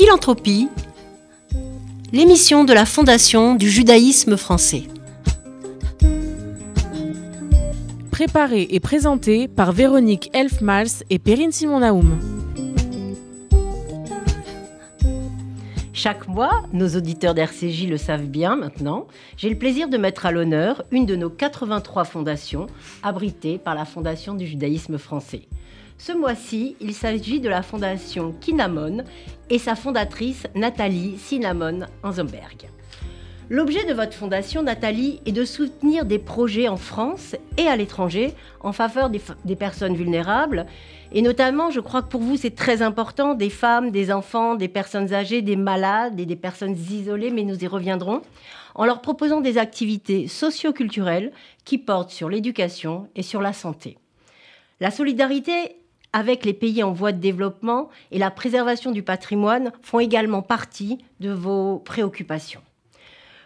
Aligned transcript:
Philanthropie, 0.00 0.70
l'émission 2.10 2.64
de 2.64 2.72
la 2.72 2.86
Fondation 2.86 3.54
du 3.54 3.68
judaïsme 3.68 4.38
français. 4.38 4.84
Préparée 8.10 8.66
et 8.70 8.80
présentée 8.80 9.46
par 9.46 9.72
Véronique 9.72 10.30
Elfmals 10.32 11.04
et 11.10 11.18
Perrine 11.18 11.52
Simon-Naoum. 11.52 12.18
Chaque 15.92 16.28
mois, 16.28 16.62
nos 16.72 16.88
auditeurs 16.96 17.34
d'RCJ 17.34 17.86
le 17.86 17.98
savent 17.98 18.24
bien 18.24 18.56
maintenant, 18.56 19.06
j'ai 19.36 19.50
le 19.50 19.58
plaisir 19.58 19.86
de 19.90 19.98
mettre 19.98 20.24
à 20.24 20.32
l'honneur 20.32 20.82
une 20.90 21.04
de 21.04 21.14
nos 21.14 21.28
83 21.28 22.04
fondations 22.04 22.68
abritées 23.02 23.58
par 23.58 23.74
la 23.74 23.84
Fondation 23.84 24.32
du 24.32 24.46
judaïsme 24.46 24.96
français. 24.96 25.42
Ce 26.00 26.12
mois-ci, 26.12 26.76
il 26.80 26.94
s'agit 26.94 27.40
de 27.40 27.50
la 27.50 27.60
fondation 27.60 28.32
Kinamon 28.40 29.04
et 29.50 29.58
sa 29.58 29.74
fondatrice 29.74 30.46
Nathalie 30.54 31.18
Cinnamon 31.18 31.80
Anzenberg. 32.02 32.70
L'objet 33.50 33.84
de 33.84 33.92
votre 33.92 34.14
fondation, 34.14 34.62
Nathalie, 34.62 35.20
est 35.26 35.32
de 35.32 35.44
soutenir 35.44 36.06
des 36.06 36.18
projets 36.18 36.68
en 36.68 36.78
France 36.78 37.36
et 37.58 37.66
à 37.66 37.76
l'étranger 37.76 38.32
en 38.60 38.72
faveur 38.72 39.10
des, 39.10 39.20
des, 39.44 39.56
personnes 39.56 39.94
vulnérables. 39.94 40.64
Et 41.12 41.20
notamment, 41.20 41.70
je 41.70 41.80
crois 41.80 42.00
que 42.00 42.08
pour 42.08 42.22
vous, 42.22 42.38
c'est 42.38 42.54
très 42.54 42.80
important, 42.80 43.34
des 43.34 43.50
femmes, 43.50 43.90
des 43.90 44.10
enfants, 44.10 44.54
des 44.54 44.68
personnes 44.68 45.12
âgées, 45.12 45.42
des 45.42 45.56
malades 45.56 46.18
et 46.18 46.24
des 46.24 46.34
personnes 46.34 46.78
isolées, 46.78 47.30
mais 47.30 47.44
nous 47.44 47.62
y 47.62 47.66
reviendrons, 47.66 48.22
en 48.74 48.86
leur 48.86 49.02
proposant 49.02 49.42
des 49.42 49.58
activités 49.58 50.28
socio-culturelles 50.28 51.30
qui 51.66 51.76
portent 51.76 52.08
sur 52.08 52.30
l'éducation 52.30 53.08
et 53.16 53.22
sur 53.22 53.42
la 53.42 53.52
santé. 53.52 53.98
La 54.80 54.90
solidarité 54.90 55.76
avec 56.12 56.44
les 56.44 56.52
pays 56.52 56.82
en 56.82 56.92
voie 56.92 57.12
de 57.12 57.20
développement 57.20 57.88
et 58.10 58.18
la 58.18 58.30
préservation 58.30 58.90
du 58.90 59.02
patrimoine 59.02 59.72
font 59.82 60.00
également 60.00 60.42
partie 60.42 60.98
de 61.20 61.30
vos 61.30 61.78
préoccupations. 61.78 62.62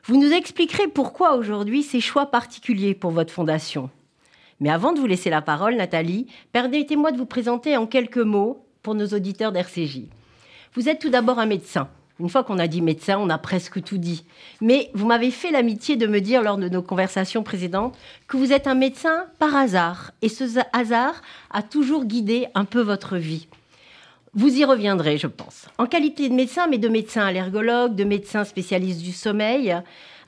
Vous 0.07 0.21
nous 0.21 0.33
expliquerez 0.33 0.89
pourquoi 0.89 1.35
aujourd'hui 1.35 1.83
ces 1.83 2.01
choix 2.01 2.27
particuliers 2.27 2.95
pour 2.95 3.11
votre 3.11 3.33
fondation. 3.33 3.91
Mais 4.61 4.71
avant 4.71 4.93
de 4.93 5.01
vous 5.01 5.07
laisser 5.07 5.31
la 5.31 5.43
parole, 5.43 5.77
Nathalie, 5.77 6.27
permettez-moi 6.53 7.13
de 7.13 7.17
vous 7.17 7.27
présenter 7.27 7.77
en 7.77 7.87
quelques 7.87 8.19
mots 8.19 8.67
pour 8.83 8.95
nos 8.95 9.09
auditeurs 9.09 9.53
d'RCJ. 9.53 10.03
Vous 10.75 10.89
êtes 10.89 11.01
tout 11.01 11.11
d'abord 11.11 11.39
un 11.39 11.47
médecin. 11.47 11.89
Une 12.21 12.29
fois 12.29 12.45
qu'on 12.45 12.61
a 12.61 12.69
dit 12.69 12.81
médecin, 12.81 13.19
on 13.19 13.29
a 13.29 13.39
presque 13.39 13.83
tout 13.83 13.99
dit. 13.99 14.25
Mais 14.61 14.91
vous 14.95 15.07
m'avez 15.07 15.33
fait 15.33 15.51
l'amitié 15.51 15.97
de 15.97 16.07
me 16.07 16.21
dire 16.21 16.43
lors 16.43 16.59
de 16.59 16.69
nos 16.69 16.83
conversations 16.83 17.43
précédentes 17.43 17.97
que 18.29 18.37
vous 18.37 18.53
êtes 18.53 18.69
un 18.69 18.77
médecin 18.77 19.27
par 19.41 19.57
hasard. 19.57 20.13
Et 20.23 20.29
ce 20.29 20.45
hasard 20.73 21.23
a 21.51 21.63
toujours 21.63 22.05
guidé 22.05 22.47
un 22.55 22.65
peu 22.65 22.81
votre 22.81 23.17
vie. 23.17 23.49
Vous 24.33 24.57
y 24.57 24.65
reviendrez, 24.65 25.19
je 25.19 25.27
pense. 25.27 25.67
En 25.79 25.87
qualité 25.87 26.29
de 26.29 26.35
médecin, 26.35 26.67
mais 26.69 26.79
de 26.79 26.89
médecin 26.89 27.27
allergologue, 27.27 27.95
de 27.95 28.05
médecin 28.05 28.45
spécialiste 28.45 29.01
du 29.01 29.13
sommeil, 29.13 29.77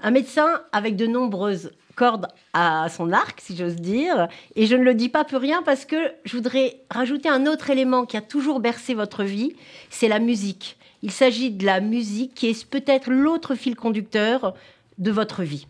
un 0.01 0.11
médecin 0.11 0.61
avec 0.73 0.97
de 0.97 1.07
nombreuses 1.07 1.71
cordes 1.97 2.29
à 2.53 2.89
son 2.89 3.13
arc, 3.13 3.41
si 3.41 3.57
j'ose 3.57 3.77
dire. 3.77 4.29
Et 4.55 4.67
je 4.67 4.77
ne 4.77 4.85
le 4.85 4.95
dis 4.95 5.09
pas 5.09 5.25
pour 5.25 5.41
rien 5.41 5.63
parce 5.63 5.85
que 5.85 5.97
je 6.25 6.37
voudrais 6.37 6.81
rajouter 6.91 7.29
un 7.29 7.47
autre 7.47 7.71
élément 7.71 8.07
qui 8.07 8.17
a 8.17 8.21
toujours 8.21 8.61
bercé 8.61 8.95
votre 8.95 9.25
vie, 9.25 9.55
c'est 9.91 10.09
la 10.09 10.19
musique. 10.19 10.77
Il 11.07 11.13
s'agit 11.13 11.53
de 11.53 11.65
la 11.65 11.79
musique 11.79 12.35
qui 12.35 12.49
est 12.49 12.69
peut-être 12.69 13.13
l'autre 13.13 13.55
fil 13.55 13.77
conducteur 13.77 14.55
de 14.99 15.13
votre 15.13 15.45
vie. 15.45 15.69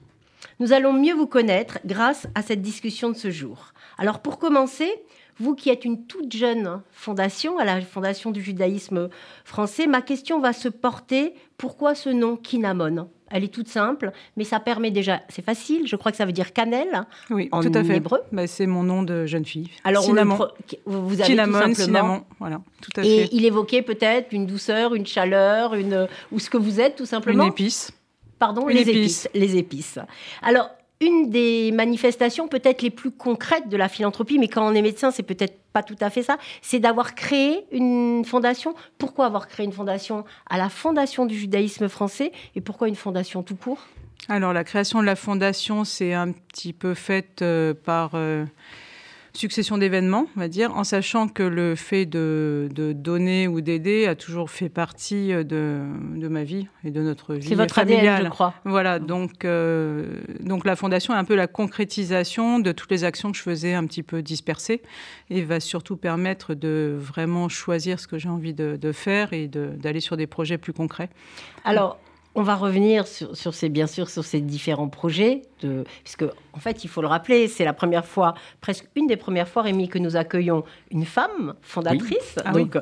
Nous 0.60 0.72
allons 0.72 0.94
mieux 0.94 1.12
vous 1.12 1.26
connaître 1.26 1.78
grâce 1.84 2.26
à 2.34 2.40
cette 2.40 2.62
discussion 2.62 3.10
de 3.10 3.16
ce 3.16 3.30
jour. 3.30 3.74
Alors 3.98 4.20
pour 4.20 4.38
commencer, 4.38 4.90
vous 5.38 5.54
qui 5.54 5.68
êtes 5.68 5.84
une 5.84 6.06
toute 6.06 6.34
jeune 6.34 6.80
fondation, 6.90 7.58
à 7.58 7.66
la 7.66 7.82
Fondation 7.82 8.30
du 8.30 8.40
judaïsme 8.40 9.10
français, 9.44 9.86
ma 9.86 10.00
question 10.00 10.40
va 10.40 10.54
se 10.54 10.70
porter 10.70 11.34
pourquoi 11.58 11.94
ce 11.94 12.08
nom 12.08 12.38
Kinamon? 12.38 13.10
Elle 13.30 13.44
est 13.44 13.52
toute 13.52 13.68
simple, 13.68 14.12
mais 14.36 14.44
ça 14.44 14.60
permet 14.60 14.90
déjà, 14.90 15.20
c'est 15.28 15.44
facile, 15.44 15.86
je 15.86 15.96
crois 15.96 16.12
que 16.12 16.16
ça 16.18 16.24
veut 16.26 16.32
dire 16.32 16.52
cannelle 16.52 17.04
oui, 17.30 17.48
en 17.52 17.60
tout 17.62 17.72
à 17.74 17.82
fait. 17.82 17.96
hébreu. 17.96 18.20
Bah, 18.32 18.46
c'est 18.46 18.66
mon 18.66 18.82
nom 18.82 19.02
de 19.02 19.26
jeune 19.26 19.44
fille. 19.44 19.68
Alors 19.84 20.04
cinnamon. 20.04 20.38
vous 20.86 21.14
avez 21.20 21.24
cinnamon, 21.24 21.52
tout 21.52 21.58
simplement... 21.58 21.74
cinnamon, 21.84 22.24
voilà, 22.38 22.60
tout 22.80 23.00
à 23.00 23.04
Et 23.04 23.24
fait. 23.24 23.28
il 23.32 23.44
évoquait 23.44 23.82
peut-être 23.82 24.32
une 24.32 24.46
douceur, 24.46 24.94
une 24.94 25.06
chaleur, 25.06 25.74
une 25.74 26.06
ou 26.32 26.38
ce 26.38 26.50
que 26.50 26.56
vous 26.56 26.80
êtes 26.80 26.96
tout 26.96 27.06
simplement. 27.06 27.44
Une 27.44 27.50
épice. 27.50 27.90
Pardon, 28.38 28.68
Une 28.68 28.76
les 28.76 28.82
épice. 28.82 29.24
épices, 29.24 29.28
les 29.34 29.56
épices. 29.56 29.98
Alors 30.42 30.68
une 31.00 31.28
des 31.28 31.72
manifestations 31.72 32.48
peut-être 32.48 32.82
les 32.82 32.90
plus 32.90 33.10
concrètes 33.10 33.68
de 33.68 33.76
la 33.76 33.88
philanthropie, 33.88 34.38
mais 34.38 34.48
quand 34.48 34.66
on 34.66 34.74
est 34.74 34.82
médecin, 34.82 35.10
c'est 35.10 35.22
peut-être 35.22 35.58
pas 35.72 35.82
tout 35.82 35.96
à 36.00 36.08
fait 36.08 36.22
ça, 36.22 36.38
c'est 36.62 36.78
d'avoir 36.78 37.14
créé 37.14 37.66
une 37.70 38.24
fondation. 38.24 38.74
Pourquoi 38.96 39.26
avoir 39.26 39.46
créé 39.46 39.66
une 39.66 39.72
fondation? 39.72 40.24
À 40.48 40.56
la 40.56 40.70
Fondation 40.70 41.26
du 41.26 41.36
judaïsme 41.36 41.88
français. 41.88 42.32
Et 42.54 42.62
pourquoi 42.62 42.88
une 42.88 42.96
fondation 42.96 43.42
tout 43.42 43.56
court? 43.56 43.86
Alors, 44.28 44.52
la 44.52 44.64
création 44.64 45.00
de 45.00 45.04
la 45.04 45.16
fondation, 45.16 45.84
c'est 45.84 46.14
un 46.14 46.32
petit 46.32 46.72
peu 46.72 46.94
faite 46.94 47.42
euh, 47.42 47.74
par 47.74 48.12
euh, 48.14 48.44
succession 49.36 49.78
d'événements, 49.78 50.26
on 50.36 50.40
va 50.40 50.48
dire, 50.48 50.76
en 50.76 50.84
sachant 50.84 51.28
que 51.28 51.42
le 51.42 51.74
fait 51.74 52.06
de, 52.06 52.68
de 52.72 52.92
donner 52.92 53.48
ou 53.48 53.60
d'aider 53.60 54.06
a 54.06 54.14
toujours 54.14 54.50
fait 54.50 54.68
partie 54.68 55.28
de, 55.28 55.82
de, 56.16 56.28
ma 56.28 56.44
vie 56.44 56.68
et 56.84 56.90
de 56.90 57.02
notre 57.02 57.34
vie 57.34 57.48
C'est 57.48 57.54
votre 57.54 57.74
familiale. 57.74 58.08
ADN, 58.08 58.24
je 58.26 58.30
crois. 58.30 58.54
Voilà, 58.64 58.98
donc, 58.98 59.44
euh, 59.44 60.20
donc 60.40 60.64
la 60.64 60.76
fondation 60.76 61.14
est 61.14 61.18
un 61.18 61.24
peu 61.24 61.34
la 61.34 61.46
concrétisation 61.46 62.58
de 62.58 62.72
toutes 62.72 62.90
les 62.90 63.04
actions 63.04 63.30
que 63.32 63.38
je 63.38 63.42
faisais 63.42 63.74
un 63.74 63.86
petit 63.86 64.02
peu 64.02 64.22
dispersées 64.22 64.82
et 65.30 65.42
va 65.42 65.60
surtout 65.60 65.96
permettre 65.96 66.54
de 66.54 66.96
vraiment 66.98 67.48
choisir 67.48 68.00
ce 68.00 68.06
que 68.06 68.18
j'ai 68.18 68.28
envie 68.28 68.54
de, 68.54 68.76
de 68.76 68.92
faire 68.92 69.32
et 69.32 69.48
d'aller 69.48 70.00
sur 70.00 70.16
des 70.16 70.26
projets 70.26 70.58
plus 70.58 70.72
concrets. 70.72 71.10
Alors, 71.64 71.98
on 72.36 72.42
va 72.42 72.54
revenir 72.54 73.06
sur, 73.06 73.34
sur, 73.34 73.54
ces, 73.54 73.70
bien 73.70 73.86
sûr, 73.86 74.10
sur 74.10 74.22
ces 74.22 74.40
différents 74.40 74.88
projets, 74.88 75.42
de, 75.62 75.84
puisque, 76.04 76.24
en 76.52 76.60
fait, 76.60 76.84
il 76.84 76.88
faut 76.88 77.00
le 77.00 77.08
rappeler, 77.08 77.48
c'est 77.48 77.64
la 77.64 77.72
première 77.72 78.04
fois, 78.04 78.34
presque 78.60 78.86
une 78.94 79.06
des 79.06 79.16
premières 79.16 79.48
fois, 79.48 79.62
Rémi, 79.62 79.88
que 79.88 79.98
nous 79.98 80.16
accueillons 80.16 80.62
une 80.90 81.06
femme 81.06 81.54
fondatrice. 81.62 82.34
Oui. 82.36 82.42
Ah 82.44 82.52
donc, 82.52 82.74
oui. 82.74 82.80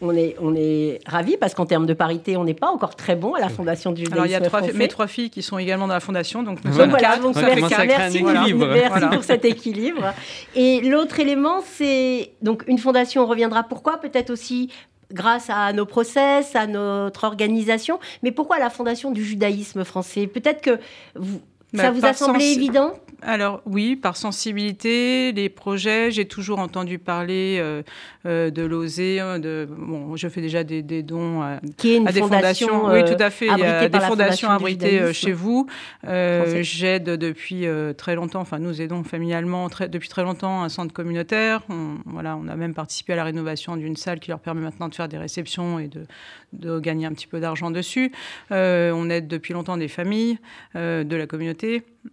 on 0.00 0.16
est, 0.16 0.36
on 0.40 0.54
est 0.56 1.00
ravis 1.06 1.36
parce 1.36 1.54
qu'en 1.54 1.66
termes 1.66 1.84
de 1.84 1.92
parité, 1.92 2.38
on 2.38 2.44
n'est 2.44 2.54
pas 2.54 2.68
encore 2.68 2.96
très 2.96 3.14
bon 3.14 3.34
à 3.34 3.40
la 3.40 3.50
Fondation 3.50 3.92
du 3.92 4.04
Alors, 4.10 4.24
il 4.24 4.32
y 4.32 4.34
a 4.34 4.40
trois, 4.40 4.62
mes 4.72 4.88
trois 4.88 5.06
filles 5.06 5.28
qui 5.28 5.42
sont 5.42 5.58
également 5.58 5.86
dans 5.86 5.94
la 5.94 6.00
Fondation, 6.00 6.42
donc 6.42 6.64
nous 6.64 6.72
voilà. 6.72 7.16
sommes. 7.16 7.22
Donc, 7.24 7.36
merci, 7.36 7.74
merci, 7.86 8.22
merci 8.22 8.52
Voilà. 8.54 9.08
pour 9.08 9.22
cet 9.22 9.44
équilibre. 9.44 10.14
Et 10.54 10.80
l'autre 10.80 11.20
élément, 11.20 11.60
c'est 11.62 12.32
donc 12.40 12.64
une 12.68 12.78
fondation, 12.78 13.24
on 13.24 13.26
reviendra 13.26 13.64
pourquoi, 13.64 13.98
peut-être 13.98 14.30
aussi 14.30 14.70
grâce 15.14 15.48
à 15.48 15.72
nos 15.72 15.86
process, 15.86 16.54
à 16.54 16.66
notre 16.66 17.24
organisation. 17.24 17.98
Mais 18.22 18.32
pourquoi 18.32 18.58
la 18.58 18.68
fondation 18.68 19.10
du 19.10 19.24
judaïsme 19.24 19.84
français? 19.84 20.26
Peut-être 20.26 20.60
que 20.60 20.78
vous, 21.14 21.40
Bah, 21.74 21.82
ça 21.84 21.90
vous 21.90 22.04
a 22.06 22.12
semblé 22.12 22.44
évident 22.46 22.94
Alors 23.22 23.62
oui, 23.66 23.96
par 23.96 24.16
sensibilité, 24.16 25.32
les 25.32 25.48
projets, 25.48 26.10
j'ai 26.10 26.26
toujours 26.26 26.58
entendu 26.58 26.98
parler 26.98 27.58
euh, 27.60 27.82
euh, 28.26 28.50
de 28.50 28.62
l'OSE, 28.62 28.98
de 28.98 29.66
bon, 29.70 30.14
je 30.16 30.28
fais 30.28 30.40
déjà 30.40 30.62
des, 30.64 30.82
des 30.82 31.02
dons 31.02 31.42
à, 31.42 31.60
Qui 31.76 31.92
est 31.94 31.96
une 31.96 32.08
à 32.08 32.12
des 32.12 32.20
fondation, 32.20 32.68
fondations. 32.68 32.90
euh, 32.90 33.02
oui, 33.02 33.16
tout 33.16 33.22
à 33.22 33.30
fait. 33.30 33.46
Il 33.46 33.58
y 33.58 33.62
a 33.64 33.88
des 33.88 34.00
fondations 34.00 34.50
abritées 34.50 35.00
euh, 35.00 35.12
chez 35.12 35.32
vous. 35.32 35.66
Euh. 36.06 36.58
J'aide 36.62 37.04
depuis 37.04 37.66
euh, 37.66 37.92
très 37.92 38.14
longtemps. 38.14 38.40
Enfin, 38.40 38.58
nous 38.58 38.80
aidons 38.80 39.02
familialement 39.04 39.68
très- 39.68 39.88
depuis 39.88 40.08
très 40.08 40.22
longtemps 40.22 40.62
un 40.62 40.68
centre 40.68 40.92
communautaire. 40.92 41.62
On, 41.68 41.96
voilà, 42.06 42.36
on 42.36 42.46
a 42.48 42.56
même 42.56 42.74
participé 42.74 43.12
à 43.14 43.16
la 43.16 43.24
rénovation 43.24 43.76
d'une 43.76 43.96
salle 43.96 44.20
qui 44.20 44.30
leur 44.30 44.40
permet 44.40 44.60
maintenant 44.60 44.88
de 44.88 44.94
faire 44.94 45.08
des 45.08 45.18
réceptions 45.18 45.78
et 45.78 45.88
de, 45.88 46.04
de 46.52 46.78
gagner 46.78 47.06
un 47.06 47.12
petit 47.12 47.26
peu 47.26 47.40
d'argent 47.40 47.70
dessus. 47.70 48.12
Euh, 48.52 48.92
on 48.94 49.10
aide 49.10 49.28
depuis 49.28 49.54
longtemps 49.54 49.76
des 49.76 49.88
familles 49.88 50.38
euh, 50.76 51.04
de 51.04 51.16
la 51.16 51.26
communauté. 51.26 51.63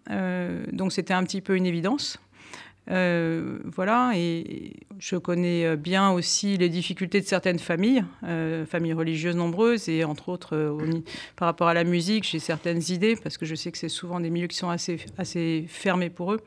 Euh, 0.10 0.64
donc 0.72 0.92
c'était 0.92 1.14
un 1.14 1.24
petit 1.24 1.42
peu 1.42 1.56
une 1.56 1.66
évidence. 1.66 2.20
Euh, 2.90 3.60
voilà, 3.64 4.12
et 4.16 4.74
je 4.98 5.16
connais 5.16 5.78
bien 5.78 6.10
aussi 6.10 6.58
les 6.58 6.68
difficultés 6.68 7.22
de 7.22 7.26
certaines 7.26 7.60
familles, 7.60 8.04
euh, 8.24 8.66
familles 8.66 8.94
religieuses 8.94 9.36
nombreuses, 9.36 9.88
et 9.88 10.03
entre 10.03 10.30
autres, 10.30 10.76
par 11.36 11.46
rapport 11.46 11.68
à 11.68 11.74
la 11.74 11.84
musique, 11.84 12.24
j'ai 12.24 12.40
certaines 12.40 12.82
idées, 12.90 13.16
parce 13.16 13.38
que 13.38 13.46
je 13.46 13.56
sais 13.56 13.72
que 13.72 13.78
c'est 13.78 13.88
souvent 13.88 14.20
des 14.20 14.32
milieux 14.32 14.48
qui 14.48 14.58
sont 14.58 14.70
assez, 14.70 15.00
assez 15.18 15.66
fermés 15.68 16.09
pour 16.09 16.34
eux. 16.34 16.42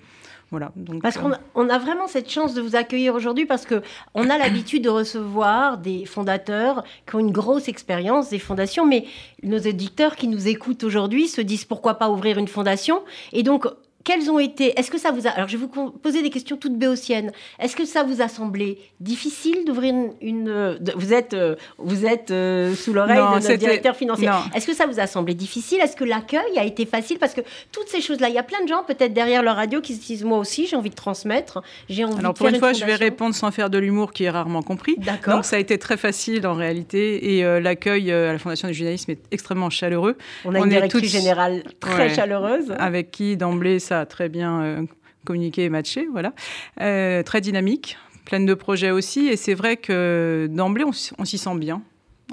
Voilà, 0.51 0.71
donc, 0.77 1.03
Parce 1.03 1.17
euh, 1.17 1.21
qu'on 1.21 1.33
a, 1.33 1.41
on 1.55 1.69
a 1.69 1.79
vraiment 1.79 2.07
cette 2.07 2.31
chance 2.31 2.55
de 2.55 2.61
vous 2.61 2.77
accueillir 2.77 3.15
aujourd'hui 3.15 3.47
parce 3.47 3.67
que 3.67 3.83
on 4.15 4.31
a 4.31 4.39
l'habitude 4.39 4.85
de 4.85 4.89
recevoir 4.89 5.79
des 5.79 6.05
fondateurs 6.05 6.85
qui 7.09 7.17
ont 7.17 7.19
une 7.19 7.33
grosse 7.33 7.69
expérience 7.69 8.29
des 8.31 8.39
fondations, 8.39 8.87
mais 8.87 9.05
nos 9.43 9.59
éditeurs 9.59 10.17
qui 10.17 10.29
nous 10.29 10.47
écoutent 10.47 10.85
aujourd'hui 10.85 11.29
se 11.29 11.41
disent 11.41 11.65
pourquoi 11.65 11.95
pas 11.95 12.09
ouvrir 12.11 12.39
une 12.39 12.49
fondation. 12.49 13.03
Et 13.33 13.43
donc, 13.43 13.67
quelles 14.05 14.31
ont 14.31 14.39
été 14.39 14.79
Est-ce 14.79 14.91
que 14.91 14.99
ça 14.99 15.11
vous 15.11 15.27
a 15.27 15.31
Alors, 15.31 15.49
je 15.49 15.57
vais 15.57 15.67
vous 15.67 15.91
poser 15.91 16.23
des 16.23 16.31
questions 16.31 16.57
toutes 16.57 16.77
béotiennes. 16.77 17.33
Est-ce 17.59 17.75
que 17.75 17.85
ça 17.85 18.03
vous 18.03 18.21
a 18.21 18.29
semblé 18.29 18.79
difficile 19.01 19.65
d'ouvrir 19.67 19.95
une, 20.21 20.79
Vous 20.95 21.13
êtes, 21.13 21.37
vous 21.79 22.05
êtes 22.05 22.29
sous 22.29 22.93
l'oreille 22.93 23.17
de 23.17 23.47
notre 23.47 23.55
directeur 23.55 23.97
financier. 23.97 24.29
Est-ce 24.55 24.67
que 24.67 24.75
ça 24.75 24.87
vous 24.87 25.01
a 25.01 25.07
semblé 25.07 25.35
difficile? 25.35 25.81
Est-ce 25.81 25.97
que 25.97 26.05
l'accueil 26.05 26.59
a 26.59 26.65
été 26.65 26.87
facile? 26.87 27.19
Parce 27.19 27.35
que 27.35 27.41
toutes 27.73 27.89
ces 27.89 28.01
choses-là, 28.01 28.29
il 28.29 28.35
y 28.35 28.39
a 28.39 28.43
plein 28.43 28.63
de 28.63 28.69
gens 28.69 28.85
peut-être 28.85 29.13
derrière 29.13 29.43
leur 29.43 29.57
radio 29.57 29.81
qui 29.81 29.95
se 29.95 30.05
disent 30.05 30.25
moi 30.25 30.39
aussi 30.39 30.67
j'ai 30.67 30.77
envie 30.77 30.91
de 30.91 30.95
transmettre, 30.95 31.63
j'ai 31.89 32.05
envie. 32.05 32.19
Alors 32.19 32.35
pour 32.35 32.49
une, 32.49 32.59
fois, 32.59 32.73
je 32.73 32.85
vais 32.85 32.95
répondre 32.95 33.35
sans 33.35 33.51
faire 33.51 33.71
de 33.71 33.79
l'humour, 33.79 34.13
qui 34.13 34.25
est 34.25 34.31
rarement 34.31 34.63
compris. 34.63 34.97
D'accord. 34.99 35.35
Donc 35.35 35.45
ça 35.45 35.57
a 35.57 35.59
été 35.59 35.79
très 35.79 35.97
facile 35.97 36.47
en 36.47 36.55
réalité, 36.55 37.39
et 37.39 37.61
l'accueil 37.61 38.13
à 38.13 38.33
la 38.33 38.39
Fondation 38.39 38.69
du 38.69 38.75
journalisme 38.75 39.13
est 39.13 39.21
extrêmement 39.31 39.71
chaleureux. 39.71 40.17
On 40.45 40.55
a 40.55 40.59
une 40.59 40.69
directrice 40.69 41.11
générale 41.11 41.63
très 41.81 42.15
chaleureuse. 42.15 42.73
Avec 42.79 43.11
qui, 43.11 43.37
d'emblée, 43.37 43.79
ça 43.79 43.94
très 44.07 44.29
bien 44.29 44.63
euh, 44.63 44.83
communiqué 45.25 45.65
et 45.65 45.69
matché, 45.71 46.07
voilà. 46.11 46.33
Euh, 46.81 47.23
très 47.23 47.41
dynamique, 47.41 47.97
pleine 48.25 48.47
de 48.47 48.55
projets 48.55 48.91
aussi. 48.91 49.27
Et 49.29 49.37
c'est 49.37 49.55
vrai 49.55 49.77
que 49.77 50.49
d'emblée, 50.51 50.85
on 50.85 51.25
s'y 51.25 51.39
sent 51.39 51.57
bien 51.57 51.83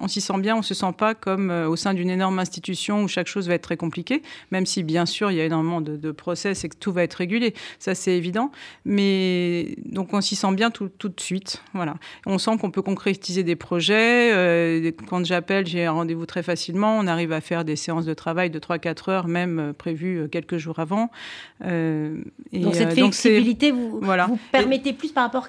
on 0.01 0.07
s'y 0.07 0.21
sent 0.21 0.39
bien, 0.39 0.55
on 0.57 0.61
se 0.61 0.73
sent 0.73 0.93
pas 0.97 1.13
comme 1.13 1.51
euh, 1.51 1.67
au 1.67 1.75
sein 1.75 1.93
d'une 1.93 2.09
énorme 2.09 2.39
institution 2.39 3.03
où 3.03 3.07
chaque 3.07 3.27
chose 3.27 3.47
va 3.47 3.53
être 3.53 3.61
très 3.61 3.77
compliquée, 3.77 4.23
même 4.51 4.65
si 4.65 4.83
bien 4.83 5.05
sûr 5.05 5.31
il 5.31 5.37
y 5.37 5.41
a 5.41 5.45
énormément 5.45 5.81
de, 5.81 6.11
process 6.11 6.65
et 6.65 6.69
que 6.69 6.75
tout 6.75 6.91
va 6.91 7.03
être 7.03 7.13
régulé, 7.13 7.53
ça 7.79 7.95
c'est 7.95 8.17
évident. 8.17 8.51
Mais 8.83 9.75
donc 9.85 10.13
on 10.13 10.21
s'y 10.21 10.35
sent 10.35 10.51
bien 10.53 10.71
tout, 10.71 10.87
de 10.87 11.19
suite, 11.19 11.63
voilà. 11.73 11.95
On 12.25 12.37
sent 12.37 12.57
qu'on 12.59 12.71
peut 12.71 12.81
concrétiser 12.81 13.43
des 13.43 13.55
projets. 13.55 14.33
Euh, 14.33 14.91
quand 15.07 15.25
j'appelle, 15.25 15.65
j'ai 15.67 15.85
un 15.85 15.91
rendez-vous 15.91 16.25
très 16.25 16.43
facilement. 16.43 16.97
On 16.97 17.07
arrive 17.07 17.31
à 17.31 17.41
faire 17.41 17.63
des 17.63 17.75
séances 17.75 18.05
de 18.05 18.13
travail 18.13 18.49
de 18.49 18.59
3-4 18.59 19.09
heures, 19.09 19.27
même 19.27 19.59
euh, 19.59 19.73
prévues 19.73 20.27
quelques 20.29 20.57
jours 20.57 20.79
avant. 20.79 21.11
et 21.63 22.59
donc 22.59 22.75
cette 22.75 22.93
flexibilité 22.93 23.71
vous, 23.71 23.99
voilà. 24.01 24.25
vous 24.25 24.39
permettez 24.51 24.93
plus 24.93 25.11
par 25.11 25.23
rapport 25.23 25.47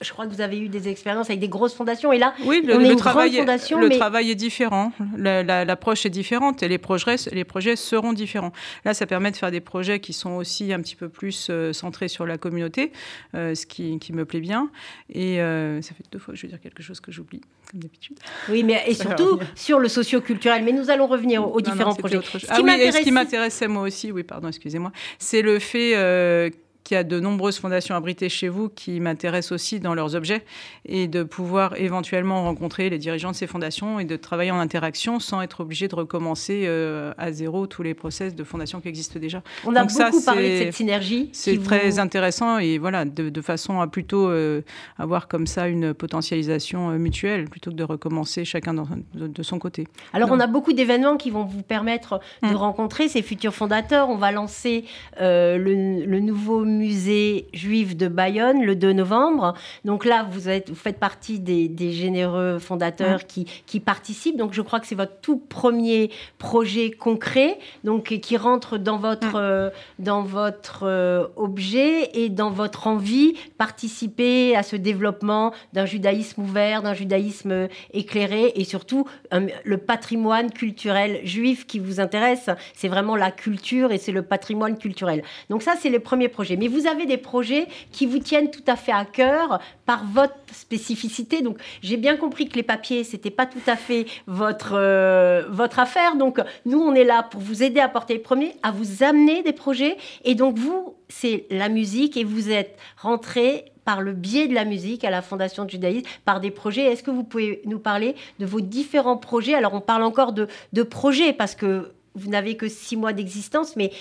je 0.00 0.12
crois 0.12 0.26
que 0.26 0.32
vous 0.32 0.40
avez 0.40 0.58
eu 0.58 0.68
des 0.68 0.88
expériences 0.88 1.30
avec 1.30 1.40
des 1.40 1.48
grosses 1.48 1.74
fondations 1.74 2.12
et 2.12 2.18
là, 2.18 2.34
oui, 2.44 2.62
le, 2.62 2.76
le 2.76 2.96
travail, 2.96 3.44
le 3.44 3.88
travail 3.96 4.30
est 4.30 4.34
différent, 4.34 4.92
l'approche 5.16 6.04
est 6.04 6.10
différente 6.10 6.62
et 6.62 6.68
les 6.68 6.78
projets, 6.78 7.16
les 7.32 7.44
projets 7.44 7.76
seront 7.76 8.12
différents. 8.12 8.52
Là, 8.84 8.92
ça 8.92 9.06
permet 9.06 9.30
de 9.30 9.36
faire 9.36 9.50
des 9.50 9.60
projets 9.60 10.00
qui 10.00 10.12
sont 10.12 10.32
aussi 10.32 10.72
un 10.72 10.80
petit 10.80 10.96
peu 10.96 11.08
plus 11.08 11.48
euh, 11.50 11.72
centrés 11.72 12.08
sur 12.08 12.26
la 12.26 12.36
communauté, 12.36 12.92
euh, 13.34 13.54
ce 13.54 13.64
qui, 13.64 13.98
qui, 13.98 14.12
me 14.12 14.24
plaît 14.24 14.40
bien. 14.40 14.70
Et 15.12 15.40
euh, 15.40 15.80
ça 15.80 15.94
fait 15.94 16.04
deux 16.12 16.18
fois 16.18 16.34
que 16.34 16.38
je 16.38 16.42
vais 16.42 16.48
dire 16.48 16.60
quelque 16.60 16.82
chose 16.82 17.00
que 17.00 17.10
j'oublie, 17.10 17.40
comme 17.70 17.80
d'habitude. 17.80 18.18
Oui, 18.50 18.64
mais 18.64 18.82
et 18.86 18.94
surtout 18.94 19.38
sur 19.54 19.78
le 19.78 19.88
socio-culturel. 19.88 20.62
Mais 20.62 20.72
nous 20.72 20.90
allons 20.90 21.06
revenir 21.06 21.48
aux, 21.48 21.60
différents 21.60 21.94
projets. 21.94 22.20
Ce 22.22 22.46
ah 22.50 22.60
oui, 22.62 22.92
ce 22.92 23.02
qui 23.02 23.12
m'intéressait 23.12 23.68
moi 23.68 23.82
aussi, 23.82 24.12
oui, 24.12 24.24
pardon, 24.24 24.48
excusez-moi, 24.48 24.92
c'est 25.18 25.42
le 25.42 25.58
fait 25.58 26.52
qu'il 26.86 26.94
y 26.94 26.98
a 26.98 27.04
de 27.04 27.18
nombreuses 27.18 27.58
fondations 27.58 27.96
abritées 27.96 28.28
chez 28.28 28.48
vous 28.48 28.68
qui 28.68 29.00
m'intéressent 29.00 29.50
aussi 29.50 29.80
dans 29.80 29.92
leurs 29.92 30.14
objets 30.14 30.44
et 30.84 31.08
de 31.08 31.24
pouvoir 31.24 31.74
éventuellement 31.80 32.44
rencontrer 32.44 32.88
les 32.90 32.98
dirigeants 32.98 33.32
de 33.32 33.36
ces 33.36 33.48
fondations 33.48 33.98
et 33.98 34.04
de 34.04 34.14
travailler 34.14 34.52
en 34.52 34.60
interaction 34.60 35.18
sans 35.18 35.42
être 35.42 35.60
obligé 35.60 35.88
de 35.88 35.96
recommencer 35.96 36.62
euh, 36.66 37.12
à 37.18 37.32
zéro 37.32 37.66
tous 37.66 37.82
les 37.82 37.94
process 37.94 38.36
de 38.36 38.44
fondations 38.44 38.80
qui 38.80 38.86
existent 38.86 39.18
déjà. 39.18 39.42
On 39.64 39.74
a 39.74 39.84
beaucoup 39.84 40.22
parlé 40.24 40.60
de 40.60 40.64
cette 40.64 40.74
synergie. 40.74 41.28
C'est 41.32 41.60
très 41.60 41.98
intéressant 41.98 42.58
et 42.58 42.78
voilà, 42.78 43.04
de, 43.04 43.40
façon 43.40 43.80
à 43.80 43.88
plutôt 43.88 44.28
euh, 44.28 44.62
avoir 44.96 45.26
comme 45.26 45.48
ça 45.48 45.66
une 45.66 45.92
potentialisation 45.92 46.90
euh, 46.90 46.98
mutuelle 46.98 47.46
plutôt 47.50 47.70
que 47.72 47.76
de 47.76 47.84
recommencer 47.84 48.44
chacun 48.44 48.74
de, 48.74 49.42
son 49.42 49.58
côté. 49.58 49.88
Alors 50.12 50.30
on 50.30 50.38
a 50.38 50.46
beaucoup 50.46 50.72
d'événements 50.72 51.16
qui 51.16 51.30
vont 51.30 51.44
vous 51.44 51.62
permettre 51.62 52.20
de 52.42 52.48
hum. 52.48 52.56
rencontrer 52.56 53.08
ces 53.08 53.22
futurs 53.22 53.54
fondateurs. 53.54 54.08
On 54.08 54.16
va 54.16 54.30
lancer 54.30 54.84
le, 55.18 56.04
le 56.04 56.20
nouveau 56.20 56.64
musée 56.76 57.48
juif 57.52 57.96
de 57.96 58.08
Bayonne 58.08 58.62
le 58.62 58.76
2 58.76 58.92
novembre. 58.92 59.54
Donc 59.84 60.04
là, 60.04 60.26
vous, 60.30 60.48
êtes, 60.48 60.68
vous 60.68 60.76
faites 60.76 60.98
partie 60.98 61.40
des, 61.40 61.92
généreux 61.92 62.58
fondateurs 62.58 63.26
qui, 63.26 63.46
qui, 63.66 63.80
participent. 63.80 64.36
Donc 64.36 64.52
je 64.52 64.62
crois 64.62 64.80
que 64.80 64.86
c'est 64.86 64.94
votre 64.94 65.20
tout 65.20 65.38
premier 65.38 66.10
projet 66.38 66.90
concret, 66.90 67.58
donc 67.84 68.04
qui 68.04 68.36
rentre 68.36 68.78
dans 68.78 68.98
votre, 68.98 69.36
euh, 69.36 69.70
dans 69.98 70.22
votre 70.22 70.84
euh, 70.84 71.26
objet 71.36 72.10
et 72.14 72.28
dans 72.28 72.50
votre 72.50 72.86
envie 72.86 73.34
participer 73.58 74.56
à 74.56 74.62
ce 74.62 74.76
développement 74.76 75.52
d'un 75.72 75.86
judaïsme 75.86 76.42
ouvert, 76.42 76.82
d'un 76.82 76.94
judaïsme 76.94 77.68
éclairé 77.92 78.52
et 78.56 78.64
surtout 78.64 79.06
le 79.32 79.76
patrimoine 79.78 80.50
culturel 80.50 81.20
juif 81.24 81.66
qui 81.66 81.78
vous 81.78 82.00
intéresse. 82.00 82.50
C'est 82.74 82.88
vraiment 82.88 83.16
la 83.16 83.30
culture 83.30 83.92
et 83.92 83.98
c'est 83.98 84.12
le 84.12 84.22
patrimoine 84.22 84.78
culturel. 84.78 85.22
Donc 85.50 85.62
ça, 85.62 85.74
c'est 85.78 85.90
les 85.90 85.98
premiers 85.98 86.28
projets. 86.28 86.56
Mais 86.56 86.65
vous 86.68 86.86
avez 86.86 87.06
des 87.06 87.16
projets 87.16 87.66
qui 87.92 88.06
vous 88.06 88.18
tiennent 88.18 88.50
tout 88.50 88.64
à 88.66 88.76
fait 88.76 88.92
à 88.92 89.04
cœur 89.04 89.60
par 89.84 90.04
votre 90.06 90.34
spécificité. 90.52 91.42
Donc, 91.42 91.58
j'ai 91.82 91.96
bien 91.96 92.16
compris 92.16 92.48
que 92.48 92.56
les 92.56 92.62
papiers, 92.62 93.04
c'était 93.04 93.30
pas 93.30 93.46
tout 93.46 93.58
à 93.66 93.76
fait 93.76 94.06
votre, 94.26 94.72
euh, 94.74 95.44
votre 95.48 95.78
affaire. 95.78 96.16
Donc, 96.16 96.40
nous, 96.64 96.78
on 96.78 96.94
est 96.94 97.04
là 97.04 97.22
pour 97.22 97.40
vous 97.40 97.62
aider 97.62 97.80
à 97.80 97.88
porter 97.88 98.14
les 98.14 98.20
premiers, 98.20 98.54
à 98.62 98.70
vous 98.70 99.02
amener 99.02 99.42
des 99.42 99.52
projets. 99.52 99.96
Et 100.24 100.34
donc, 100.34 100.58
vous, 100.58 100.96
c'est 101.08 101.46
la 101.50 101.68
musique 101.68 102.16
et 102.16 102.24
vous 102.24 102.50
êtes 102.50 102.76
rentré 102.96 103.72
par 103.84 104.00
le 104.00 104.12
biais 104.12 104.48
de 104.48 104.54
la 104.54 104.64
musique 104.64 105.04
à 105.04 105.10
la 105.10 105.22
Fondation 105.22 105.68
judaïsme, 105.68 106.06
par 106.24 106.40
des 106.40 106.50
projets. 106.50 106.82
Est-ce 106.82 107.04
que 107.04 107.12
vous 107.12 107.22
pouvez 107.22 107.62
nous 107.66 107.78
parler 107.78 108.16
de 108.40 108.46
vos 108.46 108.60
différents 108.60 109.16
projets? 109.16 109.54
Alors, 109.54 109.74
on 109.74 109.80
parle 109.80 110.02
encore 110.02 110.32
de, 110.32 110.48
de 110.72 110.82
projets 110.82 111.32
parce 111.32 111.54
que 111.54 111.92
vous 112.16 112.30
n'avez 112.30 112.56
que 112.56 112.66
six 112.66 112.96
mois 112.96 113.12
d'existence, 113.12 113.76
mais 113.76 113.92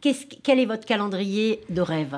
quel 0.00 0.58
est 0.58 0.66
votre 0.66 0.86
calendrier 0.86 1.60
de 1.70 1.80
rêve? 1.80 2.16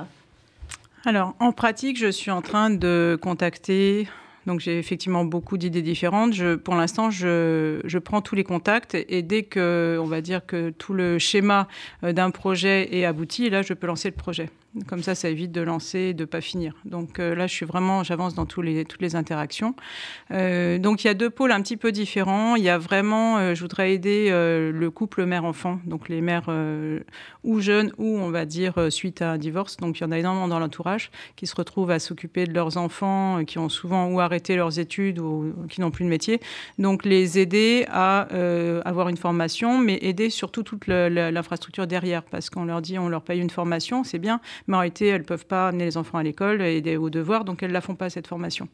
Alors, 1.04 1.34
en 1.38 1.52
pratique, 1.52 1.96
je 1.96 2.10
suis 2.10 2.30
en 2.30 2.42
train 2.42 2.70
de 2.70 3.18
contacter 3.20 4.08
donc 4.48 4.60
j'ai 4.60 4.78
effectivement 4.78 5.26
beaucoup 5.26 5.58
d'idées 5.58 5.82
différentes. 5.82 6.56
Pour 6.56 6.74
l'instant, 6.74 7.10
je, 7.10 7.80
je, 7.84 7.98
prends 7.98 8.22
tous 8.22 8.34
les 8.34 8.44
contacts 8.44 8.94
et 8.94 9.20
dès 9.20 9.42
que, 9.42 9.98
on 10.00 10.06
va 10.06 10.22
dire 10.22 10.46
que 10.46 10.70
tout 10.70 10.94
le 10.94 11.18
schéma 11.18 11.68
euh, 12.02 12.14
d'un 12.14 12.30
projet 12.30 12.96
est 12.96 13.04
abouti, 13.04 13.50
là, 13.50 13.60
je 13.60 13.74
peux 13.74 13.86
lancer 13.86 14.08
le 14.08 14.14
projet. 14.14 14.48
Comme 14.86 15.02
ça, 15.02 15.14
ça 15.14 15.28
évite 15.28 15.52
de 15.52 15.60
lancer 15.60 15.98
et 15.98 16.14
de 16.14 16.24
pas 16.24 16.40
finir. 16.40 16.74
Donc 16.84 17.18
euh, 17.18 17.34
là, 17.34 17.46
je 17.46 17.54
suis 17.54 17.66
vraiment, 17.66 18.02
j'avance 18.04 18.34
dans 18.34 18.46
tous 18.46 18.62
les, 18.62 18.84
toutes 18.84 19.02
les 19.02 19.16
interactions. 19.16 19.74
Euh, 20.30 20.78
donc 20.78 21.04
il 21.04 21.06
y 21.06 21.10
a 21.10 21.14
deux 21.14 21.30
pôles 21.30 21.52
un 21.52 21.62
petit 21.62 21.76
peu 21.76 21.92
différents. 21.92 22.56
Il 22.56 22.62
y 22.62 22.68
a 22.68 22.78
vraiment, 22.78 23.38
euh, 23.38 23.54
je 23.54 23.60
voudrais 23.60 23.92
aider 23.92 24.28
le 24.30 24.90
couple 24.90 25.24
mère-enfant, 25.24 25.80
donc 25.86 26.08
les 26.08 26.20
mères 26.20 26.50
ou 27.44 27.60
jeunes 27.60 27.92
ou 27.98 28.18
on 28.18 28.30
va 28.30 28.44
dire 28.44 28.74
suite 28.90 29.22
à 29.22 29.32
un 29.32 29.38
divorce. 29.38 29.76
Donc 29.78 29.98
il 29.98 30.02
y 30.02 30.06
en 30.06 30.12
a 30.12 30.18
énormément 30.18 30.48
dans 30.48 30.58
l'entourage 30.58 31.10
qui 31.36 31.46
se 31.46 31.54
retrouvent 31.54 31.90
à 31.90 31.98
s'occuper 31.98 32.44
de 32.44 32.52
leurs 32.52 32.76
enfants, 32.76 33.44
qui 33.44 33.58
ont 33.58 33.68
souvent 33.68 34.06
ou 34.06 34.20
arrêté 34.20 34.56
leurs 34.56 34.78
études 34.78 35.18
ou 35.18 35.54
qui 35.68 35.80
n'ont 35.80 35.90
plus 35.90 36.04
de 36.04 36.10
métier. 36.10 36.40
Donc 36.78 37.04
les 37.04 37.38
aider 37.38 37.86
à 37.88 38.28
avoir 38.84 39.08
une 39.08 39.16
formation, 39.16 39.78
mais 39.78 39.98
aider 40.02 40.30
surtout 40.30 40.62
toute 40.62 40.86
l'infrastructure 40.86 41.86
derrière, 41.86 42.22
parce 42.22 42.50
qu'on 42.50 42.64
leur 42.64 42.82
dit 42.82 42.98
on 42.98 43.08
leur 43.08 43.22
paye 43.22 43.40
une 43.40 43.50
formation, 43.50 44.04
c'est 44.04 44.18
bien 44.18 44.40
mais 44.68 44.76
en 44.76 44.80
réalité, 44.80 45.08
elles 45.08 45.22
ne 45.22 45.26
peuvent 45.26 45.46
pas 45.46 45.68
amener 45.68 45.84
les 45.84 45.96
enfants 45.96 46.18
à 46.18 46.22
l'école 46.22 46.62
et 46.62 46.76
aider 46.76 46.96
aux 46.96 47.10
devoirs, 47.10 47.44
donc 47.44 47.62
elles 47.62 47.70
ne 47.70 47.74
la 47.74 47.80
font 47.80 47.96
pas, 47.96 48.10
cette 48.10 48.26
formation. 48.26 48.68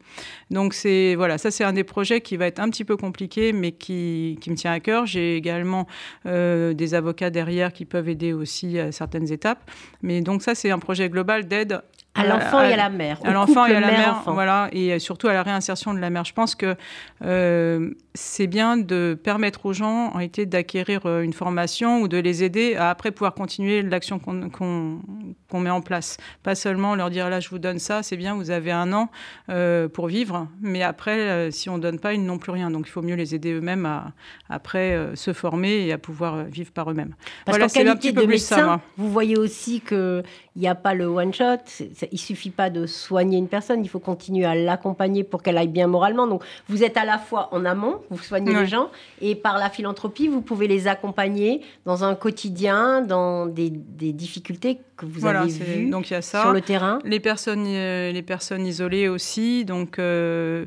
Donc 0.51 0.73
c'est 0.73 1.15
voilà, 1.15 1.37
ça 1.37 1.51
c'est 1.51 1.63
un 1.63 1.73
des 1.73 1.83
projets 1.83 2.21
qui 2.21 2.37
va 2.37 2.45
être 2.47 2.59
un 2.59 2.69
petit 2.69 2.85
peu 2.85 2.97
compliqué, 2.97 3.53
mais 3.53 3.71
qui, 3.71 4.37
qui 4.41 4.51
me 4.51 4.55
tient 4.55 4.71
à 4.71 4.79
cœur. 4.79 5.05
J'ai 5.05 5.35
également 5.35 5.87
euh, 6.25 6.73
des 6.73 6.93
avocats 6.93 7.29
derrière 7.29 7.73
qui 7.73 7.85
peuvent 7.85 8.09
aider 8.09 8.33
aussi 8.33 8.77
à 8.79 8.91
certaines 8.91 9.31
étapes. 9.31 9.71
Mais 10.01 10.21
donc 10.21 10.41
ça, 10.41 10.53
c'est 10.53 10.71
un 10.71 10.79
projet 10.79 11.09
global 11.09 11.47
d'aide 11.47 11.81
à 12.15 12.25
l'enfant 12.25 12.61
et 12.61 12.73
à 12.73 12.77
la 12.77 12.89
mère. 12.89 13.19
À 13.23 13.31
l'enfant 13.31 13.65
et 13.65 13.75
à 13.75 13.79
la 13.79 13.91
mère, 13.91 14.23
voilà, 14.27 14.69
et 14.71 14.99
surtout 14.99 15.27
à 15.27 15.33
la 15.33 15.43
réinsertion 15.43 15.93
de 15.93 15.99
la 15.99 16.09
mère. 16.09 16.23
Je 16.23 16.33
pense 16.33 16.55
que 16.55 16.75
euh, 17.23 17.91
c'est 18.15 18.47
bien 18.47 18.77
de 18.77 19.17
permettre 19.21 19.65
aux 19.65 19.73
gens, 19.73 20.11
en 20.13 20.19
été 20.19 20.45
d'acquérir 20.45 21.05
euh, 21.05 21.21
une 21.21 21.33
formation 21.33 22.01
ou 22.01 22.07
de 22.07 22.17
les 22.17 22.43
aider 22.43 22.75
à 22.75 22.89
après 22.89 23.11
pouvoir 23.11 23.33
continuer 23.33 23.81
l'action 23.81 24.19
qu'on 24.19 25.59
met 25.59 25.69
en 25.69 25.81
place. 25.81 26.17
Pas 26.43 26.55
seulement 26.55 26.95
leur 26.95 27.09
dire 27.09 27.29
là, 27.29 27.39
je 27.39 27.49
vous 27.49 27.59
donne 27.59 27.79
ça, 27.79 28.03
c'est 28.03 28.17
bien, 28.17 28.35
vous 28.35 28.51
avez 28.51 28.71
un 28.71 28.91
an 28.93 29.09
euh, 29.49 29.87
pour 29.87 30.07
vivre, 30.07 30.47
mais 30.61 30.81
après, 30.81 31.51
si 31.51 31.69
on 31.69 31.77
donne 31.77 31.99
pas, 31.99 32.13
ils 32.13 32.23
n'ont 32.23 32.37
plus 32.39 32.51
rien. 32.51 32.71
Donc 32.71 32.87
il 32.87 32.91
faut 32.91 33.01
mieux 33.01 33.15
les 33.15 33.35
aider 33.35 33.53
eux-mêmes 33.53 33.85
à 33.85 34.13
après 34.49 35.11
se 35.15 35.33
former 35.33 35.85
et 35.85 35.91
à 35.91 35.97
pouvoir 35.97 36.45
vivre 36.45 36.71
par 36.71 36.89
eux-mêmes. 36.89 37.15
voilà, 37.47 37.67
c'est 37.67 37.87
un 37.87 37.95
petit 37.95 38.13
peu 38.13 38.25
plus 38.25 38.39
ça. 38.39 38.81
Vous 38.97 39.11
voyez 39.11 39.37
aussi 39.37 39.81
que 39.81 40.23
il 40.55 40.61
n'y 40.61 40.67
a 40.67 40.75
pas 40.75 40.93
le 40.93 41.05
one 41.05 41.33
shot. 41.33 41.83
Il 42.11 42.19
suffit 42.19 42.49
pas 42.49 42.69
de 42.69 42.85
soigner 42.85 43.37
une 43.37 43.49
personne, 43.49 43.83
il 43.83 43.89
faut 43.89 43.99
continuer 43.99 44.45
à 44.45 44.55
l'accompagner 44.55 45.23
pour 45.23 45.43
qu'elle 45.43 45.57
aille 45.57 45.67
bien 45.67 45.87
moralement. 45.87 46.27
Donc 46.27 46.43
vous 46.69 46.83
êtes 46.83 46.97
à 46.97 47.03
la 47.03 47.17
fois 47.17 47.49
en 47.51 47.65
amont, 47.65 48.01
vous 48.09 48.23
soignez 48.23 48.53
les 48.53 48.67
gens, 48.67 48.89
et 49.21 49.35
par 49.35 49.57
la 49.57 49.69
philanthropie, 49.69 50.27
vous 50.27 50.41
pouvez 50.41 50.67
les 50.67 50.87
accompagner 50.87 51.61
dans 51.85 52.03
un 52.03 52.15
quotidien, 52.15 53.01
dans 53.01 53.45
des, 53.45 53.69
difficultés 53.69 54.79
que 54.97 55.05
vous 55.05 55.25
avez 55.25 55.47
vues 55.47 55.89
donc, 55.89 56.09
y 56.09 56.15
a 56.15 56.21
ça. 56.21 56.41
sur 56.41 56.51
le 56.51 56.61
terrain. 56.61 56.99
Les 57.03 57.19
personnes, 57.19 57.65
euh, 57.67 58.11
les 58.11 58.21
personnes 58.21 58.65
isolées 58.65 59.07
aussi. 59.07 59.65
Donc 59.65 59.99
euh, 59.99 60.65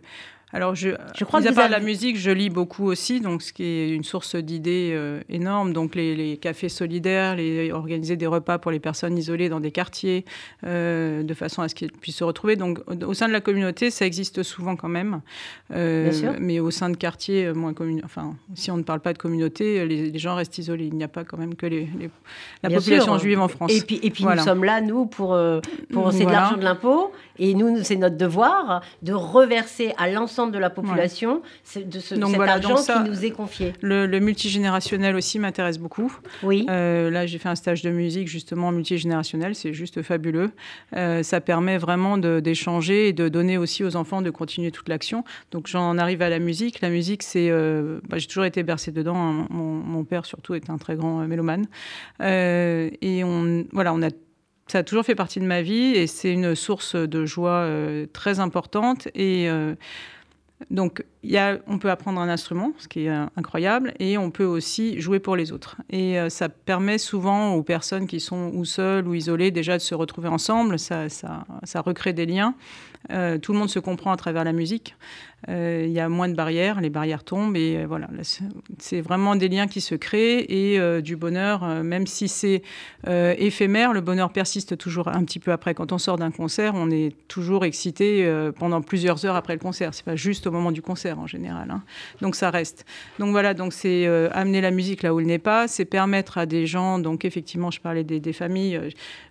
alors, 0.53 0.75
je, 0.75 0.91
je 1.15 1.25
crois 1.25 1.43
que 1.43 1.59
à 1.61 1.69
la 1.69 1.81
musique, 1.81 2.17
je 2.17 2.31
lis 2.31 2.49
beaucoup 2.49 2.87
aussi, 2.87 3.21
donc 3.21 3.43
ce 3.43 3.53
qui 3.53 3.65
est 3.65 3.91
une 3.91 4.05
source 4.05 4.35
d'idées 4.35 4.93
euh, 4.95 5.21
énorme. 5.29 5.75
Donc, 5.75 5.95
les, 5.95 6.39
cafés 6.41 6.71
solidaires, 6.71 7.37
les, 7.37 7.71
organiser 7.71 8.17
des 8.17 8.27
repas 8.27 8.57
pour 8.59 8.71
les 8.71 8.81
personnes 8.81 9.19
isolées 9.19 9.51
dans 9.51 9.61
des 9.61 9.73
quartiers, 9.73 10.25
euh, 10.65 11.23
de 11.23 11.35
façon 11.35 11.61
à 11.61 11.69
ce 11.69 11.75
qu'ils 11.75 11.93
puissent 11.93 12.17
se 12.17 12.25
retrouver. 12.25 12.57
Donc, 12.57 12.81
au, 13.07 13.13
sein 13.13 13.29
de 13.29 13.33
la 13.33 13.43
communauté, 13.43 13.91
ça 13.91 14.07
existe 14.07 14.43
souvent 14.43 14.75
quand 14.75 14.89
même. 14.89 15.21
Euh, 15.75 16.11
mais 16.41 16.61
au 16.61 16.71
sein 16.71 16.89
de 16.89 16.97
quartiers 16.97 17.53
moins 17.53 17.75
commun... 17.75 17.99
enfin, 18.05 18.35
si 18.55 18.71
on 18.71 18.79
ne 18.79 18.83
parle 18.85 19.01
pas 19.01 19.13
de 19.13 19.19
communauté, 19.19 19.87
les, 19.87 20.19
gens 20.19 20.35
restent 20.35 20.57
isolés. 20.57 20.87
Il 20.87 20.95
n'y 20.95 21.05
a 21.05 21.09
pas 21.09 21.25
quand 21.25 21.37
même 21.37 21.57
que 21.57 21.67
les, 21.67 21.89
la 22.63 22.71
population 22.71 23.19
juive 23.19 23.41
en 23.41 23.49
France. 23.49 23.71
Et 23.71 23.83
puis, 23.83 24.01
et 24.03 24.11
puis 24.11 24.25
nous 24.25 24.39
sommes 24.39 24.65
là, 24.65 24.81
nous, 24.81 25.05
pour, 25.05 25.39
pour 25.93 26.13
c'est 26.13 26.25
de 26.25 26.31
l'argent 26.31 26.57
de 26.57 26.65
l'impôt, 26.65 27.13
et 27.39 27.53
nous, 27.55 27.85
c'est 27.85 27.97
notre 27.97 28.17
devoir 28.17 28.83
de 29.03 29.13
reverser 29.13 29.93
à 29.99 30.09
l'ensemble 30.09 30.38
de 30.47 30.59
la 30.59 30.71
population 30.71 31.43
de 31.75 31.99
ce, 31.99 32.15
donc, 32.15 32.31
cet 32.31 32.41
argent 32.41 32.77
qui 32.77 33.11
nous 33.11 33.25
est 33.25 33.31
confié. 33.31 33.73
Le, 33.81 34.07
multigénérationnel 34.19 35.17
aussi 35.17 35.39
m'intéresse 35.39 35.79
beaucoup. 35.79 36.13
Oui. 36.43 36.67
Euh, 36.69 37.11
là, 37.11 37.27
j'ai 37.27 37.39
fait 37.39 37.49
un 37.49 37.55
stage 37.55 37.83
de 37.83 37.91
musique 37.91 38.29
justement 38.29 38.73
multigénérationnel, 38.73 39.55
c'est 39.55 39.73
juste 39.73 40.03
fabuleux. 40.03 40.51
Euh, 40.97 41.23
ça 41.23 41.41
permet 41.41 41.79
vraiment 41.79 42.19
d'échanger 42.19 43.09
et 43.09 43.13
de 43.13 43.29
donner 43.29 43.59
aussi 43.59 43.85
aux 43.85 43.97
enfants 43.97 44.23
de 44.23 44.31
continuer 44.31 44.71
toute 44.71 44.89
l'action. 44.89 45.25
Donc 45.51 45.67
j'en 45.67 45.99
arrive 45.99 46.23
à 46.23 46.29
la 46.29 46.39
musique. 46.39 46.81
La 46.81 46.91
musique, 46.91 47.23
c'est, 47.23 47.49
euh, 47.51 48.01
bah, 48.09 48.19
j'ai 48.19 48.27
toujours 48.27 48.45
été 48.45 48.63
bercée 48.63 48.93
dedans. 48.93 49.17
Hein. 49.17 49.47
Mon, 49.51 50.05
père 50.05 50.25
surtout 50.25 50.55
est 50.55 50.71
un 50.71 50.79
très 50.79 50.97
grand 50.97 51.27
mélomane. 51.27 51.67
et 52.21 53.23
on, 53.25 53.65
voilà, 53.73 53.93
on 53.93 54.03
a 54.03 54.09
ça 54.69 54.79
a 54.79 54.83
toujours 54.83 55.05
fait 55.05 55.15
partie 55.15 55.41
de 55.41 55.47
ma 55.47 55.63
vie 55.63 55.95
et 55.95 56.07
c'est 56.07 56.31
une 56.31 56.55
source 56.55 56.95
de 56.95 57.25
joie 57.25 57.67
très 58.13 58.39
importante. 58.39 59.09
Et 59.15 59.49
donc, 60.71 61.05
on 61.67 61.79
peut 61.79 61.91
apprendre 61.91 62.21
un 62.21 62.29
instrument, 62.29 62.73
ce 62.79 62.89
qui 62.89 63.05
est 63.05 63.11
euh, 63.11 63.27
incroyable, 63.37 63.95
et 64.01 64.19
on 64.19 64.31
peut 64.31 64.45
aussi 64.45 65.01
jouer 65.01 65.21
pour 65.21 65.37
les 65.37 65.53
autres. 65.53 65.77
Et 65.89 66.19
euh, 66.19 66.29
ça 66.29 66.49
permet 66.49 66.99
souvent 66.99 67.55
aux 67.55 67.63
personnes 67.63 68.07
qui 68.07 68.19
sont 68.19 68.51
ou 68.55 68.65
seules 68.65 69.07
ou 69.07 69.15
isolées 69.15 69.51
déjà 69.51 69.75
de 69.75 69.83
se 69.83 69.95
retrouver 69.95 70.29
ensemble, 70.29 70.79
ça, 70.79 71.09
ça, 71.09 71.47
ça 71.63 71.81
recrée 71.81 72.13
des 72.13 72.27
liens. 72.27 72.55
Euh, 73.13 73.39
tout 73.39 73.53
le 73.53 73.59
monde 73.59 73.71
se 73.71 73.79
comprend 73.79 74.11
à 74.13 74.17
travers 74.17 74.45
la 74.45 74.53
musique. 74.53 74.97
Euh, 75.49 75.85
il 75.87 75.93
y 75.93 76.01
a 76.01 76.09
moins 76.09 76.29
de 76.29 76.35
barrières, 76.35 76.81
les 76.81 76.91
barrières 76.91 77.23
tombent 77.23 77.57
et 77.57 77.77
euh, 77.77 77.87
voilà, 77.87 78.09
c'est 78.79 79.01
vraiment 79.01 79.37
des 79.37 79.49
liens 79.49 79.69
qui 79.69 79.81
se 79.81 79.95
créent 79.95 80.45
et 80.49 81.03
du 81.03 81.17
bonheur, 81.17 81.65
même 81.83 82.07
si 82.07 82.29
c'est 82.29 82.63
éphémère, 83.07 83.93
le 83.93 84.01
bonheur 84.01 84.33
persiste 84.33 84.77
toujours 84.77 85.09
un 85.09 85.25
petit 85.25 85.39
peu 85.39 85.53
après. 85.53 85.75
Quand 85.75 85.93
on 85.93 85.99
sort 85.99 86.17
d'un 86.17 86.31
concert, 86.31 86.75
on 86.75 86.91
est 86.91 87.15
toujours 87.29 87.65
excité 87.65 88.29
pendant 88.59 88.81
plusieurs 88.81 89.25
heures 89.25 89.37
après 89.37 89.55
le 89.55 89.59
concert. 89.59 89.95
C'est 89.95 90.05
pas 90.05 90.17
juste 90.17 90.47
au 90.47 90.51
moment 90.51 90.73
du 90.73 90.83
concert 90.83 91.19
en 91.19 91.27
général. 91.27 91.71
Hein. 91.71 91.83
Donc 92.21 92.35
ça 92.35 92.51
reste. 92.51 92.85
Donc 93.19 93.31
voilà, 93.31 93.55
donc 93.55 93.73
c'est 93.73 94.07
amener 94.33 94.61
la 94.61 94.71
musique 94.71 95.03
là 95.03 95.15
où 95.15 95.21
elle 95.21 95.27
n'est 95.27 95.39
pas, 95.39 95.69
c'est 95.69 95.85
permettre 95.85 96.39
à 96.39 96.47
des 96.47 96.67
gens. 96.67 96.99
Donc 96.99 97.25
effectivement, 97.25 97.71
je 97.71 97.81
parlais 97.81 98.05
des, 98.05 98.21
des 98.21 98.33
familles. 98.33 98.81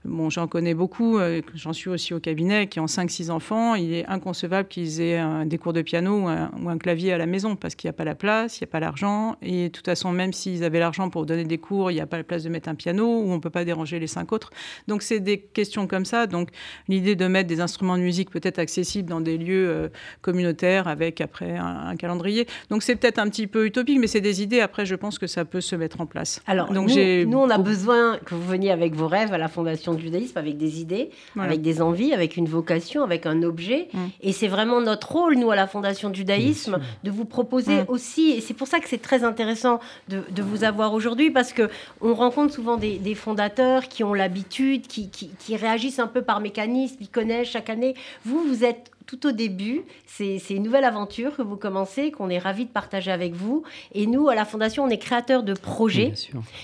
bon, 0.06 0.30
j'en 0.30 0.48
connais 0.48 0.74
beaucoup. 0.74 1.20
J'en 1.56 1.74
suis 1.74 1.90
aussi 1.90 2.14
au 2.14 2.20
cabinet 2.20 2.68
qui 2.68 2.80
ont 2.80 2.86
5-6 2.86 3.32
enfants 3.32 3.76
il 3.76 3.94
est 3.94 4.06
inconcevable 4.08 4.68
qu'ils 4.68 5.02
aient 5.02 5.22
des 5.46 5.58
cours 5.58 5.74
de 5.74 5.82
piano 5.82 5.97
ou 6.06 6.28
un, 6.28 6.78
clavier 6.78 7.14
à 7.14 7.18
la 7.18 7.26
maison 7.26 7.56
parce 7.56 7.76
qu'il 7.76 7.88
n'y 7.88 7.92
a 7.92 7.94
pas 7.94 8.04
la 8.04 8.16
place, 8.16 8.60
il 8.60 8.64
n'y 8.64 8.70
a 8.70 8.72
pas 8.72 8.80
l'argent. 8.80 9.36
Et 9.42 9.64
de 9.64 9.68
toute 9.70 9.86
façon, 9.86 10.12
même 10.12 10.34
s'ils 10.34 10.64
avaient 10.64 10.80
l'argent 10.80 11.10
pour 11.10 11.26
donner 11.26 11.44
des 11.44 11.58
cours, 11.58 11.92
il 11.92 11.96
n'y 11.96 12.02
a 12.02 12.06
pas 12.06 12.18
la 12.18 12.24
place 12.24 12.44
de 12.44 12.50
mettre 12.50 12.70
un 12.70 12.76
piano 12.76 13.06
ou 13.06 13.32
on 13.32 13.36
ne 13.36 13.40
peut 13.40 13.50
pas 13.50 13.66
déranger 13.66 14.00
les 14.00 14.08
cinq 14.08 14.32
autres. 14.32 14.52
Donc, 14.88 15.02
c'est 15.02 15.20
des 15.20 15.40
questions 15.40 15.88
comme 15.88 16.06
ça. 16.06 16.28
Donc, 16.28 16.50
l'idée 16.88 17.16
de 17.16 17.28
mettre 17.28 17.48
des 17.48 17.62
instruments 17.62 17.98
de 17.98 18.04
musique 18.04 18.30
peut-être 18.30 18.60
accessibles 18.60 19.10
dans 19.10 19.22
des 19.22 19.38
lieux 19.38 19.70
euh, 19.70 19.90
communautaires 20.22 20.88
avec 20.88 21.22
après 21.22 21.58
un, 21.58 21.96
calendrier. 21.96 22.48
Donc, 22.70 22.84
c'est 22.84 22.96
peut-être 22.96 23.20
un 23.20 23.30
petit 23.30 23.48
peu 23.48 23.66
utopique, 23.66 24.00
mais 24.00 24.08
c'est 24.08 24.22
des 24.22 24.42
idées. 24.42 24.60
Après, 24.60 24.86
je 24.86 24.96
pense 24.96 25.18
que 25.18 25.28
ça 25.28 25.46
peut 25.46 25.62
se 25.62 25.76
mettre 25.76 26.02
en 26.02 26.06
place. 26.06 26.42
Alors, 26.46 26.72
Donc, 26.72 26.90
nous, 26.90 27.26
nous, 27.26 27.38
on 27.38 27.50
a 27.50 27.58
besoin 27.58 28.18
que 28.26 28.36
vous 28.36 28.46
veniez 28.46 28.72
avec 28.72 28.94
vos 28.94 29.08
rêves 29.08 29.34
à 29.34 29.38
la 29.38 29.48
Fondation 29.48 29.94
du 29.94 30.04
judaïsme, 30.04 30.38
avec 30.38 30.58
des 30.58 30.82
idées, 30.82 31.10
avec 31.38 31.62
des 31.62 31.82
envies, 31.82 32.14
avec 32.14 32.38
une 32.38 32.48
vocation, 32.48 33.04
avec 33.04 33.26
un 33.26 33.44
objet. 33.44 33.88
Mm. 33.94 33.98
Et 34.22 34.32
c'est 34.32 34.48
vraiment 34.48 34.82
notre 34.82 35.12
rôle, 35.12 35.36
nous, 35.36 35.52
à 35.52 35.56
la 35.56 35.68
Fondation 35.68 35.87
du 35.92 36.20
judaïsme, 36.20 36.80
de 37.04 37.12
vous 37.12 37.26
proposer 37.26 37.84
mm. 37.84 37.86
aussi, 37.88 38.32
et 38.32 38.42
c'est 38.42 38.54
pour 38.54 38.68
ça 38.68 38.80
que 38.80 38.90
c'est 38.90 39.02
très 39.02 39.24
intéressant 39.24 39.80
de, 40.10 40.24
vous 40.42 40.64
avoir 40.64 40.94
aujourd'hui, 40.94 41.32
parce 41.32 41.54
que 41.54 41.70
on 42.02 42.14
rencontre 42.14 42.54
souvent 42.54 42.78
des, 42.78 43.16
fondateurs 43.16 43.88
qui 43.88 44.04
ont 44.04 44.14
l'habitude, 44.14 44.88
qui, 44.88 45.10
qui, 45.10 45.56
réagissent 45.56 46.00
un 46.00 46.08
peu 46.08 46.22
par 46.22 46.40
mécanisme, 46.40 46.98
qui 46.98 47.08
connaissent 47.08 47.50
chaque 47.50 47.70
année. 47.70 47.96
Vous, 48.26 48.44
vous 48.44 48.64
êtes 48.64 48.92
tout 49.08 49.26
au 49.26 49.32
début. 49.32 49.84
C'est 50.06 50.38
une 50.50 50.64
nouvelle 50.64 50.84
aventure 50.84 51.36
que 51.36 51.42
vous 51.42 51.56
commencez, 51.56 52.12
qu'on 52.12 52.30
est 52.30 52.38
ravis 52.38 52.66
de 52.66 52.70
partager 52.70 53.12
avec 53.12 53.34
vous. 53.34 53.64
Et 53.94 54.06
nous, 54.06 54.30
à 54.30 54.36
la 54.36 54.46
Fondation, 54.46 54.84
on 54.84 54.90
est 54.90 54.98
créateurs 54.98 55.44
de 55.44 55.54
projets. 55.54 56.14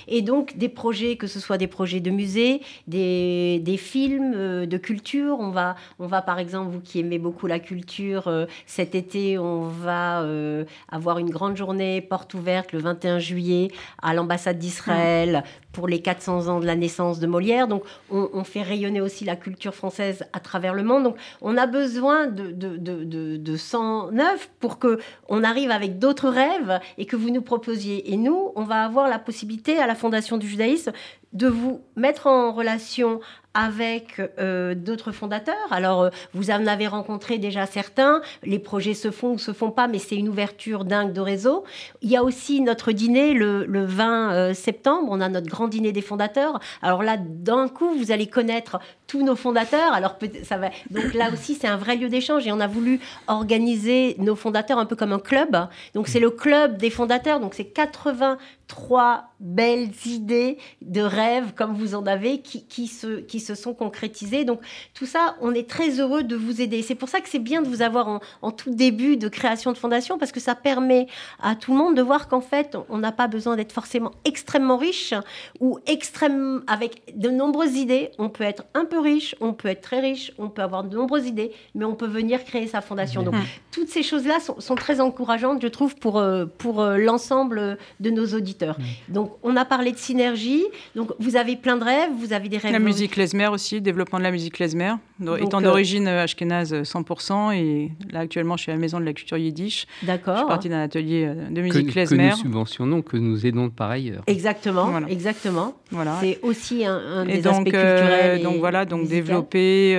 et 0.07 0.21
donc, 0.21 0.57
des 0.57 0.69
projets, 0.69 1.15
que 1.15 1.27
ce 1.27 1.39
soit 1.39 1.57
des 1.57 1.67
projets 1.67 2.01
de 2.01 2.11
musée, 2.11 2.61
des, 2.87 3.59
des 3.63 3.77
films, 3.77 4.33
euh, 4.35 4.65
de 4.65 4.77
culture. 4.77 5.37
On 5.39 5.49
va, 5.49 5.75
on 5.99 6.07
va, 6.07 6.21
par 6.21 6.39
exemple, 6.39 6.71
vous 6.71 6.81
qui 6.81 6.99
aimez 6.99 7.19
beaucoup 7.19 7.47
la 7.47 7.59
culture, 7.59 8.27
euh, 8.27 8.45
cet 8.65 8.93
été, 8.93 9.37
on 9.37 9.63
va 9.63 10.21
euh, 10.21 10.65
avoir 10.89 11.19
une 11.19 11.29
grande 11.29 11.55
journée 11.55 12.01
porte 12.01 12.33
ouverte 12.33 12.73
le 12.73 12.79
21 12.79 13.19
juillet 13.19 13.69
à 14.01 14.13
l'ambassade 14.13 14.59
d'Israël 14.59 15.43
pour 15.71 15.87
les 15.87 16.01
400 16.01 16.47
ans 16.47 16.59
de 16.59 16.65
la 16.65 16.75
naissance 16.75 17.19
de 17.19 17.27
Molière. 17.27 17.67
Donc, 17.67 17.83
on, 18.11 18.43
fait 18.43 18.61
rayonner 18.61 19.01
aussi 19.01 19.25
la 19.25 19.35
culture 19.35 19.73
française 19.73 20.25
à 20.33 20.39
travers 20.39 20.73
le 20.73 20.83
monde. 20.83 21.03
Donc, 21.03 21.15
on 21.41 21.57
a 21.57 21.65
besoin 21.65 22.27
de, 22.33 22.51
de, 22.51 22.77
de, 22.77 23.37
de, 23.37 23.57
109 23.57 24.49
pour 24.59 24.79
que 24.79 24.99
on 25.29 25.43
arrive 25.43 25.71
avec 25.71 25.99
d'autres 25.99 26.29
rêves 26.29 26.79
et 26.97 27.05
que 27.05 27.15
vous 27.15 27.29
nous 27.29 27.41
proposiez. 27.41 28.11
Et 28.11 28.17
nous, 28.17 28.51
on 28.55 28.63
va 28.63 28.83
avoir 28.83 29.07
la 29.07 29.19
possibilité 29.19 29.77
à 29.77 29.87
la 29.87 29.95
Fondation 29.95 30.37
du 30.37 30.47
judaïsme 30.47 30.91
de 31.33 31.47
vous 31.47 31.81
mettre 31.95 32.27
en 32.27 32.51
relation 32.53 33.19
avec 33.53 34.19
euh, 34.39 34.73
d'autres 34.73 35.11
fondateurs. 35.11 35.71
Alors, 35.71 36.03
euh, 36.03 36.09
vous 36.33 36.49
en 36.49 36.65
avez 36.65 36.87
rencontré 36.87 37.37
déjà 37.37 37.65
certains. 37.65 38.21
Les 38.43 38.59
projets 38.59 38.93
se 38.93 39.11
font 39.11 39.33
ou 39.33 39.37
se 39.37 39.53
font 39.53 39.71
pas, 39.71 39.87
mais 39.87 39.99
c'est 39.99 40.15
une 40.15 40.27
ouverture 40.27 40.85
dingue 40.85 41.13
de 41.13 41.21
réseau. 41.21 41.63
Il 42.01 42.09
y 42.09 42.17
a 42.17 42.23
aussi 42.23 42.61
notre 42.61 42.91
dîner 42.91 43.33
le, 43.33 43.65
20 43.85 44.33
euh, 44.33 44.53
septembre. 44.53 45.07
On 45.11 45.21
a 45.21 45.29
notre 45.29 45.47
grand 45.47 45.67
dîner 45.67 45.91
des 45.91 46.01
fondateurs. 46.01 46.59
Alors 46.81 47.03
là, 47.03 47.17
d'un 47.17 47.67
coup, 47.67 47.93
vous 47.95 48.11
allez 48.11 48.27
connaître 48.27 48.79
tous 49.05 49.23
nos 49.23 49.35
fondateurs. 49.35 49.93
Alors, 49.93 50.17
ça 50.43 50.57
va. 50.57 50.69
Donc 50.89 51.13
là 51.13 51.31
aussi, 51.31 51.53
c'est 51.53 51.67
un 51.67 51.77
vrai 51.77 51.95
lieu 51.95 52.09
d'échange 52.09 52.47
et 52.47 52.51
on 52.51 52.59
a 52.59 52.67
voulu 52.67 52.99
organiser 53.27 54.15
nos 54.17 54.35
fondateurs 54.35 54.79
un 54.79 54.85
peu 54.85 54.95
comme 54.95 55.13
un 55.13 55.19
club. 55.19 55.67
Donc, 55.93 56.07
c'est 56.07 56.19
le 56.19 56.31
club 56.31 56.77
des 56.77 56.89
fondateurs. 56.89 57.39
Donc, 57.39 57.53
c'est 57.53 57.65
80 57.65 58.37
trois 58.67 59.25
belles 59.43 59.89
idées 60.05 60.57
de 60.81 61.01
rêves 61.01 61.53
comme 61.53 61.75
vous 61.75 61.95
en 61.95 62.05
avez 62.07 62.39
qui, 62.39 62.65
qui, 62.65 62.87
se, 62.87 63.19
qui 63.19 63.39
se 63.39 63.55
sont 63.55 63.73
concrétisées. 63.73 64.45
Donc 64.45 64.61
tout 64.93 65.05
ça, 65.05 65.35
on 65.41 65.53
est 65.53 65.69
très 65.69 65.99
heureux 65.99 66.23
de 66.23 66.35
vous 66.35 66.61
aider. 66.61 66.81
C'est 66.81 66.95
pour 66.95 67.09
ça 67.09 67.19
que 67.19 67.29
c'est 67.29 67.39
bien 67.39 67.61
de 67.61 67.67
vous 67.67 67.81
avoir 67.81 68.07
en, 68.07 68.19
en, 68.41 68.51
tout 68.51 68.73
début 68.73 69.17
de 69.17 69.27
création 69.27 69.71
de 69.71 69.77
fondation 69.77 70.17
parce 70.17 70.31
que 70.31 70.39
ça 70.39 70.55
permet 70.55 71.07
à 71.41 71.55
tout 71.55 71.73
le 71.73 71.77
monde 71.77 71.95
de 71.95 72.01
voir 72.01 72.27
qu'en 72.27 72.41
fait, 72.41 72.77
on 72.89 72.97
n'a 72.97 73.11
pas 73.11 73.27
besoin 73.27 73.57
d'être 73.57 73.73
forcément 73.73 74.11
extrêmement 74.23 74.77
riche 74.77 75.13
ou 75.59 75.77
extrême 75.87 76.63
avec 76.67 77.17
de 77.17 77.29
nombreuses 77.29 77.75
idées. 77.75 78.11
On 78.17 78.29
peut 78.29 78.45
être 78.45 78.63
un 78.73 78.85
peu 78.85 78.99
riche, 78.99 79.35
on 79.41 79.53
peut 79.53 79.67
être 79.67 79.81
très 79.81 79.99
riche, 79.99 80.31
on 80.37 80.49
peut 80.49 80.61
avoir 80.61 80.85
de 80.85 80.95
nombreuses 80.95 81.27
idées, 81.27 81.51
mais 81.75 81.83
on 81.83 81.95
peut 81.95 82.07
venir 82.07 82.45
créer 82.45 82.67
sa 82.67 82.79
fondation. 82.79 83.23
Donc 83.23 83.35
toutes 83.71 83.89
ces 83.89 84.03
choses-là 84.03 84.39
sont, 84.39 84.59
sont, 84.59 84.75
très 84.75 85.01
encourageantes, 85.01 85.61
je 85.61 85.67
trouve, 85.67 85.95
pour, 85.95 86.17
euh, 86.17 86.45
pour 86.45 86.81
euh, 86.81 86.97
l'ensemble 86.97 87.77
de 87.99 88.09
nos 88.09 88.27
auditeurs. 88.27 88.79
Mm. 88.79 89.13
Donc, 89.33 89.39
on 89.43 89.55
a 89.55 89.65
parlé 89.65 89.91
de 89.91 89.97
synergie. 89.97 90.63
Donc, 90.95 91.11
vous 91.19 91.35
avez 91.35 91.55
plein 91.55 91.77
de 91.77 91.83
rêves, 91.83 92.09
vous 92.17 92.33
avez 92.33 92.49
des 92.49 92.57
rêves. 92.57 92.71
La 92.71 92.79
musique 92.79 93.11
klezmer 93.11 93.47
aussi, 93.47 93.81
développement 93.81 94.19
de 94.19 94.23
la 94.23 94.31
musique 94.31 94.53
klezmer. 94.53 94.93
étant 95.39 95.59
euh, 95.59 95.63
d'origine 95.63 96.07
euh, 96.07 96.23
ashkénaze 96.23 96.73
100%, 96.73 97.55
et 97.55 97.91
là, 98.11 98.19
actuellement, 98.19 98.57
je 98.57 98.63
suis 98.63 98.71
à 98.71 98.75
la 98.75 98.81
Maison 98.81 98.99
de 98.99 99.05
la 99.05 99.13
Culture 99.13 99.37
Yiddish. 99.37 99.87
D'accord. 100.03 100.35
Je 100.35 100.39
suis 100.39 100.47
partie 100.47 100.69
d'un 100.69 100.81
atelier 100.81 101.25
euh, 101.25 101.49
de 101.49 101.61
musique 101.61 101.91
klezmer. 101.91 102.17
Que 102.17 102.31
nous 102.31 102.37
subventionnons, 102.37 103.01
que 103.01 103.17
nous 103.17 103.45
aidons 103.45 103.69
par 103.69 103.89
ailleurs. 103.89 104.23
Exactement, 104.27 105.05
exactement. 105.07 105.73
Voilà. 105.91 106.17
C'est 106.21 106.39
aussi 106.41 106.85
un, 106.85 107.25
des 107.25 107.45
aspects 107.47 107.63
culturels. 107.63 108.43
donc, 108.43 108.57
voilà, 108.57 108.85
donc 108.85 109.07
développer. 109.07 109.97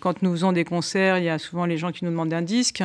quand 0.00 0.22
nous 0.22 0.32
faisons 0.32 0.52
des 0.52 0.64
concerts, 0.64 1.18
il 1.18 1.24
y 1.24 1.28
a 1.28 1.38
souvent 1.38 1.66
les 1.66 1.76
gens 1.76 1.92
qui 1.92 2.04
nous 2.04 2.10
demandent 2.10 2.32
un 2.32 2.42
disque. 2.42 2.82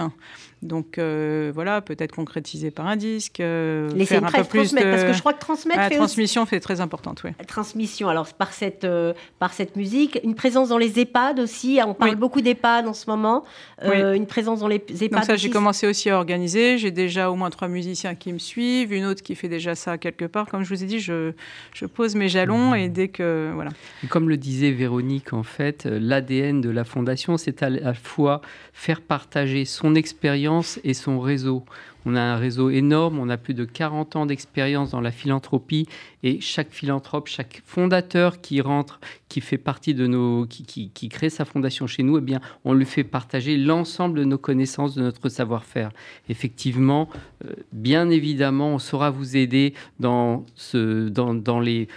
Donc 0.62 1.00
euh, 1.00 1.52
voilà, 1.56 1.82
peut-être 1.82 2.14
concrétiser 2.16 2.70
par 2.70 2.86
un 2.86 2.96
disque, 2.96 3.40
euh, 3.40 3.90
faire 4.06 4.24
un 4.24 4.32
peu 4.32 4.44
plus 4.44 4.74
de... 4.74 4.80
parce 4.80 5.04
que 5.04 5.14
je 5.14 5.20
crois 5.20 5.34
que 5.34 5.40
transmettre. 5.40 5.80
la 5.80 5.90
transmission 5.90 6.46
fait 6.46 6.60
très 6.60 6.82
importante, 6.82 7.24
oui. 7.24 7.32
Transmission, 7.48 8.10
alors 8.10 8.28
par 8.34 8.54
cette 8.54 8.84
euh, 8.84 9.14
par 9.40 9.54
cette 9.54 9.76
musique, 9.76 10.20
une 10.24 10.36
présence 10.36 10.70
dans 10.70 10.78
les 10.78 11.00
EHPAD 11.00 11.40
aussi 11.40 11.52
aussi. 11.52 11.80
On 11.86 11.96
parle 11.96 12.16
beaucoup 12.16 12.42
d'EHPAD 12.42 12.88
en 12.88 12.94
ce 12.94 13.10
moment, 13.10 13.44
une 13.84 14.28
présence 14.28 14.60
dans 14.60 14.68
les 14.68 14.76
EHPAD. 14.76 15.12
Donc 15.12 15.24
ça, 15.24 15.36
j'ai 15.36 15.50
commencé 15.50 15.88
aussi 15.88 16.12
à 16.12 16.18
organiser. 16.18 16.78
J'ai 16.78 16.92
déjà 16.92 17.32
au 17.32 17.36
moins 17.36 17.50
trois 17.50 17.68
musiciens 17.68 18.14
qui 18.14 18.32
me 18.32 18.40
suivent, 18.40 18.94
une 18.94 19.06
autre 19.06 19.24
qui 19.24 19.34
fait 19.34 19.50
déjà 19.50 19.74
ça 19.74 19.98
quelque 19.98 20.26
part. 20.26 20.48
Comme 20.48 20.64
je 20.64 20.70
vous 20.70 20.84
ai 20.84 20.88
dit, 20.88 21.00
je, 21.00 21.32
je 21.74 21.86
pose 21.86 22.14
mes 22.14 22.30
jalons 22.30 22.76
et 22.76 22.88
dès 22.88 23.08
que 23.08 23.52
voilà. 23.56 23.72
comme 24.10 24.30
le 24.30 24.38
disait 24.38 24.72
Véronique, 24.72 25.34
en 25.34 25.44
fait, 25.44 25.86
l'ADN 25.86 26.62
de 26.62 26.70
la 26.70 26.84
fondation, 26.84 27.38
c'est 27.38 27.64
à 27.64 27.70
la 27.70 27.96
fois 27.96 28.42
faire 28.74 29.02
partager 29.02 29.66
son 29.66 29.96
expérience 29.96 30.51
et 30.84 30.94
son 30.94 31.20
réseau. 31.20 31.64
On 32.06 32.16
a 32.16 32.22
un 32.22 32.38
réseau 32.38 32.70
énorme, 32.72 33.20
on 33.20 33.30
a 33.30 33.38
plus 33.38 33.54
de 33.54 33.64
40 33.64 34.16
ans 34.16 34.26
d'expérience 34.26 34.92
dans 34.92 35.02
la 35.02 35.12
philanthropie 35.12 35.88
et 36.24 36.42
chaque 36.42 36.72
philanthrope, 36.72 37.28
chaque 37.28 37.62
fondateur 37.64 38.42
qui 38.42 38.60
rentre, 38.60 39.00
qui 39.30 39.40
fait 39.40 39.60
partie 39.60 39.94
de 39.94 40.08
nos, 40.08 40.48
qui, 40.48 40.90
qui, 40.90 41.10
crée 41.10 41.30
sa 41.30 41.46
fondation 41.46 41.86
chez 41.86 42.02
nous, 42.02 42.18
eh 42.18 42.22
bien, 42.22 42.42
on 42.66 42.74
lui 42.74 42.86
fait 42.86 43.04
partager 43.04 43.56
l'ensemble 43.56 44.18
de 44.18 44.24
nos 44.24 44.40
connaissances, 44.40 44.96
de 44.96 45.02
notre 45.04 45.30
savoir-faire. 45.30 45.92
Effectivement, 46.28 47.08
euh, 47.46 47.54
bien 47.72 48.10
évidemment, 48.10 48.74
on 48.74 48.80
saura 48.80 49.12
vous 49.12 49.38
aider 49.38 49.76
dans, 50.00 50.46
ce, 50.56 51.08
dans, 51.08 51.36
dans 51.36 51.60
les 51.60 51.88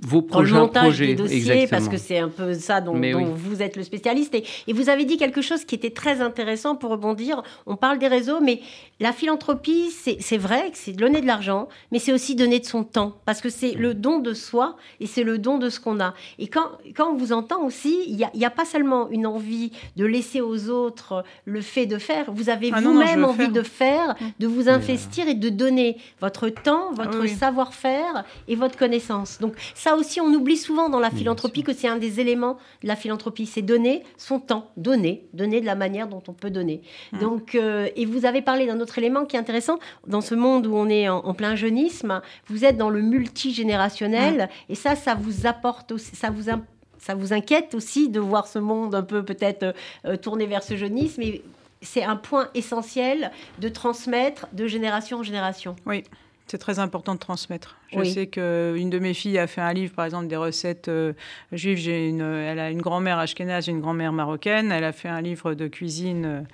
vos 0.00 0.22
projets, 0.22 0.54
le 0.54 0.60
montage 0.60 0.98
des 0.98 1.14
dossiers, 1.14 1.66
parce 1.66 1.88
que 1.88 1.96
c'est 1.96 2.18
un 2.18 2.28
peu 2.28 2.54
ça 2.54 2.80
dont, 2.80 2.94
vous 2.94 3.62
êtes 3.62 3.76
le 3.76 3.82
spécialiste. 3.82 4.34
Et, 4.34 4.72
vous 4.72 4.88
avez 4.88 5.04
dit 5.04 5.16
quelque 5.16 5.42
chose 5.42 5.64
qui 5.64 5.74
était 5.74 5.90
très 5.90 6.20
intéressant 6.20 6.76
pour 6.76 6.90
rebondir. 6.90 7.42
On 7.66 7.76
parle 7.76 7.98
des 7.98 8.06
réseaux, 8.06 8.40
mais 8.40 8.60
la 9.00 9.12
philanthropie, 9.12 9.90
c'est 9.90 10.36
vrai 10.36 10.70
que 10.70 10.78
c'est 10.78 10.92
donner 10.92 11.20
de 11.20 11.26
l'argent, 11.26 11.68
mais 11.90 11.98
c'est 11.98 12.12
aussi 12.12 12.36
donner 12.36 12.60
de 12.60 12.64
son 12.64 12.84
temps, 12.84 13.16
parce 13.24 13.40
que 13.40 13.48
c'est 13.48 13.72
le 13.72 13.94
don 13.94 14.20
de 14.20 14.34
soi 14.34 14.76
et 15.00 15.06
c'est 15.06 15.24
le 15.24 15.38
don 15.38 15.58
de 15.58 15.68
ce 15.68 15.80
qu'on 15.80 16.00
a. 16.00 16.14
Et 16.38 16.46
quand, 16.46 16.68
quand 16.96 17.10
on 17.10 17.16
vous 17.16 17.32
entend 17.32 17.64
aussi, 17.64 17.98
il 18.06 18.16
n'y 18.16 18.44
a, 18.44 18.50
pas 18.50 18.64
seulement 18.64 19.08
une 19.10 19.26
envie 19.26 19.72
de 19.96 20.04
laisser 20.04 20.40
aux 20.40 20.68
autres 20.68 21.24
le 21.44 21.60
fait 21.60 21.86
de 21.86 21.98
faire, 21.98 22.32
vous 22.32 22.50
avez 22.50 22.70
ah 22.72 22.80
vous-même 22.80 23.24
envie 23.24 23.48
de 23.48 23.62
faire, 23.62 24.14
de 24.38 24.46
vous 24.46 24.68
investir 24.68 25.28
et 25.28 25.34
de 25.34 25.48
donner 25.48 25.96
votre 26.20 26.48
temps, 26.48 26.92
votre 26.92 27.26
savoir-faire 27.26 28.24
et 28.46 28.54
votre 28.54 28.76
connaissance. 28.76 29.38
Donc 29.40 29.54
ça, 29.74 29.87
ça 29.88 29.96
aussi, 29.96 30.20
on 30.20 30.26
oublie 30.34 30.58
souvent 30.58 30.90
dans 30.90 31.00
la 31.00 31.10
philanthropie 31.10 31.62
que 31.62 31.72
c'est 31.72 31.88
un 31.88 31.96
des 31.96 32.20
éléments 32.20 32.58
de 32.82 32.88
la 32.88 32.94
philanthropie, 32.94 33.46
c'est 33.46 33.62
donner 33.62 34.02
son 34.18 34.38
temps, 34.38 34.70
donner, 34.76 35.26
donner 35.32 35.62
de 35.62 35.66
la 35.66 35.74
manière 35.74 36.08
dont 36.08 36.22
on 36.28 36.34
peut 36.34 36.50
donner. 36.50 36.82
Mmh. 37.12 37.18
Donc, 37.20 37.54
euh, 37.54 37.88
et 37.96 38.04
vous 38.04 38.26
avez 38.26 38.42
parlé 38.42 38.66
d'un 38.66 38.80
autre 38.80 38.98
élément 38.98 39.24
qui 39.24 39.36
est 39.36 39.38
intéressant 39.38 39.78
dans 40.06 40.20
ce 40.20 40.34
monde 40.34 40.66
où 40.66 40.74
on 40.74 40.90
est 40.90 41.08
en, 41.08 41.32
plein 41.32 41.56
jeunisme. 41.56 42.20
Vous 42.48 42.66
êtes 42.66 42.76
dans 42.76 42.90
le 42.90 43.00
multigénérationnel 43.00 44.50
mmh. 44.50 44.72
et 44.72 44.74
ça, 44.74 44.94
ça 44.94 45.14
vous 45.14 45.46
apporte 45.46 45.90
aussi, 45.92 46.14
ça 46.14 46.28
vous 46.28 46.50
ça 46.98 47.14
vous 47.14 47.32
inquiète 47.32 47.74
aussi 47.74 48.10
de 48.10 48.20
voir 48.20 48.46
ce 48.46 48.58
monde 48.58 48.94
un 48.94 49.02
peu 49.02 49.24
peut-être 49.24 49.74
euh, 50.04 50.16
tourné 50.16 50.46
vers 50.46 50.62
ce 50.62 50.76
jeunisme 50.76 51.22
et 51.22 51.42
c'est 51.80 52.02
un 52.02 52.16
point 52.16 52.48
essentiel 52.54 53.30
de 53.58 53.68
transmettre 53.70 54.48
de 54.52 54.66
génération 54.66 55.20
en 55.20 55.22
génération. 55.22 55.76
Oui. 55.86 56.04
C'est 56.50 56.58
très 56.58 56.78
important 56.78 57.14
de 57.14 57.18
transmettre. 57.18 57.76
Je 57.92 58.02
sais 58.04 58.26
qu'une 58.26 58.88
de 58.88 58.98
mes 58.98 59.12
filles 59.12 59.38
a 59.38 59.46
fait 59.46 59.60
un 59.60 59.74
livre, 59.74 59.94
par 59.94 60.06
exemple, 60.06 60.28
des 60.28 60.36
recettes 60.36 60.88
euh, 60.88 61.12
juives. 61.52 61.76
J'ai 61.76 62.08
une, 62.08 62.22
elle 62.22 62.58
a 62.58 62.70
une 62.70 62.80
grand-mère 62.80 63.18
ashkénaze, 63.18 63.68
une 63.68 63.80
grand-mère 63.80 64.14
marocaine. 64.14 64.72
Elle 64.72 64.84
a 64.84 64.92
fait 64.92 65.08
un 65.08 65.20
livre 65.20 65.52
de 65.52 65.68
cuisine 65.68 66.46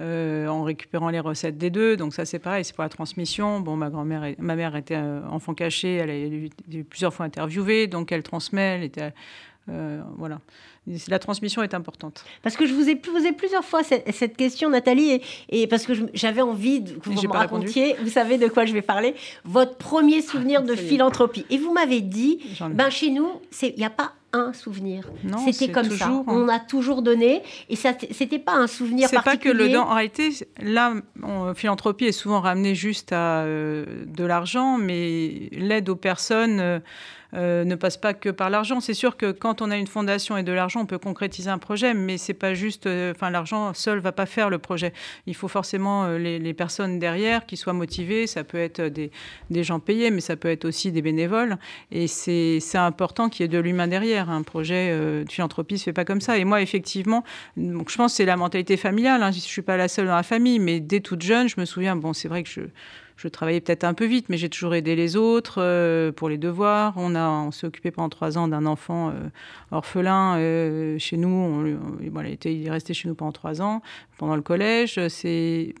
euh, 0.00 0.48
en 0.48 0.62
récupérant 0.62 1.10
les 1.10 1.20
recettes 1.20 1.58
des 1.58 1.68
deux. 1.68 1.98
Donc 1.98 2.14
ça, 2.14 2.24
c'est 2.24 2.38
pareil, 2.38 2.64
c'est 2.64 2.74
pour 2.74 2.84
la 2.84 2.88
transmission. 2.88 3.60
Bon, 3.60 3.76
ma 3.76 3.90
grand-mère, 3.90 4.34
ma 4.38 4.56
mère 4.56 4.76
était 4.76 4.96
euh, 4.96 5.20
enfant 5.28 5.52
caché. 5.52 5.96
Elle 5.96 6.10
a 6.10 6.14
été 6.14 6.82
plusieurs 6.82 7.12
fois 7.12 7.26
interviewée, 7.26 7.86
donc 7.86 8.12
elle 8.12 8.22
transmet. 8.22 8.76
Elle 8.76 8.84
était, 8.84 9.12
voilà 9.66 10.40
la 11.08 11.18
transmission 11.18 11.62
est 11.62 11.74
importante. 11.74 12.24
Parce 12.42 12.56
que 12.56 12.66
je 12.66 12.74
vous 12.74 12.88
ai 12.88 12.96
posé 12.96 13.32
plusieurs 13.32 13.64
fois 13.64 13.82
cette, 13.82 14.36
question, 14.36 14.70
Nathalie, 14.70 15.20
et, 15.48 15.66
parce 15.66 15.86
que 15.86 15.92
j'avais 16.12 16.42
envie 16.42 16.84
que 16.84 17.08
vous 17.08 17.22
me 17.22 17.32
racontiez, 17.32 17.96
vous 18.02 18.10
savez 18.10 18.38
de 18.38 18.48
quoi 18.48 18.66
je 18.66 18.72
vais 18.72 18.82
parler, 18.82 19.14
votre 19.44 19.76
premier 19.76 20.22
souvenir 20.22 20.62
de 20.62 20.74
philanthropie. 20.74 21.46
Et 21.50 21.58
vous 21.58 21.72
m'avez 21.72 22.00
dit, 22.00 22.40
ben 22.70 22.90
chez 22.90 23.10
nous, 23.10 23.28
il 23.62 23.74
n'y 23.76 23.84
a 23.84 23.90
pas 23.90 24.12
un 24.34 24.52
souvenir. 24.52 25.08
C'était 25.44 25.70
comme 25.70 25.90
ça. 25.90 26.08
Hein. 26.08 26.24
On 26.26 26.48
a 26.48 26.58
toujours 26.58 27.02
donné 27.02 27.42
et 27.68 27.76
ça 27.76 27.92
c'était 28.10 28.38
pas 28.38 28.54
un 28.54 28.66
souvenir. 28.66 29.08
C'est 29.08 29.22
pas 29.22 29.36
que 29.36 29.48
le 29.48 29.68
don. 29.68 29.82
En 29.82 29.94
réalité, 29.94 30.30
là, 30.60 30.94
philanthropie 31.54 32.06
est 32.06 32.12
souvent 32.12 32.40
ramenée 32.40 32.74
juste 32.74 33.12
à 33.12 33.42
euh, 33.42 33.84
de 34.06 34.24
l'argent, 34.24 34.76
mais 34.76 35.48
l'aide 35.52 35.88
aux 35.88 35.96
personnes. 35.96 36.60
Euh, 36.60 36.80
euh, 37.34 37.64
ne 37.64 37.74
passe 37.74 37.96
pas 37.96 38.14
que 38.14 38.28
par 38.28 38.50
l'argent. 38.50 38.80
C'est 38.80 38.94
sûr 38.94 39.16
que 39.16 39.32
quand 39.32 39.62
on 39.62 39.70
a 39.70 39.76
une 39.76 39.86
fondation 39.86 40.36
et 40.36 40.42
de 40.42 40.52
l'argent, 40.52 40.80
on 40.80 40.86
peut 40.86 40.98
concrétiser 40.98 41.50
un 41.50 41.58
projet, 41.58 41.94
mais 41.94 42.18
c'est 42.18 42.34
pas 42.34 42.54
juste. 42.54 42.86
Euh, 42.86 43.12
enfin, 43.14 43.30
l'argent 43.30 43.74
seul 43.74 43.98
va 43.98 44.12
pas 44.12 44.26
faire 44.26 44.50
le 44.50 44.58
projet. 44.58 44.92
Il 45.26 45.34
faut 45.34 45.48
forcément 45.48 46.04
euh, 46.04 46.18
les, 46.18 46.54
personnes 46.54 46.98
derrière 46.98 47.46
qui 47.46 47.56
soient 47.56 47.72
motivées. 47.72 48.26
Ça 48.26 48.44
peut 48.44 48.58
être 48.58 48.82
des, 48.82 49.10
gens 49.64 49.80
payés, 49.80 50.10
mais 50.10 50.20
ça 50.20 50.36
peut 50.36 50.48
être 50.48 50.64
aussi 50.64 50.92
des 50.92 51.02
bénévoles. 51.02 51.56
Et 51.90 52.06
c'est 52.06 52.60
important 52.74 53.28
qu'il 53.28 53.42
y 53.42 53.46
ait 53.46 53.48
de 53.48 53.58
l'humain 53.58 53.88
derrière. 53.88 54.30
Un 54.30 54.42
projet 54.42 54.96
de 54.96 55.30
philanthropie 55.30 55.78
se 55.78 55.84
fait 55.84 55.92
pas 55.92 56.04
comme 56.04 56.20
ça. 56.20 56.38
Et 56.38 56.44
moi, 56.44 56.62
effectivement, 56.62 57.24
donc 57.56 57.90
je 57.90 57.96
pense 57.96 58.12
que 58.12 58.16
c'est 58.18 58.24
la 58.24 58.36
mentalité 58.36 58.76
familiale. 58.76 59.22
Hein. 59.22 59.32
Je 59.32 59.40
suis 59.40 59.62
pas 59.62 59.76
la 59.76 59.88
seule 59.88 60.06
dans 60.06 60.14
la 60.14 60.22
famille, 60.22 60.58
mais 60.60 60.80
dès 60.80 61.00
toute 61.00 61.22
jeune, 61.22 61.48
je 61.48 61.58
me 61.58 61.64
souviens. 61.64 61.96
Bon, 61.96 62.12
c'est 62.12 62.28
vrai 62.28 62.42
que 62.42 62.48
je 62.48 62.60
je 63.16 63.28
travaillais 63.28 63.60
peut-être 63.60 63.84
un 63.84 63.94
peu 63.94 64.06
vite, 64.06 64.28
mais 64.28 64.36
j'ai 64.36 64.48
toujours 64.48 64.74
aidé 64.74 64.96
les 64.96 65.16
autres 65.16 65.60
euh, 65.60 66.12
pour 66.12 66.28
les 66.28 66.38
devoirs. 66.38 66.94
On, 66.96 67.14
on 67.14 67.50
s'est 67.50 67.66
occupé 67.66 67.90
pendant 67.90 68.08
trois 68.08 68.38
ans 68.38 68.48
d'un 68.48 68.66
enfant 68.66 69.10
euh, 69.10 69.28
orphelin 69.70 70.36
euh, 70.36 70.98
chez 70.98 71.16
nous. 71.16 71.64
Il, 72.00 72.10
il 72.44 72.66
est 72.66 72.70
resté 72.70 72.92
chez 72.92 73.08
nous 73.08 73.14
pendant 73.14 73.32
trois 73.32 73.62
ans, 73.62 73.82
pendant 74.18 74.36
le 74.36 74.42
collège. 74.42 74.98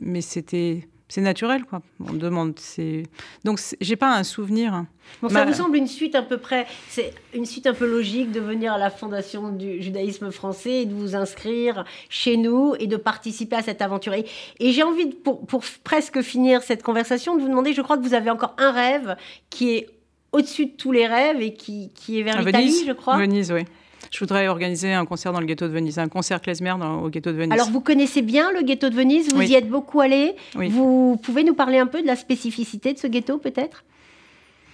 Mais 0.00 0.20
c'était 0.20 0.86
c'est 1.08 1.20
naturel, 1.20 1.64
quoi. 1.64 1.82
On 2.00 2.14
demande. 2.14 2.54
C'est 2.58 3.04
donc 3.44 3.60
j'ai 3.80 3.96
pas 3.96 4.16
un 4.16 4.24
souvenir. 4.24 4.86
Ça 5.28 5.44
vous 5.44 5.52
semble 5.52 5.76
une 5.76 5.86
suite 5.86 6.14
à 6.14 6.22
peu 6.22 6.38
près, 6.38 6.66
c'est 6.88 7.12
une 7.34 7.44
suite 7.44 7.66
un 7.66 7.74
peu 7.74 7.86
logique 7.86 8.32
de 8.32 8.40
venir 8.40 8.72
à 8.72 8.78
la 8.78 8.90
fondation 8.90 9.50
du 9.50 9.82
judaïsme 9.82 10.30
français 10.30 10.82
et 10.82 10.86
de 10.86 10.94
vous 10.94 11.14
inscrire 11.14 11.84
chez 12.08 12.38
nous 12.38 12.74
et 12.78 12.86
de 12.86 12.96
participer 12.96 13.56
à 13.56 13.62
cette 13.62 13.82
aventure. 13.82 14.14
Et, 14.14 14.24
j'ai 14.60 14.82
envie, 14.82 15.06
pour, 15.06 15.46
pour 15.46 15.62
presque 15.84 16.22
finir 16.22 16.62
cette 16.62 16.82
conversation, 16.82 17.36
de 17.36 17.42
vous 17.42 17.48
demander, 17.48 17.74
je 17.74 17.82
crois 17.82 17.98
que 17.98 18.02
vous 18.02 18.14
avez 18.14 18.30
encore 18.30 18.54
un 18.56 18.72
rêve 18.72 19.16
qui 19.50 19.74
est 19.74 19.88
au-dessus 20.32 20.66
de 20.66 20.72
tous 20.72 20.90
les 20.90 21.06
rêves 21.06 21.40
et 21.42 21.52
qui, 21.52 21.90
qui 21.94 22.18
est 22.18 22.22
vers 22.22 22.42
l'Italie, 22.42 22.84
je 22.86 22.92
crois. 22.92 23.18
Venise, 23.18 23.52
oui. 23.52 23.64
Je 24.10 24.18
voudrais 24.20 24.48
organiser 24.48 24.92
un 24.92 25.04
concert 25.04 25.32
dans 25.32 25.40
le 25.40 25.46
ghetto 25.46 25.66
de 25.66 25.72
Venise, 25.72 25.98
un 25.98 26.08
concert 26.08 26.40
klezmer 26.40 26.74
dans, 26.78 27.02
au 27.02 27.08
ghetto 27.08 27.32
de 27.32 27.36
Venise. 27.36 27.52
Alors, 27.52 27.70
vous 27.70 27.80
connaissez 27.80 28.22
bien 28.22 28.52
le 28.52 28.62
ghetto 28.62 28.88
de 28.88 28.94
Venise, 28.94 29.32
vous 29.32 29.42
y 29.42 29.54
êtes 29.54 29.68
beaucoup 29.68 30.00
allé. 30.00 30.34
Vous 30.54 31.18
pouvez 31.22 31.44
nous 31.44 31.54
parler 31.54 31.78
un 31.78 31.86
peu 31.86 32.02
de 32.02 32.06
la 32.06 32.16
spécificité 32.16 32.92
de 32.92 32.98
ce 32.98 33.06
ghetto, 33.06 33.38
peut-être? 33.38 33.84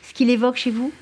Ce 0.03 0.13
qu'il 0.13 0.31
évoque 0.31 0.57
chez 0.57 0.71
vous? 0.71 0.93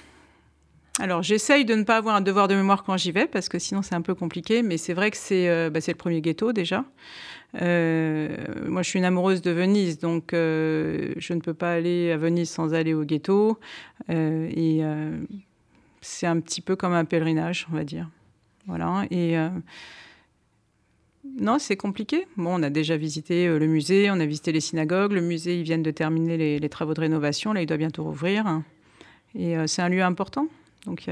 Alors, 1.00 1.22
j'essaye 1.22 1.64
de 1.64 1.74
ne 1.74 1.84
pas 1.84 1.96
avoir 1.96 2.16
un 2.16 2.20
devoir 2.20 2.48
de 2.48 2.56
mémoire 2.56 2.82
quand 2.82 2.96
j'y 2.96 3.12
vais, 3.12 3.26
parce 3.26 3.48
que 3.48 3.58
sinon 3.58 3.82
c'est 3.82 3.94
un 3.94 4.02
peu 4.02 4.14
compliqué, 4.14 4.62
mais 4.62 4.78
c'est 4.78 4.94
vrai 4.94 5.10
que 5.12 5.16
c'est 5.16 5.48
euh, 5.48 5.70
bah, 5.70 5.78
le 5.86 5.94
premier 5.94 6.20
ghetto 6.20 6.52
déjà. 6.52 6.84
Euh, 7.62 8.28
moi, 8.66 8.82
je 8.82 8.90
suis 8.90 8.98
une 8.98 9.04
amoureuse 9.04 9.40
de 9.40 9.52
Venise, 9.52 9.98
donc 9.98 10.32
euh, 10.32 11.14
je 11.16 11.32
ne 11.34 11.40
peux 11.40 11.54
pas 11.54 11.72
aller 11.72 12.10
à 12.10 12.16
Venise 12.16 12.50
sans 12.50 12.74
aller 12.74 12.94
au 12.94 13.04
ghetto. 13.04 13.58
et 14.08 14.82
c'est 16.00 16.26
un 16.26 16.40
petit 16.40 16.60
peu 16.60 16.76
comme 16.76 16.92
un 16.92 17.04
pèlerinage, 17.04 17.66
on 17.72 17.76
va 17.76 17.84
dire. 17.84 18.08
Voilà. 18.68 19.07
Et 19.11 19.37
euh, 19.37 19.48
non, 21.40 21.59
c'est 21.59 21.76
compliqué. 21.76 22.26
Bon, 22.37 22.61
on 22.61 22.62
a 22.62 22.70
déjà 22.70 22.96
visité 22.96 23.48
euh, 23.48 23.59
le 23.59 23.66
musée, 23.66 24.11
on 24.11 24.20
a 24.20 24.26
visité 24.26 24.52
les 24.52 24.61
synagogues. 24.61 25.12
Le 25.12 25.22
musée, 25.22 25.59
ils 25.59 25.64
viennent 25.64 25.83
de 25.83 25.90
terminer 25.90 26.61
les, 26.61 26.68
travaux 26.68 26.94
de 26.94 27.00
rénovation. 27.00 27.52
Là, 27.52 27.62
il 27.62 27.66
doit 27.66 27.78
bientôt 27.78 28.04
rouvrir. 28.04 28.62
Et 29.35 29.57
euh, 29.57 29.66
c'est 29.66 29.83
un 29.83 29.88
lieu 29.88 30.02
important. 30.02 30.46
Donc, 30.87 31.07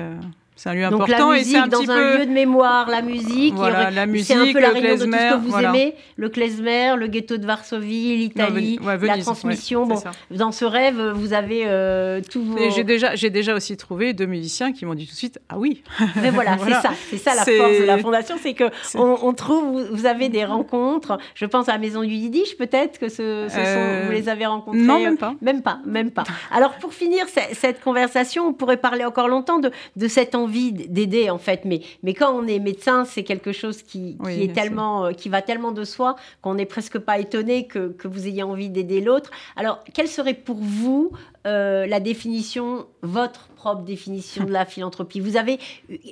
c'est 0.57 0.71
un 0.71 0.75
lieu 0.75 0.89
Donc 0.89 1.03
important 1.03 1.33
la 1.33 1.37
musique, 1.37 1.55
et 1.55 1.59
c'est 1.59 1.63
un 1.63 1.69
dans 1.69 1.91
un 1.91 2.19
lieu 2.19 2.27
de 2.27 2.31
mémoire, 2.31 2.89
la 2.89 3.03
musique, 3.03 3.53
voilà, 3.55 3.91
la 3.91 4.07
musique, 4.07 4.27
c'est 4.27 4.35
un 4.35 4.51
peu 4.51 4.59
la 4.59 4.71
réunion 4.71 4.95
de 4.95 5.05
tout 5.05 5.13
ce 5.13 5.35
que 5.35 5.51
vous 5.51 5.59
aimez, 5.59 5.95
le 6.17 6.31
klezmer, 6.31 6.95
le 6.97 7.07
ghetto 7.09 7.37
de 7.37 7.45
Varsovie, 7.45 8.17
l'Italie, 8.17 8.81
la 8.83 9.19
transmission. 9.19 9.87
bon, 9.87 10.03
dans 10.31 10.53
ce 10.53 10.65
rêve, 10.65 11.13
vous 11.15 11.35
avez 11.35 11.65
euh, 11.67 12.23
tout 12.31 12.43
vos... 12.43 12.71
J'ai 12.71 12.85
déjà, 12.85 13.15
j'ai 13.15 13.29
déjà 13.29 13.55
aussi 13.55 13.77
trouvé 13.77 14.15
deux 14.15 14.25
musiciens 14.25 14.73
qui 14.73 14.87
m'ont 14.87 14.95
dit 14.95 15.07
tout 15.07 15.13
de 15.13 15.19
suite, 15.19 15.39
ah 15.51 15.59
oui. 15.59 15.83
Mais 16.23 16.31
voilà, 16.31 16.57
c'est 16.65 16.73
ça, 16.73 16.91
c'est 17.11 17.19
ça 17.19 17.35
la 17.35 17.45
force 17.45 17.79
de 17.79 17.85
la 17.85 17.99
fondation, 17.99 18.37
c'est 18.43 18.55
que 18.55 18.71
on, 18.95 19.19
on, 19.23 19.35
trouve, 19.35 19.87
vous 19.93 20.07
avez 20.07 20.31
des 20.31 20.47
rencontres. 20.47 21.19
Je 21.35 21.45
pense 21.45 21.69
à 21.69 21.73
la 21.73 21.79
Maison 21.79 22.01
du 22.01 22.15
Yiddish, 22.15 22.57
peut-être 22.57 22.99
que 22.99 23.11
ce, 23.11 23.47
ce 23.51 23.57
sont, 23.57 24.07
vous 24.07 24.13
les 24.13 24.31
avez 24.31 24.47
rencontrés. 24.47 24.81
Non, 24.81 25.01
même 25.01 25.19
pas. 25.19 25.35
Même 25.43 25.61
pas, 25.61 25.81
même 25.85 26.11
pas. 26.11 26.25
Alors 26.51 26.73
pour 26.77 26.95
finir 26.95 27.27
cette, 27.29 27.55
cette 27.55 27.83
conversation, 27.83 28.47
on 28.47 28.53
pourrait 28.55 28.79
parler 28.79 29.05
encore 29.05 29.29
longtemps 29.29 29.59
de, 29.59 29.71
de 29.97 30.09
cette 30.09 30.35
envie 30.35 30.46
envie 30.47 30.73
d'aider 30.73 31.31
en 31.31 31.39
fait, 31.39 31.65
mais, 31.65 31.81
mais 32.03 32.15
quand 32.15 32.33
on 32.33 32.47
est 32.47 32.59
médecin, 32.59 33.05
c'est 33.05 33.25
quelque 33.25 33.53
chose 33.53 33.83
qui, 33.83 34.17
est 34.29 34.55
tellement, 34.55 35.13
qui 35.13 35.29
va 35.29 35.43
tellement 35.43 35.73
de 35.73 35.85
soi 35.85 36.17
qu'on 36.43 36.55
n'est 36.55 36.67
presque 36.67 36.99
pas 36.99 37.19
étonné 37.19 37.67
que, 37.67 37.89
que 37.89 38.09
vous 38.09 38.27
ayez 38.27 38.43
envie 38.43 38.71
d'aider 38.71 39.01
l'autre. 39.01 39.31
Alors, 39.57 39.83
quelle 39.93 40.09
serait 40.09 40.35
pour 40.35 40.57
vous 40.57 41.13
la 41.45 42.01
définition, 42.01 42.87
votre 43.03 43.49
propre 43.49 43.83
définition 43.83 44.45
de 44.45 44.53
la 44.53 44.65
philanthropie? 44.67 45.21
Vous 45.21 45.37
avez, 45.37 45.59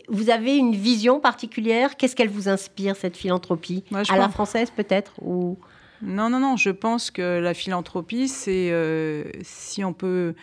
vous 0.08 0.30
avez 0.30 0.56
une 0.56 0.74
vision 0.74 1.20
particulière? 1.20 1.96
Qu'est-ce 1.96 2.14
qu'elle 2.16 2.28
vous 2.28 2.48
inspire, 2.48 2.96
cette 2.96 3.16
philanthropie? 3.16 3.84
À 4.10 4.16
la 4.16 4.28
française 4.28 4.70
peut-être 4.70 5.12
ou... 5.20 5.58
Non, 6.02 6.28
non, 6.28 6.38
non. 6.38 6.56
Je 6.56 6.70
pense 6.70 7.10
que 7.10 7.38
la 7.40 7.54
philanthropie, 7.54 8.28
c'est 8.28 8.70
euh, 8.70 9.24
si 9.42 9.84
on 9.84 9.92
peut 9.92 10.34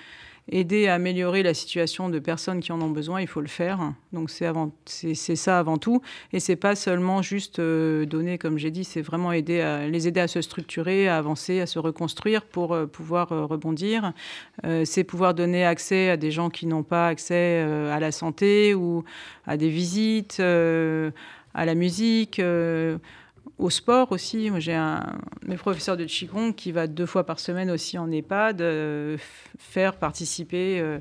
aider 0.52 0.88
à 0.88 0.96
améliorer 0.96 1.44
la 1.44 1.54
situation 1.54 2.10
de 2.10 2.20
personnes 2.20 2.60
qui 2.60 2.72
en 2.72 2.82
ont 2.82 2.90
besoin, 2.90 3.22
il 3.22 3.28
faut 3.28 3.42
le 3.42 3.48
faire. 3.48 3.94
Donc 4.14 4.30
c'est 4.30 5.36
ça 5.36 5.60
avant 5.60 5.78
tout, 5.78 6.02
et 6.34 6.40
c'est 6.40 6.56
pas 6.56 6.76
seulement 6.76 7.22
juste 7.22 7.60
euh, 7.60 8.06
donner, 8.06 8.38
comme 8.38 8.58
j'ai 8.58 8.72
dit, 8.72 8.84
c'est 8.84 9.02
vraiment 9.02 9.32
aider 9.32 9.62
à 9.62 9.88
les 9.88 10.08
aider 10.08 10.20
à 10.20 10.28
se 10.28 10.42
structurer, 10.42 11.08
à 11.08 11.18
avancer, 11.18 11.62
à 11.62 11.66
se 11.66 11.80
reconstruire 11.80 12.44
pour 12.44 12.74
euh, 12.74 12.86
pouvoir 12.86 13.30
rebondir. 13.30 14.14
c'est 14.84 15.04
pouvoir 15.04 15.34
donner 15.34 15.66
accès 15.66 16.10
à 16.10 16.18
des 16.18 16.32
gens 16.32 16.50
qui 16.50 16.66
n'ont 16.66 16.84
pas 16.84 17.08
accès 17.08 17.62
à 17.62 18.00
la 18.00 18.12
santé 18.12 18.76
ou 18.76 19.04
à 19.48 19.58
des 19.58 19.70
visites, 19.70 20.40
à 20.40 21.66
la 21.66 21.76
musique 21.76 22.42
au 23.62 23.70
sport 23.70 24.12
aussi. 24.12 24.52
J'ai 24.60 24.74
un 24.74 25.04
mes 25.48 25.56
professeurs 25.58 25.98
de 25.98 26.06
Qigong 26.06 26.54
qui 26.54 26.72
va 26.72 26.88
deux 26.88 27.06
fois 27.06 27.26
par 27.26 27.40
semaine 27.40 27.70
aussi 27.72 27.98
en 27.98 28.12
EHPAD 28.12 28.62
euh, 28.62 29.18
faire 29.58 29.96
participer 29.98 30.80
euh, 30.80 31.00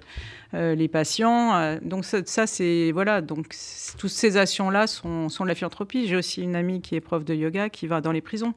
euh, 0.54 0.74
les 0.74 0.88
patients. 0.88 1.78
donc 1.82 2.04
ça, 2.04 2.46
c'est 2.46 2.90
voilà. 2.92 3.20
Donc 3.20 3.54
toutes 3.98 4.10
ces 4.10 4.36
actions-là 4.36 4.86
sont, 4.86 5.28
sont 5.28 5.44
de 5.44 5.48
la 5.48 5.54
philanthropie. 5.54 6.08
J'ai 6.08 6.16
aussi 6.16 6.42
une 6.42 6.56
amie 6.56 6.80
qui 6.80 6.96
est 6.96 7.00
prof 7.00 7.24
de 7.24 7.34
yoga 7.34 7.68
qui 7.68 7.86
va 7.86 8.00
dans 8.00 8.12
les 8.12 8.20
prisons 8.20 8.54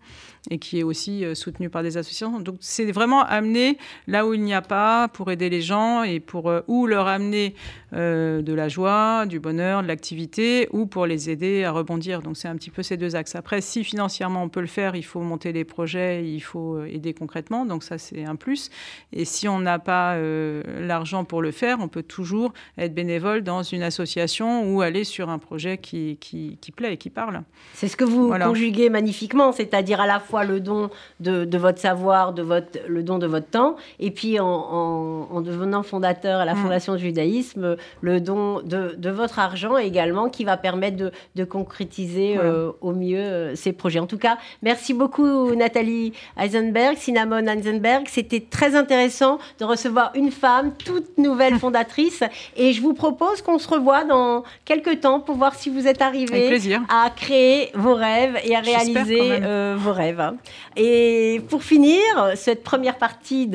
et 0.50 0.58
qui 0.58 0.80
est 0.80 0.84
aussi 0.84 1.24
soutenue 1.36 1.70
par 1.70 1.84
des 1.84 1.98
associations. 1.98 2.40
Donc 2.40 2.56
c'est 2.60 2.92
vraiment 2.92 3.24
amener 3.24 3.78
là 4.08 4.26
où 4.26 4.34
il 4.34 4.42
n'y 4.42 4.54
a 4.54 4.62
pas 4.62 5.08
pour 5.08 5.32
aider 5.32 5.50
les 5.50 5.62
gens 5.62 6.04
et 6.04 6.20
pour 6.20 6.52
ou 6.68 6.88
leur 6.88 7.08
amener 7.08 7.54
de 7.92 8.54
la 8.54 8.68
joie, 8.70 9.26
du 9.28 9.40
bonheur, 9.40 9.84
de 9.84 9.88
l'activité 9.88 10.68
ou 10.72 10.88
pour 10.88 11.06
les 11.06 11.30
aider 11.30 11.64
à 11.64 11.72
rebondir. 11.72 12.22
Donc 12.22 12.38
c'est 12.38 12.48
un 12.48 12.56
petit 12.56 12.72
peu 12.72 12.82
ces 12.82 12.98
deux 12.98 13.16
axes. 13.16 13.36
Après, 13.36 13.62
si 13.62 13.84
financièrement 13.94 14.42
on 14.42 14.50
peut 14.50 14.62
le 14.62 14.66
faire, 14.66 14.96
il 14.96 15.04
faut 15.04 15.20
monter 15.20 15.54
les 15.54 15.66
projets, 15.66 16.26
il 16.26 16.40
faut 16.40 16.78
euh, 16.78 16.86
aider 16.86 17.14
concrètement. 17.14 17.64
Donc 17.64 17.84
ça, 17.84 18.00
c'est 18.00 18.26
un 18.26 18.36
plus. 18.36 18.72
Et 19.12 19.24
si 19.24 19.48
on 19.48 19.60
n'a 19.60 19.78
pas 19.78 20.16
euh, 20.16 20.64
l'argent 20.80 21.26
pour 21.26 21.44
le 21.44 21.52
faire, 21.52 21.78
on 21.80 21.88
peut 21.88 22.02
toujours 22.02 22.54
être 22.80 22.96
bénévole 22.96 23.44
dans 23.44 23.62
une 23.62 23.84
association 23.84 24.68
ou 24.72 24.82
aller 24.82 25.04
sur 25.04 25.30
un 25.30 25.38
projet 25.38 25.78
qui, 25.78 26.18
qui, 26.20 26.72
plaît 26.76 26.94
et 26.94 26.98
qui 26.98 27.12
parle. 27.12 27.44
C'est 27.74 27.88
ce 27.88 27.96
que 27.96 28.04
vous 28.04 28.34
conjuguez 28.36 28.90
magnifiquement, 28.90 29.52
c'est-à-dire 29.52 30.02
à 30.02 30.08
la 30.08 30.20
fois 30.20 30.44
le 30.44 30.60
don 30.60 30.90
de, 31.20 31.46
de, 31.46 31.58
votre 31.60 31.80
savoir, 31.80 32.34
de 32.34 32.42
votre, 32.42 32.80
le 32.88 33.04
don 33.04 33.20
de 33.20 33.28
votre 33.28 33.48
temps, 33.48 33.76
et 34.00 34.10
puis 34.10 34.40
en, 34.40 34.48
en, 34.48 35.42
devenant 35.42 35.84
fondateur 35.84 36.40
à 36.40 36.46
la 36.46 36.56
mm. 36.56 36.58
Fondation 36.64 36.96
du 36.96 37.04
judaïsme, 37.04 37.76
le 38.02 38.20
don 38.20 38.62
de, 38.62 38.96
de, 38.98 39.10
votre 39.12 39.38
argent 39.38 39.78
également 39.78 40.30
qui 40.30 40.46
va 40.46 40.58
permettre 40.58 40.98
de, 40.98 41.12
de 41.36 41.44
concrétiser 41.44 42.38
euh, 42.38 42.72
au 42.82 42.94
mieux 42.94 43.54
ces 43.56 43.73
projets. 43.74 44.00
En 44.00 44.08
tout 44.08 44.18
cas, 44.18 44.38
merci 44.62 44.94
beaucoup 44.94 45.54
Nathalie 45.56 46.14
Eisenberg, 46.40 46.98
Cinnamon 46.98 47.46
Eisenberg. 47.48 48.08
C'était 48.10 48.42
très 48.42 48.76
intéressant 48.76 49.40
de 49.60 49.66
recevoir 49.66 50.12
une 50.16 50.32
femme, 50.32 50.74
toute 50.74 51.18
nouvelle 51.18 51.56
fondatrice. 51.60 52.24
Et 52.56 52.74
je 52.74 52.82
vous 52.82 52.94
propose 52.94 53.42
qu'on 53.42 53.60
se 53.60 53.68
revoie 53.68 54.04
dans 54.04 54.44
quelques 54.66 55.02
temps 55.02 55.20
pour 55.20 55.36
voir 55.36 55.56
si 55.56 55.70
vous 55.70 55.88
êtes 55.88 56.02
arrivé 56.02 56.60
à 56.90 57.10
créer 57.10 57.70
vos 57.74 57.96
rêves 57.96 58.40
et 58.44 58.56
à 58.56 58.60
réaliser 58.60 59.20
euh, 59.44 59.76
vos 59.78 59.94
rêves. 59.94 60.32
Et 60.76 61.42
pour 61.50 61.64
finir 61.64 62.02
cette 62.36 62.64
première 62.64 62.98
partie 62.98 63.50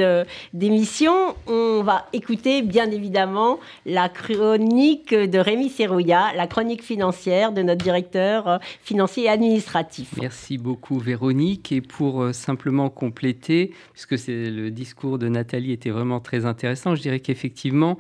d'émission, 0.53 1.35
on 1.47 1.83
va 1.83 2.07
écouter 2.13 2.63
bien 2.63 2.91
évidemment 2.91 3.59
la 3.87 4.09
chronique 4.09 5.15
de 5.15 5.39
Rémi 5.39 5.71
Serrouilla, 5.71 6.33
la 6.37 6.47
chronique 6.47 6.83
financière 6.83 7.53
de 7.53 7.63
notre 7.63 7.83
directeur 7.83 8.49
euh, 8.49 8.59
financier 8.83 9.25
et 9.25 9.29
administratif. 9.29 10.08
Merci 10.17 10.59
beaucoup 10.59 10.99
Véronique. 10.99 11.73
Et 11.73 11.81
pour 11.81 12.23
euh, 12.23 12.33
simplement 12.33 12.91
compléter, 12.91 13.73
puisque 13.93 14.19
c'est 14.19 14.51
le 14.51 14.71
discours 14.71 15.19
de 15.19 15.29
Nathalie 15.29 15.73
était 15.73 15.91
vraiment 15.91 16.21
très 16.21 16.47
intéressant, 16.47 16.95
je 16.95 17.03
dirais 17.03 17.21
qu'effectivement, 17.21 17.99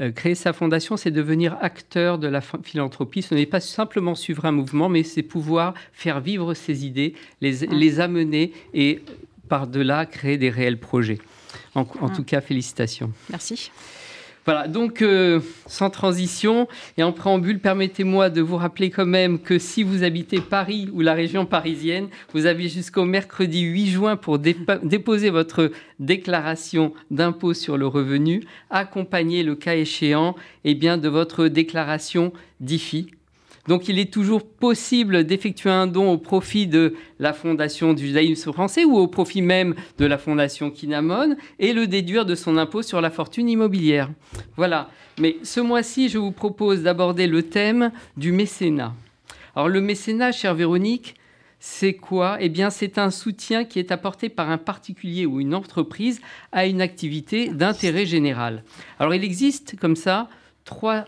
euh, 0.00 0.10
créer 0.10 0.34
sa 0.34 0.52
fondation, 0.52 0.96
c'est 0.96 1.12
devenir 1.12 1.56
acteur 1.60 2.18
de 2.18 2.26
la 2.26 2.40
philanthropie. 2.40 3.22
Ce 3.22 3.34
n'est 3.34 3.46
pas 3.46 3.60
simplement 3.60 4.14
suivre 4.14 4.44
un 4.44 4.52
mouvement, 4.52 4.88
mais 4.88 5.04
c'est 5.04 5.22
pouvoir 5.22 5.74
faire 5.92 6.20
vivre 6.20 6.54
ses 6.54 6.84
idées, 6.84 7.14
les, 7.40 7.66
les 7.66 8.00
amener 8.00 8.52
et 8.72 9.02
par-delà 9.48 10.06
créer 10.06 10.36
des 10.36 10.50
réels 10.50 10.80
projets. 10.80 11.18
En, 11.76 11.86
en 12.00 12.08
tout 12.08 12.24
cas, 12.24 12.40
félicitations. 12.40 13.12
Merci. 13.30 13.70
Voilà, 14.44 14.68
donc 14.68 15.00
euh, 15.00 15.40
sans 15.66 15.88
transition 15.88 16.68
et 16.98 17.02
en 17.02 17.12
préambule, 17.12 17.60
permettez-moi 17.60 18.28
de 18.28 18.42
vous 18.42 18.56
rappeler 18.56 18.90
quand 18.90 19.06
même 19.06 19.38
que 19.38 19.58
si 19.58 19.82
vous 19.82 20.02
habitez 20.02 20.40
Paris 20.42 20.90
ou 20.92 21.00
la 21.00 21.14
région 21.14 21.46
parisienne, 21.46 22.08
vous 22.34 22.44
avez 22.44 22.68
jusqu'au 22.68 23.06
mercredi 23.06 23.62
8 23.62 23.86
juin 23.86 24.16
pour 24.16 24.38
déposer 24.38 25.30
votre 25.30 25.70
déclaration 25.98 26.92
d'impôt 27.10 27.54
sur 27.54 27.78
le 27.78 27.86
revenu, 27.86 28.42
accompagné 28.68 29.42
le 29.42 29.54
cas 29.54 29.76
échéant 29.76 30.34
eh 30.64 30.74
bien, 30.74 30.98
de 30.98 31.08
votre 31.08 31.48
déclaration 31.48 32.32
d'IFI 32.60 33.06
donc 33.68 33.88
il 33.88 33.98
est 33.98 34.12
toujours 34.12 34.46
possible 34.46 35.24
d'effectuer 35.24 35.70
un 35.70 35.86
don 35.86 36.12
au 36.12 36.18
profit 36.18 36.66
de 36.66 36.94
la 37.18 37.32
Fondation 37.32 37.94
du 37.94 38.06
judaïsme 38.06 38.52
français 38.52 38.84
ou 38.84 38.96
au 38.96 39.08
profit 39.08 39.42
même 39.42 39.74
de 39.98 40.06
la 40.06 40.18
Fondation 40.18 40.70
Kinamon 40.70 41.36
et 41.58 41.72
le 41.72 41.86
déduire 41.86 42.26
de 42.26 42.34
son 42.34 42.56
impôt 42.56 42.82
sur 42.82 43.00
la 43.00 43.10
fortune 43.10 43.48
immobilière. 43.48 44.10
Voilà. 44.56 44.90
Mais 45.18 45.36
ce 45.42 45.60
mois-ci, 45.60 46.08
je 46.08 46.18
vous 46.18 46.32
propose 46.32 46.82
d'aborder 46.82 47.26
le 47.26 47.42
thème 47.42 47.92
du 48.16 48.32
mécénat. 48.32 48.94
Alors 49.54 49.68
le 49.68 49.80
mécénat, 49.80 50.32
chère 50.32 50.54
Véronique, 50.54 51.14
c'est 51.66 51.94
quoi? 51.94 52.36
Eh 52.40 52.50
bien, 52.50 52.68
c'est 52.68 52.98
un 52.98 53.10
soutien 53.10 53.64
qui 53.64 53.78
est 53.78 53.90
apporté 53.90 54.28
par 54.28 54.50
un 54.50 54.58
particulier 54.58 55.24
ou 55.24 55.40
une 55.40 55.54
entreprise 55.54 56.20
à 56.52 56.66
une 56.66 56.82
activité 56.82 57.48
d'intérêt 57.48 58.04
général. 58.04 58.64
Alors, 58.98 59.14
il 59.14 59.24
existe 59.24 59.74
comme 59.80 59.96
ça 59.96 60.28
trois 60.66 61.06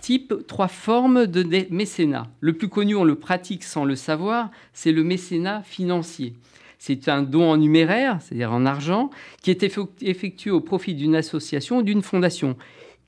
type, 0.00 0.34
trois 0.46 0.68
formes 0.68 1.26
de 1.26 1.44
mécénat. 1.70 2.26
Le 2.40 2.52
plus 2.52 2.68
connu, 2.68 2.94
on 2.94 3.04
le 3.04 3.14
pratique 3.14 3.64
sans 3.64 3.84
le 3.84 3.96
savoir, 3.96 4.50
c'est 4.72 4.92
le 4.92 5.04
mécénat 5.04 5.62
financier. 5.62 6.34
C'est 6.78 7.08
un 7.08 7.22
don 7.22 7.50
en 7.50 7.58
numéraire, 7.58 8.18
c'est-à-dire 8.20 8.52
en 8.52 8.64
argent, 8.64 9.10
qui 9.42 9.50
est 9.50 9.62
effectué 10.00 10.50
au 10.50 10.60
profit 10.60 10.94
d'une 10.94 11.14
association 11.14 11.78
ou 11.78 11.82
d'une 11.82 12.02
fondation. 12.02 12.56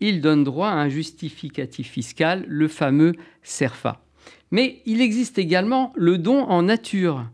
Il 0.00 0.20
donne 0.20 0.44
droit 0.44 0.68
à 0.68 0.74
un 0.74 0.88
justificatif 0.88 1.90
fiscal, 1.90 2.44
le 2.48 2.68
fameux 2.68 3.14
CERFA. 3.42 4.02
Mais 4.50 4.82
il 4.84 5.00
existe 5.00 5.38
également 5.38 5.92
le 5.96 6.18
don 6.18 6.42
en 6.42 6.62
nature. 6.62 7.24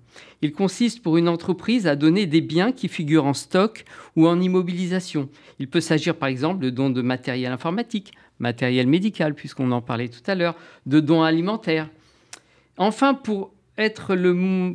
Il 0.40 0.52
consiste 0.52 1.02
pour 1.02 1.16
une 1.16 1.28
entreprise 1.28 1.88
à 1.88 1.96
donner 1.96 2.26
des 2.26 2.40
biens 2.40 2.70
qui 2.70 2.86
figurent 2.86 3.26
en 3.26 3.34
stock 3.34 3.84
ou 4.14 4.28
en 4.28 4.40
immobilisation. 4.40 5.28
Il 5.58 5.68
peut 5.68 5.80
s'agir 5.80 6.14
par 6.14 6.28
exemple 6.28 6.62
de 6.62 6.70
dons 6.70 6.90
de 6.90 7.02
matériel 7.02 7.50
informatique, 7.50 8.12
matériel 8.38 8.86
médical, 8.86 9.34
puisqu'on 9.34 9.72
en 9.72 9.80
parlait 9.80 10.08
tout 10.08 10.22
à 10.26 10.34
l'heure, 10.34 10.56
de 10.86 11.00
dons 11.00 11.22
alimentaires. 11.22 11.88
Enfin, 12.76 13.14
pour 13.14 13.52
être 13.76 14.14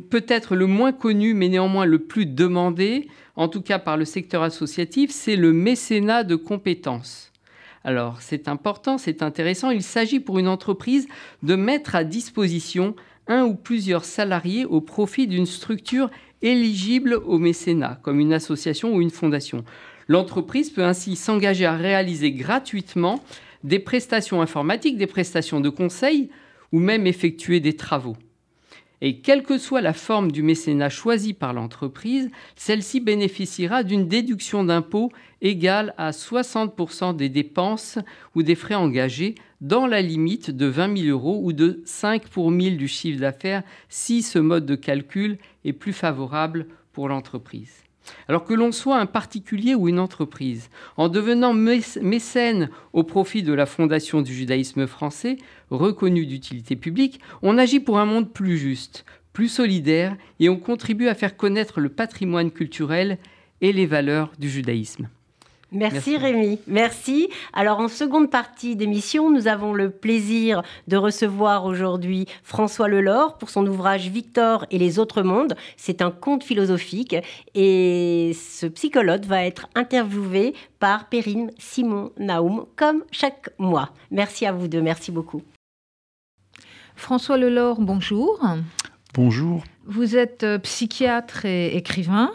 peut-être 0.08 0.56
le 0.56 0.66
moins 0.66 0.92
connu, 0.92 1.34
mais 1.34 1.48
néanmoins 1.48 1.84
le 1.84 1.98
plus 1.98 2.26
demandé, 2.26 3.08
en 3.36 3.48
tout 3.48 3.60
cas 3.60 3.78
par 3.78 3.96
le 3.96 4.04
secteur 4.04 4.42
associatif, 4.42 5.10
c'est 5.10 5.36
le 5.36 5.52
mécénat 5.52 6.24
de 6.24 6.36
compétences. 6.36 7.30
Alors, 7.84 8.22
c'est 8.22 8.48
important, 8.48 8.96
c'est 8.96 9.22
intéressant. 9.22 9.70
Il 9.70 9.82
s'agit 9.82 10.20
pour 10.20 10.38
une 10.38 10.48
entreprise 10.48 11.06
de 11.42 11.54
mettre 11.54 11.94
à 11.94 12.04
disposition 12.04 12.96
un 13.26 13.44
ou 13.44 13.54
plusieurs 13.54 14.04
salariés 14.04 14.64
au 14.64 14.80
profit 14.80 15.26
d'une 15.26 15.46
structure 15.46 16.10
éligible 16.40 17.14
au 17.26 17.38
mécénat, 17.38 17.98
comme 18.02 18.20
une 18.20 18.32
association 18.32 18.94
ou 18.94 19.02
une 19.02 19.10
fondation. 19.10 19.64
L'entreprise 20.08 20.70
peut 20.70 20.84
ainsi 20.84 21.16
s'engager 21.16 21.66
à 21.66 21.76
réaliser 21.76 22.32
gratuitement 22.32 23.22
des 23.64 23.80
prestations 23.80 24.40
informatiques, 24.40 24.96
des 24.96 25.08
prestations 25.08 25.60
de 25.60 25.70
conseil 25.70 26.30
ou 26.70 26.78
même 26.78 27.06
effectuer 27.06 27.58
des 27.58 27.74
travaux. 27.74 28.16
Et 29.00 29.20
quelle 29.20 29.42
que 29.42 29.58
soit 29.58 29.82
la 29.82 29.92
forme 29.92 30.32
du 30.32 30.42
mécénat 30.42 30.88
choisi 30.88 31.34
par 31.34 31.52
l'entreprise, 31.52 32.30
celle-ci 32.56 33.00
bénéficiera 33.00 33.82
d'une 33.82 34.08
déduction 34.08 34.64
d'impôt 34.64 35.10
égale 35.42 35.94
à 35.98 36.10
60% 36.10 37.14
des 37.14 37.28
dépenses 37.28 37.98
ou 38.34 38.42
des 38.42 38.54
frais 38.54 38.76
engagés 38.76 39.34
dans 39.60 39.86
la 39.86 40.00
limite 40.00 40.50
de 40.50 40.66
20 40.66 40.96
000 40.96 41.08
euros 41.10 41.40
ou 41.42 41.52
de 41.52 41.82
5 41.84 42.28
pour 42.28 42.50
1000 42.50 42.78
du 42.78 42.88
chiffre 42.88 43.20
d'affaires 43.20 43.62
si 43.88 44.22
ce 44.22 44.38
mode 44.38 44.64
de 44.64 44.74
calcul 44.74 45.38
est 45.64 45.72
plus 45.72 45.92
favorable 45.92 46.66
pour 46.92 47.08
l'entreprise. 47.08 47.83
Alors 48.28 48.44
que 48.44 48.54
l'on 48.54 48.72
soit 48.72 48.98
un 48.98 49.06
particulier 49.06 49.74
ou 49.74 49.88
une 49.88 49.98
entreprise, 49.98 50.70
en 50.96 51.08
devenant 51.08 51.54
mécène 51.54 52.70
au 52.92 53.02
profit 53.02 53.42
de 53.42 53.52
la 53.52 53.66
fondation 53.66 54.22
du 54.22 54.34
judaïsme 54.34 54.86
français, 54.86 55.36
reconnue 55.70 56.26
d'utilité 56.26 56.76
publique, 56.76 57.20
on 57.42 57.58
agit 57.58 57.80
pour 57.80 57.98
un 57.98 58.06
monde 58.06 58.32
plus 58.32 58.58
juste, 58.58 59.04
plus 59.32 59.48
solidaire 59.48 60.16
et 60.40 60.48
on 60.48 60.56
contribue 60.56 61.08
à 61.08 61.14
faire 61.14 61.36
connaître 61.36 61.80
le 61.80 61.88
patrimoine 61.88 62.50
culturel 62.50 63.18
et 63.60 63.72
les 63.72 63.86
valeurs 63.86 64.32
du 64.38 64.48
judaïsme. 64.48 65.08
Merci, 65.74 66.16
Rémi, 66.16 66.60
merci. 66.68 67.28
Alors 67.52 67.80
en 67.80 67.88
seconde 67.88 68.30
partie 68.30 68.76
d'émission, 68.76 69.30
nous 69.30 69.48
avons 69.48 69.74
le 69.74 69.90
plaisir 69.90 70.62
de 70.86 70.96
recevoir 70.96 71.64
aujourd'hui 71.64 72.26
François 72.44 72.86
Lelore 72.86 73.36
pour 73.38 73.50
son 73.50 73.66
ouvrage 73.66 74.08
Victor 74.08 74.66
et 74.70 74.78
les 74.78 75.00
autres 75.00 75.22
mondes. 75.22 75.56
C'est 75.76 76.00
un 76.00 76.12
conte 76.12 76.44
philosophique 76.44 77.16
et 77.56 78.32
ce 78.34 78.66
psychologue 78.66 79.24
va 79.24 79.44
être 79.44 79.66
interviewé 79.74 80.54
par 80.78 81.08
Perrine 81.08 81.50
Simon 81.58 82.12
Naoum 82.18 82.66
comme 82.76 83.02
chaque 83.10 83.50
mois. 83.58 83.90
Merci 84.12 84.46
à 84.46 84.52
vous 84.52 84.68
deux, 84.68 84.80
merci 84.80 85.10
beaucoup. 85.10 85.42
François 86.94 87.36
Lelore, 87.36 87.80
bonjour. 87.80 88.40
Bonjour. 89.14 89.64
Vous 89.86 90.16
êtes 90.16 90.44
euh, 90.44 90.58
psychiatre 90.58 91.44
et 91.44 91.76
écrivain. 91.76 92.32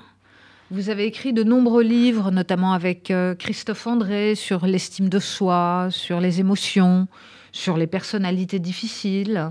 Vous 0.72 0.92
avez 0.92 1.06
écrit 1.06 1.34
de 1.34 1.44
nombreux 1.44 1.82
livres, 1.82 2.30
notamment 2.30 2.74
avec 2.74 3.10
euh, 3.10 3.34
Christophe 3.34 3.88
André, 3.88 4.36
sur 4.36 4.68
l'estime 4.68 5.10
de 5.10 5.18
soi, 5.18 5.88
sur 5.90 6.20
les 6.20 6.42
émotions, 6.42 7.08
sur 7.52 7.76
les 7.76 7.88
personnalités 7.88 8.60
difficiles. 8.60 9.50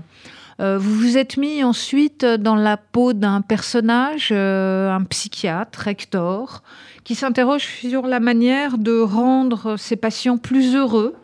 Euh, 0.61 0.77
vous 0.77 0.95
vous 0.95 1.17
êtes 1.17 1.35
mis 1.35 1.61
ensuite 1.61 2.23
dans 2.23 2.55
la 2.55 2.77
peau 2.77 3.11
d'un 3.11 3.41
personnage, 3.41 4.29
euh, 4.31 4.89
un 4.89 5.03
psychiatre, 5.03 5.89
Hector, 5.89 6.63
qui 7.03 7.15
s'interroge 7.15 7.67
sur 7.67 8.07
la 8.07 8.21
manière 8.21 8.77
de 8.77 8.97
rendre 9.01 9.75
ses 9.75 9.97
patients 9.97 10.37
plus 10.37 10.73
heureux, 10.73 11.15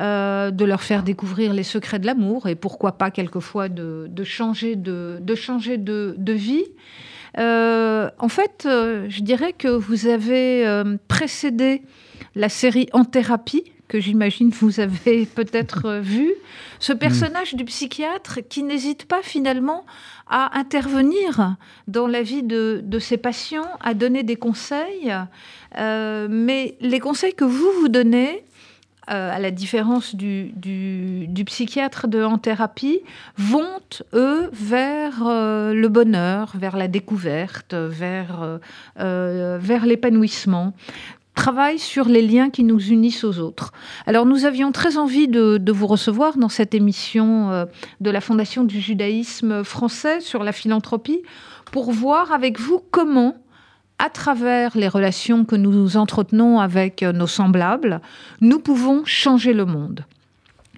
de 0.00 0.64
leur 0.64 0.82
faire 0.82 1.02
découvrir 1.02 1.52
les 1.52 1.62
secrets 1.62 1.98
de 1.98 2.06
l'amour 2.06 2.48
et 2.48 2.54
pourquoi 2.54 2.92
pas 2.92 3.10
quelquefois 3.10 3.68
de, 3.68 4.08
changer, 4.24 4.74
de, 4.74 6.32
vie. 6.32 6.64
Euh, 7.38 8.10
en 8.18 8.28
fait, 8.28 8.64
euh, 8.66 9.06
je 9.08 9.22
dirais 9.22 9.52
que 9.52 9.68
vous 9.68 10.06
avez 10.06 10.66
euh, 10.66 10.96
précédé 11.08 11.82
la 12.34 12.48
série 12.48 12.88
En 12.92 13.04
thérapie, 13.04 13.72
que 13.88 14.00
j'imagine 14.00 14.50
vous 14.50 14.80
avez 14.80 15.26
peut-être 15.34 16.00
vu, 16.00 16.32
ce 16.78 16.92
personnage 16.92 17.54
du 17.54 17.64
psychiatre 17.64 18.40
qui 18.48 18.62
n'hésite 18.62 19.04
pas 19.04 19.22
finalement 19.22 19.84
à 20.28 20.58
intervenir 20.58 21.56
dans 21.88 22.06
la 22.06 22.22
vie 22.22 22.42
de, 22.42 22.80
de 22.84 22.98
ses 22.98 23.16
patients, 23.16 23.68
à 23.80 23.94
donner 23.94 24.22
des 24.22 24.36
conseils. 24.36 25.12
mais 25.76 26.76
les 26.80 27.00
conseils 27.00 27.34
que 27.34 27.44
vous 27.44 27.70
vous 27.80 27.88
donnez, 27.88 28.44
euh, 29.08 29.34
à 29.34 29.38
la 29.38 29.50
différence 29.50 30.14
du, 30.14 30.52
psychiatre 31.46 32.06
de 32.06 32.22
en 32.22 32.38
thérapie, 32.38 33.00
vont, 33.36 33.80
eux, 34.12 34.50
vers 34.52 35.26
euh, 35.26 35.72
le 35.72 35.88
bonheur, 35.88 36.52
vers 36.54 36.76
la 36.76 36.86
découverte, 36.86 37.74
vers, 37.74 38.58
euh, 38.98 39.58
vers 39.60 39.86
l'épanouissement 39.86 40.74
travaillent 41.34 41.78
sur 41.78 42.06
les 42.06 42.20
liens 42.20 42.50
qui 42.50 42.62
nous 42.62 42.88
unissent 42.88 43.24
aux 43.24 43.38
autres. 43.38 43.72
Alors 44.04 44.26
nous 44.26 44.44
avions 44.44 44.72
très 44.72 44.98
envie 44.98 45.26
de, 45.26 45.56
de 45.56 45.72
vous 45.72 45.86
recevoir 45.86 46.36
dans 46.36 46.50
cette 46.50 46.74
émission 46.74 47.66
de 48.00 48.10
la 48.10 48.20
Fondation 48.20 48.62
du 48.62 48.80
judaïsme 48.80 49.64
français 49.64 50.20
sur 50.20 50.44
la 50.44 50.52
philanthropie 50.52 51.22
pour 51.72 51.92
voir 51.92 52.32
avec 52.32 52.60
vous 52.60 52.82
comment 52.90 53.36
à 54.00 54.08
travers 54.08 54.76
les 54.76 54.88
relations 54.88 55.44
que 55.44 55.56
nous 55.56 55.98
entretenons 55.98 56.58
avec 56.58 57.02
nos 57.02 57.26
semblables, 57.26 58.00
nous 58.40 58.58
pouvons 58.58 59.04
changer 59.04 59.52
le 59.52 59.66
monde. 59.66 60.04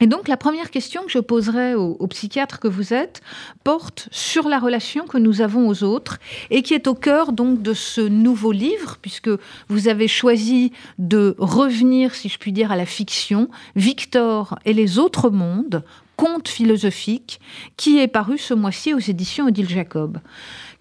Et 0.00 0.08
donc 0.08 0.26
la 0.26 0.36
première 0.36 0.72
question 0.72 1.04
que 1.04 1.12
je 1.12 1.20
poserai 1.20 1.76
au, 1.76 2.04
psychiatre 2.08 2.58
que 2.58 2.66
vous 2.66 2.92
êtes 2.92 3.20
porte 3.62 4.08
sur 4.10 4.48
la 4.48 4.58
relation 4.58 5.06
que 5.06 5.18
nous 5.18 5.40
avons 5.40 5.68
aux 5.68 5.84
autres 5.84 6.18
et 6.50 6.62
qui 6.62 6.74
est 6.74 6.88
au 6.88 6.94
cœur 6.94 7.30
donc 7.30 7.62
de 7.62 7.72
ce 7.72 8.00
nouveau 8.00 8.50
livre 8.50 8.98
puisque 9.00 9.30
vous 9.68 9.86
avez 9.86 10.08
choisi 10.08 10.72
de 10.98 11.36
revenir, 11.38 12.16
si 12.16 12.28
je 12.28 12.38
puis 12.38 12.50
dire, 12.50 12.72
à 12.72 12.76
la 12.76 12.86
fiction, 12.86 13.48
Victor 13.76 14.58
et 14.64 14.72
les 14.72 14.98
autres 14.98 15.30
mondes, 15.30 15.84
conte 16.16 16.48
philosophique, 16.48 17.40
qui 17.76 18.00
est 18.00 18.08
paru 18.08 18.38
ce 18.38 18.54
mois-ci 18.54 18.94
aux 18.94 18.98
éditions 18.98 19.46
Odile 19.46 19.68
Jacob. 19.68 20.18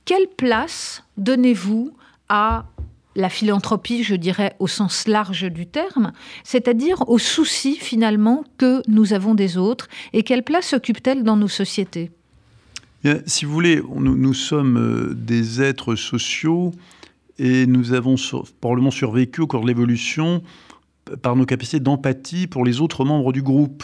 Quelle 0.05 0.27
place 0.35 1.03
donnez-vous 1.17 1.93
à 2.31 2.65
la 3.17 3.27
philanthropie, 3.27 4.03
je 4.03 4.15
dirais, 4.15 4.55
au 4.59 4.67
sens 4.67 5.05
large 5.05 5.43
du 5.51 5.67
terme, 5.67 6.13
c'est-à-dire 6.45 7.03
au 7.09 7.17
souci 7.17 7.75
finalement 7.75 8.45
que 8.57 8.81
nous 8.87 9.11
avons 9.11 9.35
des 9.35 9.57
autres 9.57 9.89
et 10.13 10.23
quelle 10.23 10.43
place 10.43 10.71
occupe-t-elle 10.71 11.23
dans 11.23 11.35
nos 11.35 11.49
sociétés? 11.49 12.09
Si 13.25 13.43
vous 13.43 13.51
voulez, 13.51 13.81
nous, 13.95 14.33
sommes 14.33 14.77
euh, 14.77 15.13
des 15.13 15.61
êtres 15.61 15.95
sociaux 15.95 16.71
et 17.37 17.65
nous 17.65 17.91
avons 17.93 18.15
probablement 18.61 18.91
survécu 18.91 19.41
au 19.41 19.47
cours 19.47 19.61
de 19.61 19.67
l'évolution 19.67 20.41
par 21.21 21.35
nos 21.35 21.45
capacités 21.45 21.79
d'empathie 21.81 22.47
pour 22.47 22.63
les 22.63 22.79
autres 22.79 23.03
membres 23.03 23.33
du 23.33 23.41
groupe, 23.41 23.83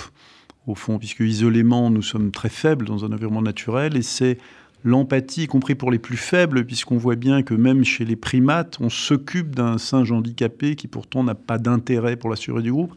au 0.67 0.75
fond, 0.75 0.99
puisque 0.99 1.21
isolément, 1.21 1.89
nous 1.89 2.03
sommes 2.03 2.31
très 2.31 2.49
faibles 2.49 2.85
dans 2.85 3.03
un 3.03 3.11
environnement 3.11 3.41
naturel 3.41 3.97
et 3.97 4.03
c'est 4.03 4.37
l'empathie, 4.87 5.43
y 5.43 5.47
compris 5.47 5.75
pour 5.75 5.91
les 5.91 5.99
plus 5.99 6.17
faibles, 6.17 6.65
puisqu'on 6.65 6.97
voit 6.97 7.15
bien 7.15 7.43
que 7.43 7.53
même 7.53 7.83
chez 7.83 8.05
les 8.05 8.15
primates, 8.15 8.77
on 8.79 8.89
s'occupe 8.89 9.53
d'un 9.53 9.77
singe 9.77 10.11
handicapé 10.11 10.75
qui 10.75 10.87
pourtant 10.87 11.23
n'a 11.23 11.35
pas 11.35 11.57
d'intérêt 11.57 12.15
pour 12.15 12.29
la 12.29 12.35
survie 12.35 12.63
du 12.63 12.71
groupe. 12.71 12.93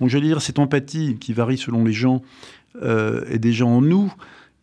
Donc 0.00 0.10
veux 0.10 0.20
dire, 0.20 0.42
cette 0.42 0.58
empathie 0.58 1.16
qui 1.18 1.32
varie 1.32 1.58
selon 1.58 1.84
les 1.84 1.92
gens 1.92 2.22
euh, 2.82 3.24
est 3.28 3.38
déjà 3.38 3.64
en 3.66 3.80
nous. 3.80 4.12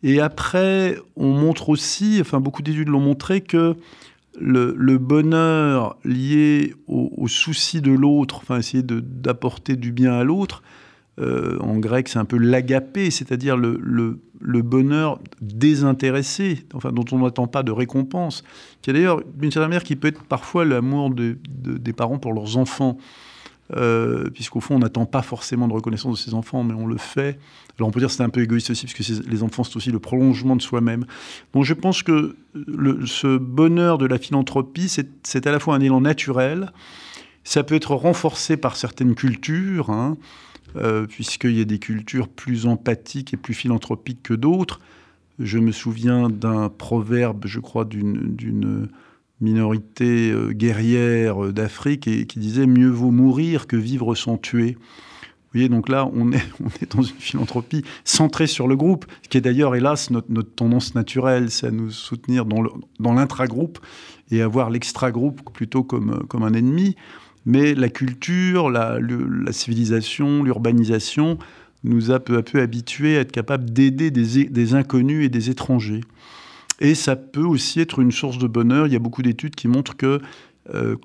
Et 0.02 0.20
après, 0.20 0.98
on 1.16 1.32
montre 1.32 1.70
aussi, 1.70 2.18
enfin 2.20 2.40
beaucoup 2.40 2.62
d'études 2.62 2.88
l'ont 2.88 3.00
montré, 3.00 3.40
que 3.40 3.74
le, 4.38 4.98
bonheur 4.98 5.96
lié 6.04 6.74
au, 6.86 7.26
souci 7.26 7.80
de 7.80 7.92
l'autre, 7.92 8.36
enfin 8.36 8.58
essayer 8.58 8.82
d'apporter 8.82 9.76
du 9.76 9.92
bien 9.92 10.12
à 10.12 10.24
l'autre, 10.24 10.62
euh, 11.18 11.58
en 11.60 11.78
grec, 11.78 12.08
c'est 12.08 12.18
un 12.18 12.24
peu 12.24 12.36
l'agapé, 12.36 13.10
c'est-à-dire 13.10 13.56
le, 13.56 14.18
bonheur 14.62 15.18
désintéressé, 15.40 16.66
enfin, 16.74 16.92
dont 16.92 17.04
on 17.12 17.18
n'attend 17.20 17.46
pas 17.46 17.62
de 17.62 17.72
récompense, 17.72 18.44
qui 18.82 18.90
est 18.90 18.92
d'ailleurs, 18.92 19.22
d'une 19.34 19.50
certaine 19.50 19.70
manière, 19.70 19.84
qui 19.84 19.96
peut 19.96 20.08
être 20.08 20.24
parfois 20.24 20.64
l'amour 20.64 21.10
de, 21.10 21.38
des 21.62 21.92
parents 21.92 22.18
pour 22.18 22.32
leurs 22.32 22.56
enfants. 22.56 22.98
Euh, 23.74 24.30
puisqu'au 24.30 24.60
fond, 24.60 24.76
on 24.76 24.78
n'attend 24.78 25.06
pas 25.06 25.22
forcément 25.22 25.66
de 25.66 25.72
reconnaissance 25.72 26.12
de 26.12 26.24
ses 26.24 26.34
enfants, 26.34 26.62
mais 26.62 26.74
on 26.74 26.86
le 26.86 26.98
fait. 26.98 27.36
Alors 27.78 27.88
on 27.88 27.90
peut 27.90 27.98
dire 27.98 28.08
que 28.08 28.14
c'est 28.14 28.22
un 28.22 28.28
peu 28.28 28.40
égoïste 28.40 28.70
aussi, 28.70 28.86
puisque 28.86 29.26
les 29.26 29.42
enfants, 29.42 29.64
c'est 29.64 29.74
aussi 29.74 29.90
le 29.90 29.98
prolongement 29.98 30.54
de 30.54 30.62
soi-même. 30.62 31.04
Donc 31.52 31.64
je 31.64 31.74
pense 31.74 32.04
que 32.04 32.36
ce 32.54 33.38
bonheur 33.38 33.98
de 33.98 34.06
la 34.06 34.18
philanthropie, 34.18 34.88
c'est 34.88 35.46
à 35.48 35.50
la 35.50 35.58
fois 35.58 35.74
un 35.74 35.80
élan 35.80 36.00
naturel, 36.00 36.70
ça 37.42 37.64
peut 37.64 37.74
être 37.74 37.94
renforcé 37.94 38.56
par 38.56 38.76
certaines 38.76 39.14
cultures, 39.14 39.90
hein, 39.90 40.16
euh, 40.76 41.06
puisqu'il 41.06 41.56
y 41.56 41.60
a 41.60 41.64
des 41.64 41.78
cultures 41.78 42.28
plus 42.28 42.66
empathiques 42.66 43.32
et 43.32 43.36
plus 43.36 43.54
philanthropiques 43.54 44.22
que 44.22 44.34
d'autres. 44.34 44.80
Je 45.38 45.58
me 45.58 45.72
souviens 45.72 46.28
d'un 46.28 46.68
proverbe, 46.68 47.46
je 47.46 47.60
crois, 47.60 47.84
d'une 47.84 48.88
minorité 49.40 50.30
euh, 50.30 50.52
guerrière 50.52 51.52
d'Afrique 51.52 52.08
et 52.08 52.26
qui 52.26 52.38
disait 52.38 52.66
mieux 52.66 52.88
vaut 52.88 53.10
mourir 53.10 53.66
que 53.66 53.76
vivre 53.76 54.14
sans 54.14 54.38
tuer. 54.38 54.72
Vous 54.72 55.60
voyez, 55.60 55.68
donc 55.68 55.88
là, 55.88 56.08
on 56.14 56.32
est, 56.32 56.94
dans 56.94 57.02
une 57.02 57.16
philanthropie 57.16 57.84
centrée 58.04 58.46
sur 58.46 58.66
le 58.66 58.76
groupe, 58.76 59.06
ce 59.22 59.28
qui 59.28 59.38
est 59.38 59.42
d'ailleurs, 59.42 59.74
hélas, 59.74 60.10
notre, 60.10 60.42
tendance 60.42 60.94
naturelle, 60.94 61.50
c'est 61.50 61.68
à 61.68 61.70
nous 61.70 61.90
soutenir 61.90 62.44
dans 62.44 63.12
l'intragroupe 63.14 63.78
et 64.30 64.42
à 64.42 64.48
voir 64.48 64.70
l'extragroupe 64.70 65.52
plutôt 65.52 65.84
comme 65.84 66.42
un 66.42 66.52
ennemi 66.54 66.96
mais 67.46 67.74
la 67.74 67.88
culture, 67.88 68.68
la, 68.68 68.98
civilisation, 69.52 70.42
l'urbanisation 70.42 71.38
nous 71.84 72.10
a 72.10 72.18
peu 72.18 72.36
à 72.36 72.42
peu 72.42 72.60
habitués 72.60 73.16
à 73.16 73.20
être 73.20 73.32
capables 73.32 73.70
d'aider 73.70 74.10
des, 74.10 74.74
inconnus 74.74 75.24
et 75.24 75.28
des 75.28 75.48
étrangers. 75.48 76.00
Et 76.80 76.94
ça 76.94 77.14
peut 77.16 77.44
aussi 77.44 77.80
être 77.80 78.00
une 78.00 78.10
source 78.12 78.38
de 78.38 78.48
bonheur. 78.48 78.86
Il 78.88 78.92
y 78.92 78.96
a 78.96 79.00
beaucoup 79.00 79.22
d'études 79.22 79.54
qui 79.54 79.68
montrent 79.68 79.96
que 79.96 80.20
euh, 80.74 80.96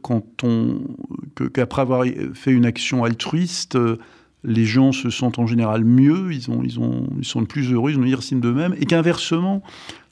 qu'après 1.53 1.81
avoir 1.83 2.03
fait 2.33 2.51
une 2.51 2.65
action 2.65 3.03
altruiste, 3.03 3.75
euh, 3.75 3.97
les 4.43 4.65
gens 4.65 4.91
se 4.91 5.11
sentent 5.11 5.37
en 5.37 5.45
général 5.45 5.85
mieux, 5.85 6.33
ils, 6.33 6.49
ont, 6.49 6.63
ils, 6.63 6.79
ont, 6.79 7.07
ils 7.19 7.25
sont 7.25 7.45
plus 7.45 7.71
heureux, 7.71 7.91
ils 7.91 7.99
ont 7.99 8.03
une 8.03 8.11
estime 8.11 8.39
d'eux-mêmes, 8.41 8.75
et 8.79 8.85
qu'inversement, 8.85 9.61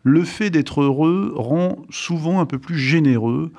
le 0.03 0.23
fait 0.23 0.51
d'être 0.51 0.81
heureux 0.81 1.33
rend 1.35 1.83
souvent 1.89 2.39
un 2.39 2.45
peu 2.45 2.59
plus 2.59 2.77
généreux. 2.77 3.51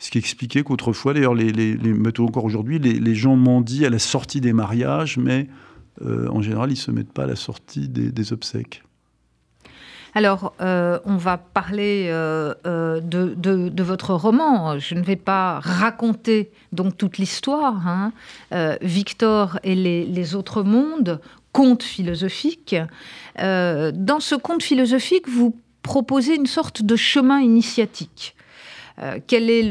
Ce 0.00 0.10
qui 0.10 0.16
expliquait 0.16 0.62
qu'autrefois, 0.62 1.12
d'ailleurs, 1.12 1.34
les, 1.34 1.52
les, 1.52 2.20
encore 2.20 2.46
aujourd'hui, 2.46 2.78
les, 2.78 3.14
gens 3.14 3.36
mendient 3.36 3.84
à 3.84 3.90
la 3.90 3.98
sortie 3.98 4.40
des 4.40 4.54
mariages, 4.54 5.18
mais 5.18 5.46
euh, 6.00 6.26
en 6.30 6.40
général, 6.40 6.70
ils 6.70 6.74
ne 6.74 6.78
se 6.78 6.90
mettent 6.90 7.12
pas 7.12 7.24
à 7.24 7.26
la 7.26 7.36
sortie 7.36 7.86
des, 7.86 8.32
obsèques. 8.32 8.82
Alors, 10.14 10.54
euh, 10.62 10.98
on 11.04 11.18
va 11.18 11.36
parler 11.36 12.06
euh, 12.08 12.54
de, 12.64 13.82
votre 13.82 14.14
roman. 14.14 14.78
Je 14.78 14.94
ne 14.94 15.02
vais 15.02 15.16
pas 15.16 15.60
raconter 15.60 16.50
donc 16.72 16.96
toute 16.96 17.18
l'histoire. 17.18 17.86
Hein. 17.86 18.12
Victor 18.80 19.58
et 19.64 19.74
les, 19.74 20.34
autres 20.34 20.62
mondes, 20.62 21.20
conte 21.52 21.82
philosophique. 21.82 22.74
dans 23.36 24.20
ce 24.20 24.34
conte 24.34 24.62
philosophique, 24.62 25.28
vous 25.28 25.54
proposez 25.82 26.36
une 26.36 26.46
sorte 26.46 26.82
de 26.82 26.96
chemin 26.96 27.40
initiatique. 27.40 28.34
Quelle 29.26 29.50
est 29.50 29.62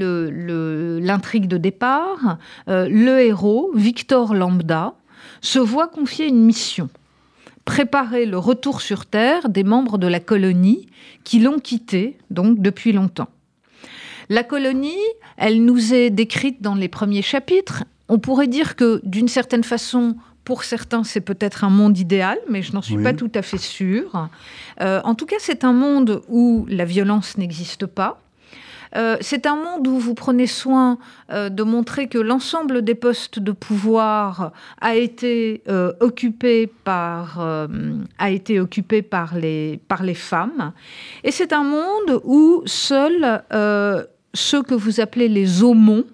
l'intrigue 1.01 1.47
de 1.47 1.57
départ 1.57 2.37
Le 2.67 3.19
héros, 3.19 3.71
Victor 3.75 4.33
Lambda, 4.33 4.93
se 5.41 5.59
voit 5.59 5.87
confier 5.87 6.27
une 6.27 6.43
mission 6.43 6.89
préparer 7.69 8.25
le 8.25 8.39
retour 8.39 8.81
sur 8.81 9.05
Terre 9.05 9.47
des 9.47 9.63
membres 9.63 9.99
de 9.99 10.07
la 10.07 10.19
colonie 10.19 10.87
qui 11.23 11.39
l'ont 11.39 11.59
quitté, 11.59 12.17
donc 12.31 12.59
depuis 12.59 12.93
longtemps. 12.93 13.29
La 14.27 14.43
colonie, 14.43 15.05
elle 15.37 15.63
nous 15.63 15.93
est 15.93 16.09
décrite 16.09 16.63
dans 16.63 16.73
les 16.73 16.87
premiers 16.87 17.21
chapitres. 17.21 17.83
On 18.07 18.17
pourrait 18.17 18.47
dire 18.47 18.75
que 18.75 19.01
d'une 19.03 19.27
certaine 19.27 19.63
façon, 19.63 20.15
pour 20.45 20.63
certains, 20.63 21.03
c'est 21.03 21.21
peut-être 21.21 21.63
un 21.63 21.69
monde 21.69 21.97
idéal, 21.99 22.39
mais 22.49 22.63
je 22.63 22.73
n'en 22.73 22.81
suis 22.81 22.97
pas 22.97 23.13
tout 23.13 23.31
à 23.35 23.43
fait 23.43 23.59
sûre. 23.59 24.29
Euh, 24.81 24.99
en 25.03 25.13
tout 25.13 25.27
cas, 25.27 25.37
c'est 25.37 25.63
un 25.63 25.73
monde 25.73 26.23
où 26.27 26.65
la 26.69 26.85
violence 26.85 27.37
n'existe 27.37 27.85
pas, 27.85 28.19
euh, 28.95 29.17
c'est 29.21 29.45
un 29.45 29.55
monde 29.55 29.87
où 29.87 29.99
vous 29.99 30.15
prenez 30.15 30.47
soin 30.47 30.97
euh, 31.31 31.49
de 31.49 31.63
montrer 31.63 32.07
que 32.07 32.17
l'ensemble 32.17 32.81
des 32.81 32.95
postes 32.95 33.39
de 33.39 33.51
pouvoir 33.51 34.51
a 34.81 34.95
été 34.95 35.61
euh, 35.67 35.93
occupé 35.99 36.67
par 36.67 37.39
a 38.17 38.29
été 38.29 38.59
occupé 38.59 39.01
par 39.01 39.35
les 39.35 39.79
par 39.87 40.03
les 40.03 40.13
femmes, 40.13 40.73
et 41.23 41.31
c'est 41.31 41.53
un 41.53 41.63
monde 41.63 42.21
où 42.23 42.63
seuls 42.65 43.43
ceux 44.33 44.63
que 44.63 44.73
vous 44.73 44.99
appelez 44.99 45.27
les 45.27 45.63
aumons 45.63 46.05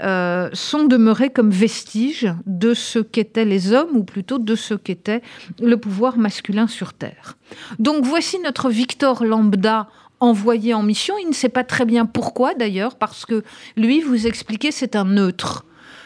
sont 0.00 0.84
demeurés 0.84 1.30
comme 1.30 1.50
vestiges 1.50 2.32
de 2.46 2.74
ce 2.74 2.98
qu'étaient 2.98 3.44
les 3.44 3.72
hommes, 3.72 3.96
ou 3.96 4.04
plutôt 4.04 4.38
de 4.38 4.54
ce 4.54 4.74
qu'était 4.74 5.22
le 5.60 5.76
pouvoir 5.76 6.18
masculin 6.18 6.66
sur 6.66 6.92
Terre. 6.92 7.36
Donc 7.78 8.04
voici 8.04 8.38
notre 8.40 8.70
Victor 8.70 9.24
lambda 9.24 9.88
envoyé 10.20 10.74
en 10.74 10.82
mission. 10.82 11.14
Il 11.18 11.28
ne 11.28 11.34
sait 11.34 11.48
pas 11.48 11.64
très 11.64 11.84
bien 11.84 12.06
pourquoi 12.06 12.54
d'ailleurs, 12.54 12.96
parce 12.96 13.26
que 13.26 13.44
lui, 13.76 14.00
vous 14.00 14.26
expliquez, 14.26 14.70
c'est 14.70 14.96
un 14.96 15.04
neutre. 15.04 15.64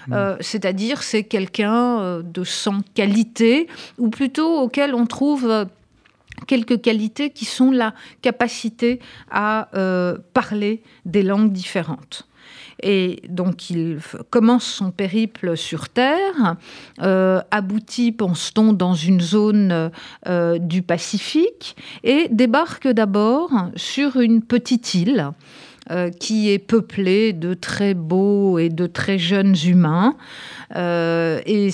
Hmm. 0.08 0.14
Euh, 0.14 0.36
c'est-à-dire 0.40 1.02
c'est 1.02 1.24
quelqu'un 1.24 2.00
euh, 2.00 2.22
de 2.22 2.44
sans 2.44 2.80
qualité, 2.94 3.68
ou 3.98 4.08
plutôt 4.08 4.60
auquel 4.60 4.94
on 4.94 5.06
trouve 5.06 5.48
euh, 5.48 5.64
quelques 6.46 6.80
qualités 6.80 7.30
qui 7.30 7.44
sont 7.44 7.70
la 7.70 7.94
capacité 8.22 9.00
à 9.30 9.68
parler 10.32 10.82
des 11.04 11.22
langues 11.22 11.52
différentes. 11.52 12.26
Et 12.82 13.22
donc 13.28 13.70
il 13.70 13.98
commence 14.30 14.64
son 14.64 14.90
périple 14.90 15.56
sur 15.56 15.88
Terre, 15.88 16.56
euh, 17.02 17.40
aboutit, 17.50 18.12
pense-t-on, 18.12 18.72
dans 18.72 18.94
une 18.94 19.20
zone 19.20 19.90
euh, 20.26 20.58
du 20.58 20.82
Pacifique 20.82 21.76
et 22.04 22.28
débarque 22.30 22.88
d'abord 22.88 23.50
sur 23.76 24.16
une 24.16 24.42
petite 24.42 24.94
île. 24.94 25.30
Euh, 25.90 26.10
qui 26.10 26.50
est 26.50 26.60
peuplée 26.60 27.32
de 27.32 27.52
très 27.52 27.94
beaux 27.94 28.58
et 28.58 28.68
de 28.68 28.86
très 28.86 29.18
jeunes 29.18 29.56
humains 29.66 30.14
et 30.76 31.70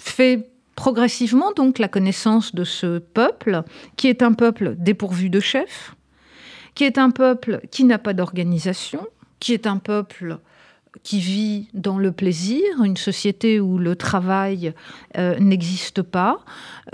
fait 0.00 0.50
progressivement 0.80 1.52
donc 1.52 1.78
la 1.78 1.88
connaissance 1.88 2.54
de 2.54 2.64
ce 2.64 2.98
peuple 2.98 3.64
qui 3.98 4.08
est 4.08 4.22
un 4.22 4.32
peuple 4.32 4.74
dépourvu 4.78 5.28
de 5.28 5.38
chef, 5.38 5.94
qui 6.74 6.84
est 6.84 6.96
un 6.96 7.10
peuple 7.10 7.60
qui 7.70 7.84
n'a 7.84 7.98
pas 7.98 8.14
d'organisation, 8.14 9.06
qui 9.40 9.52
est 9.52 9.66
un 9.66 9.78
peuple 9.78 10.38
qui 11.02 11.20
vit 11.20 11.68
dans 11.72 11.98
le 11.98 12.12
plaisir, 12.12 12.62
une 12.82 12.96
société 12.96 13.60
où 13.60 13.78
le 13.78 13.96
travail 13.96 14.74
euh, 15.16 15.38
n'existe 15.38 16.02
pas, 16.02 16.44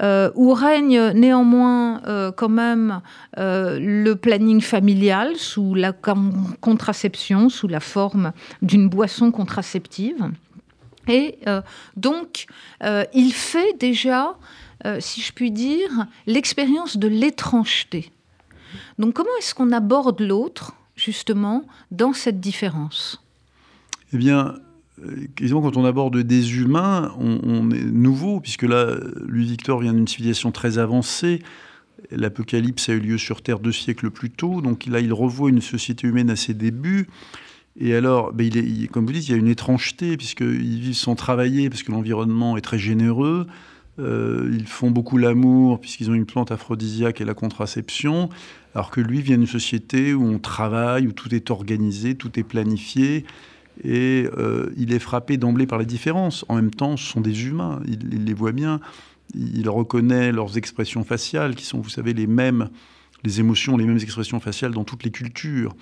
euh, 0.00 0.30
où 0.34 0.52
règne 0.52 1.12
néanmoins 1.12 2.02
euh, 2.06 2.30
quand 2.30 2.48
même 2.48 3.00
le 3.36 4.14
planning 4.14 4.60
familial 4.60 5.36
sous 5.36 5.74
la 5.74 5.92
contraception, 5.92 7.48
sous 7.48 7.68
la 7.68 7.80
forme 7.80 8.32
d'une 8.62 8.88
boisson 8.88 9.30
contraceptive. 9.30 10.30
Et 11.08 11.38
donc, 11.96 12.46
il 12.82 13.32
fait 13.32 13.78
déjà, 13.78 14.36
si 14.98 15.20
je 15.20 15.32
puis 15.32 15.50
dire, 15.50 16.06
l'expérience 16.26 16.96
de 16.96 17.08
l'étrangeté. 17.08 18.10
Donc 18.98 19.14
comment 19.14 19.30
est-ce 19.38 19.54
qu'on 19.54 19.72
aborde 19.72 20.20
l'autre? 20.20 20.74
Justement 20.96 21.64
dans 21.90 22.12
cette 22.12 22.40
différence 22.40 23.22
Eh 24.12 24.16
bien, 24.16 24.54
euh, 25.04 25.26
quand 25.36 25.76
on 25.76 25.84
aborde 25.84 26.18
des 26.18 26.56
humains, 26.58 27.14
on, 27.18 27.70
est 27.70 27.84
nouveau, 27.84 28.40
puisque 28.40 28.62
là, 28.62 28.96
lui, 29.26 29.46
Victor, 29.46 29.80
vient 29.80 29.92
d'une 29.92 30.08
civilisation 30.08 30.50
très 30.52 30.78
avancée. 30.78 31.42
L'Apocalypse 32.10 32.88
a 32.88 32.92
eu 32.92 33.00
lieu 33.00 33.18
sur 33.18 33.42
Terre 33.42 33.58
deux 33.58 33.72
siècles 33.72 34.10
plus 34.10 34.30
tôt, 34.30 34.60
donc 34.60 34.86
là, 34.86 35.00
il 35.00 35.12
revoit 35.12 35.50
une 35.50 35.60
société 35.60 36.06
humaine 36.06 36.30
à 36.30 36.36
ses 36.36 36.54
débuts. 36.54 37.08
Et 37.78 37.94
alors, 37.94 38.32
ben, 38.32 38.50
comme 38.90 39.06
vous 39.06 39.12
dites, 39.12 39.28
il 39.28 39.32
y 39.32 39.34
a 39.34 39.38
une 39.38 39.48
étrangeté, 39.48 40.16
puisqu'ils 40.16 40.80
vivent 40.80 40.94
sans 40.94 41.14
travailler, 41.14 41.68
parce 41.68 41.82
que 41.82 41.92
l'environnement 41.92 42.56
est 42.56 42.62
très 42.62 42.78
généreux. 42.78 43.46
Euh, 43.98 44.50
ils 44.52 44.66
font 44.66 44.90
beaucoup 44.90 45.16
l'amour, 45.16 45.80
puisqu'ils 45.80 46.10
ont 46.10 46.14
une 46.14 46.26
plante 46.26 46.52
aphrodisiaque 46.52 47.20
et 47.20 47.24
la 47.24 47.34
contraception 47.34 48.28
alors 48.76 48.90
que 48.90 49.00
lui 49.00 49.22
vient 49.22 49.38
d'une 49.38 49.46
société 49.46 50.12
où 50.12 50.22
on 50.22 50.38
travaille, 50.38 51.06
où 51.06 51.12
tout 51.12 51.34
est 51.34 51.50
organisé, 51.50 52.14
tout 52.14 52.38
est 52.38 52.42
planifié, 52.42 53.24
et 53.82 54.28
euh, 54.36 54.70
il 54.76 54.92
est 54.92 54.98
frappé 54.98 55.38
d'emblée 55.38 55.66
par 55.66 55.78
les 55.78 55.86
différences. 55.86 56.44
En 56.48 56.56
même 56.56 56.70
temps, 56.70 56.98
ce 56.98 57.06
sont 57.10 57.22
des 57.22 57.46
humains, 57.46 57.80
il, 57.86 58.26
les 58.26 58.34
voit 58.34 58.52
bien, 58.52 58.80
il 59.34 59.66
reconnaît 59.70 60.30
leurs 60.30 60.58
expressions 60.58 61.04
faciales, 61.04 61.54
qui 61.54 61.64
sont, 61.64 61.80
vous 61.80 61.88
savez, 61.88 62.12
les 62.12 62.26
mêmes, 62.26 62.68
les 63.24 63.40
émotions, 63.40 63.78
les 63.78 63.86
mêmes 63.86 63.96
expressions 63.96 64.40
faciales 64.40 64.72
dans 64.72 64.84
toutes 64.84 65.04
les 65.04 65.10
cultures, 65.10 65.74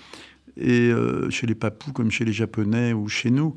et 0.57 0.90
euh, 0.90 1.31
chez 1.31 1.47
les 1.47 1.55
Papous 1.55 1.93
comme 1.93 2.11
chez 2.11 2.25
les 2.25 2.33
Japonais 2.33 2.93
ou 2.93 3.09
chez 3.09 3.31
nous. 3.31 3.55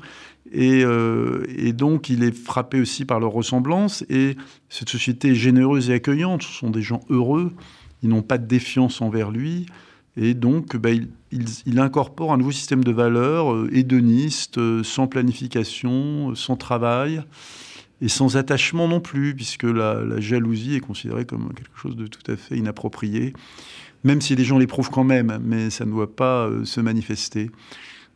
Et, 0.50 0.82
euh, 0.82 1.44
et, 1.56 1.72
donc, 1.72 2.08
il 2.08 2.22
est 2.22 2.34
frappé 2.34 2.80
aussi 2.80 3.04
par 3.04 3.20
leur 3.20 3.32
ressemblance. 3.32 4.04
Et 4.08 4.36
cette 4.70 4.88
société 4.88 5.28
est 5.28 5.34
généreuse 5.34 5.90
et 5.90 5.94
accueillante. 5.94 6.42
Ce 6.42 6.52
sont 6.52 6.70
des 6.70 6.82
gens 6.82 7.00
heureux 7.10 7.52
ils 8.02 8.08
n'ont 8.08 8.22
pas 8.22 8.38
de 8.38 8.46
défiance 8.46 9.00
envers 9.00 9.30
lui. 9.30 9.66
Et 10.16 10.34
donc, 10.34 10.76
bah, 10.76 10.90
il, 11.30 11.78
incorpore 11.78 12.32
un 12.32 12.38
nouveau 12.38 12.50
système 12.50 12.82
de 12.82 12.90
valeurs 12.90 13.52
euh, 13.52 13.70
hédoniste, 13.72 14.58
euh, 14.58 14.82
sans 14.82 15.06
planification, 15.06 16.34
sans 16.34 16.56
travail 16.56 17.22
et 18.00 18.08
sans 18.08 18.36
attachement 18.36 18.88
non 18.88 19.00
plus, 19.00 19.34
puisque 19.34 19.64
la, 19.64 20.20
jalousie 20.20 20.76
est 20.76 20.80
considérée 20.80 21.24
comme 21.24 21.52
quelque 21.54 21.76
chose 21.76 21.96
de 21.96 22.06
tout 22.06 22.30
à 22.30 22.36
fait 22.36 22.56
inapproprié, 22.56 23.32
même 24.04 24.20
si 24.20 24.36
les 24.36 24.44
gens 24.44 24.58
l'éprouvent 24.58 24.90
quand 24.90 25.04
même, 25.04 25.40
mais 25.42 25.70
ça 25.70 25.84
ne 25.84 25.90
doit 25.90 26.14
pas 26.14 26.48
se 26.64 26.80
manifester. 26.80 27.50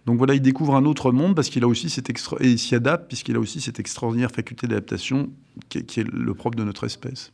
Donc 0.07 0.19
voilà, 0.19 0.35
il 0.35 0.43
découvre 0.43 0.75
un 0.75 0.85
autre 0.85 1.13
monde 1.13 1.37
parce 1.37 1.49
qu'il 1.49 1.63
a 1.63 1.69
aussi 1.69 1.89
cette 1.89 2.11
et 2.11 2.51
il 2.51 2.59
s'y 2.59 2.75
adapte 2.75 3.07
puisqu'il 3.09 3.37
a 3.37 3.41
aussi 3.41 3.61
cette 3.61 3.79
extraordinaire 3.79 4.31
faculté 4.31 4.67
d'adaptation 4.67 5.31
qui, 5.69 5.79
est 5.79 6.09
le 6.13 6.35
propre 6.35 6.57
de 6.57 6.65
notre 6.65 6.85
espèce. 6.85 7.33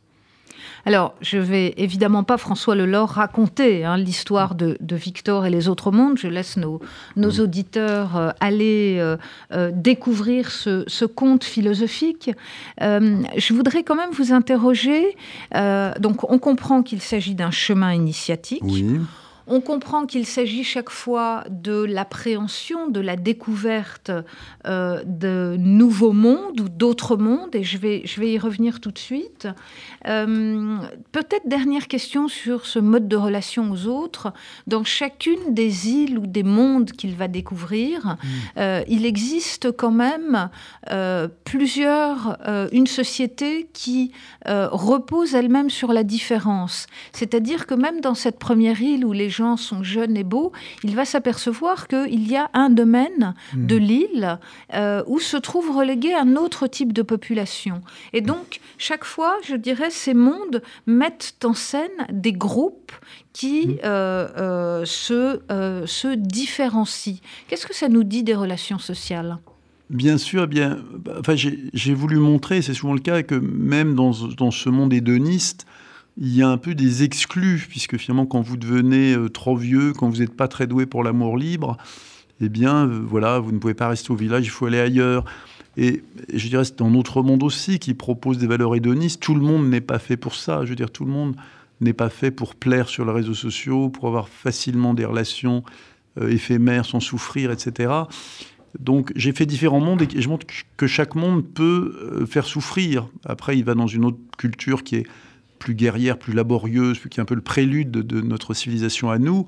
Alors, 0.85 1.15
je 1.21 1.37
vais 1.37 1.73
évidemment 1.77 2.23
pas, 2.23 2.37
François 2.37 2.75
Lelore, 2.75 3.09
raconter 3.09 3.85
hein, 3.85 3.97
l'histoire 3.97 4.55
de, 4.55 4.77
Victor 4.91 5.45
et 5.45 5.49
les 5.49 5.67
autres 5.67 5.91
mondes. 5.91 6.17
Je 6.17 6.27
laisse 6.27 6.57
nos, 6.57 6.81
mm. 7.15 7.39
auditeurs 7.39 8.17
euh, 8.17 8.29
aller 8.39 8.97
euh, 8.99 9.17
euh, 9.53 9.71
découvrir 9.73 10.51
ce, 10.51 11.05
conte 11.05 11.43
philosophique. 11.43 12.31
je 12.79 13.53
voudrais 13.53 13.83
quand 13.83 13.95
même 13.95 14.11
vous 14.11 14.31
interroger. 14.33 15.15
donc, 15.99 16.29
on 16.29 16.39
comprend 16.39 16.83
qu'il 16.83 17.01
s'agit 17.01 17.35
d'un 17.35 17.51
chemin 17.51 17.93
initiatique. 17.93 18.61
Oui. 18.63 18.99
On 19.51 19.61
comprend 19.61 20.05
qu'il 20.05 20.27
s'agit 20.27 20.63
chaque 20.63 20.91
fois 20.91 21.43
de 21.49 21.83
l'appréhension, 21.83 22.87
de 22.87 22.99
la 22.99 23.15
découverte 23.15 24.11
euh, 24.67 25.01
de 25.05 25.55
nouveaux 25.57 26.11
mondes 26.11 26.61
ou 26.61 26.69
d'autres 26.69 27.17
mondes, 27.17 27.55
et 27.55 27.63
je 27.63 27.79
vais, 27.79 28.03
je 28.05 28.19
vais 28.21 28.31
y 28.33 28.37
revenir 28.37 28.79
tout 28.79 28.91
de 28.91 28.99
suite. 28.99 29.47
Euh, 30.07 30.77
peut-être 31.11 31.47
dernière 31.47 31.87
question 31.87 32.27
sur 32.27 32.67
ce 32.67 32.77
mode 32.77 33.07
de 33.07 33.15
relation 33.15 33.71
aux 33.71 33.87
autres. 33.87 34.33
Dans 34.67 34.83
chacune 34.83 35.55
des 35.55 35.89
îles 35.89 36.19
ou 36.19 36.27
des 36.27 36.43
mondes 36.43 36.91
qu'il 36.91 37.15
va 37.15 37.27
découvrir, 37.27 38.05
mm. 38.05 38.17
euh, 38.59 38.83
il 38.87 39.03
existe 39.07 39.71
quand 39.71 39.91
même 39.91 40.49
plusieurs, 41.43 42.37
une 42.71 42.87
société 42.87 43.69
qui 43.73 44.11
repose 44.45 45.33
elle-même 45.33 45.69
sur 45.69 45.93
la 45.93 46.03
différence. 46.03 46.87
C'est-à-dire 47.13 47.65
que 47.65 47.73
même 47.73 48.01
dans 48.01 48.13
cette 48.13 48.37
première 48.37 48.81
île 48.81 49.05
où 49.05 49.11
les 49.11 49.29
gens 49.29 49.38
sont 49.57 49.83
jeunes 49.83 50.17
et 50.17 50.23
beaux, 50.23 50.51
il 50.83 50.95
va 50.95 51.05
s'apercevoir 51.05 51.87
qu'il 51.87 52.29
y 52.29 52.35
a 52.35 52.49
un 52.53 52.69
domaine 52.69 53.33
Hmm. 53.53 53.65
de 53.67 53.75
l'île 53.75 54.39
euh, 54.73 55.03
où 55.07 55.19
se 55.19 55.37
trouve 55.37 55.75
relégué 55.75 56.13
un 56.13 56.35
autre 56.35 56.67
type 56.67 56.93
de 56.93 57.01
population. 57.01 57.81
Et 58.13 58.21
donc, 58.21 58.59
chaque 58.77 59.03
fois, 59.05 59.37
je 59.47 59.55
dirais, 59.55 59.89
ces 59.89 60.13
mondes 60.13 60.61
mettent 60.85 61.35
en 61.43 61.53
scène 61.53 61.89
des 62.11 62.33
groupes 62.33 62.91
qui 63.33 63.67
Hmm. 63.67 63.75
euh, 63.85 64.27
euh, 64.37 64.85
se, 64.85 65.39
euh, 65.51 65.85
se 65.85 66.07
différencient. 66.15 67.19
Qu'est-ce 67.47 67.65
que 67.67 67.75
ça 67.75 67.89
nous 67.89 68.03
dit 68.03 68.23
des 68.23 68.35
relations 68.35 68.79
sociales? 68.79 69.37
Bien 69.89 70.17
sûr, 70.19 70.43
eh 70.43 70.47
bien, 70.47 70.77
bah, 70.97 71.15
enfin, 71.19 71.35
j'ai 71.35 71.59
j'ai 71.73 71.93
voulu 71.95 72.17
montrer, 72.17 72.61
c'est 72.61 72.75
souvent 72.75 72.93
le 72.93 72.99
cas, 72.99 73.23
que 73.23 73.35
même 73.35 73.95
dans, 73.95 74.11
dans 74.37 74.51
ce 74.51 74.69
monde 74.69 74.93
hédoniste, 74.93 75.65
il 76.21 76.35
y 76.35 76.41
a 76.41 76.49
un 76.49 76.57
peu 76.57 76.75
des 76.75 77.03
exclus, 77.03 77.65
puisque 77.69 77.97
finalement, 77.97 78.25
quand 78.25 78.41
vous 78.41 78.57
devenez 78.57 79.13
euh, 79.13 79.29
trop 79.29 79.55
vieux, 79.55 79.93
quand 79.93 80.09
vous 80.09 80.17
n'êtes 80.17 80.35
pas 80.35 80.49
très 80.49 80.67
doué 80.67 80.85
pour 80.85 81.01
l'amour 81.01 81.37
libre, 81.37 81.77
eh 82.41 82.49
bien, 82.49 82.85
euh, 82.87 83.01
voilà, 83.01 83.39
vous 83.39 83.53
ne 83.53 83.57
pouvez 83.57 83.73
pas 83.73 83.87
rester 83.87 84.11
au 84.11 84.15
village, 84.15 84.45
il 84.45 84.49
faut 84.49 84.65
aller 84.65 84.81
ailleurs. 84.81 85.23
Et, 85.77 86.03
je 86.33 86.49
dirais, 86.49 86.65
c'est 86.65 86.77
dans 86.77 86.89
notre 86.89 87.23
monde 87.23 87.41
aussi 87.41 87.79
qui 87.79 87.93
propose 87.93 88.37
des 88.37 88.47
valeurs 88.47 88.75
hédonistes. 88.75 89.21
Tout 89.21 89.33
le 89.33 89.41
monde 89.41 89.69
n'est 89.69 89.79
pas 89.79 89.97
fait 89.97 90.17
pour 90.17 90.35
ça. 90.35 90.65
Je 90.65 90.71
veux 90.71 90.75
dire, 90.75 90.91
tout 90.91 91.05
le 91.05 91.11
monde 91.11 91.37
n'est 91.79 91.93
pas 91.93 92.09
fait 92.09 92.31
pour 92.31 92.55
plaire 92.55 92.89
sur 92.89 93.05
les 93.05 93.13
réseaux 93.13 93.33
sociaux, 93.33 93.87
pour 93.87 94.07
avoir 94.07 94.27
facilement 94.27 94.93
des 94.93 95.05
relations 95.05 95.63
euh, 96.19 96.29
éphémères 96.29 96.85
sans 96.85 96.99
souffrir, 96.99 97.49
etc. 97.49 97.93
Donc 98.77 99.13
j'ai 99.15 99.31
fait 99.31 99.45
différents 99.45 99.79
mondes 99.79 100.01
et 100.01 100.21
je 100.21 100.27
montre 100.27 100.45
que 100.75 100.85
chaque 100.85 101.15
monde 101.15 101.45
peut 101.45 102.25
faire 102.29 102.45
souffrir. 102.45 103.07
Après, 103.25 103.57
il 103.57 103.63
va 103.63 103.73
dans 103.73 103.87
une 103.87 104.03
autre 104.03 104.19
culture 104.37 104.83
qui 104.83 104.97
est 104.97 105.07
plus 105.59 105.75
guerrière, 105.75 106.17
plus 106.17 106.33
laborieuse, 106.33 106.99
qui 107.09 107.19
est 107.19 107.21
un 107.21 107.25
peu 107.25 107.35
le 107.35 107.41
prélude 107.41 107.91
de, 107.91 108.21
notre 108.21 108.53
civilisation 108.53 109.11
à 109.11 109.19
nous. 109.19 109.45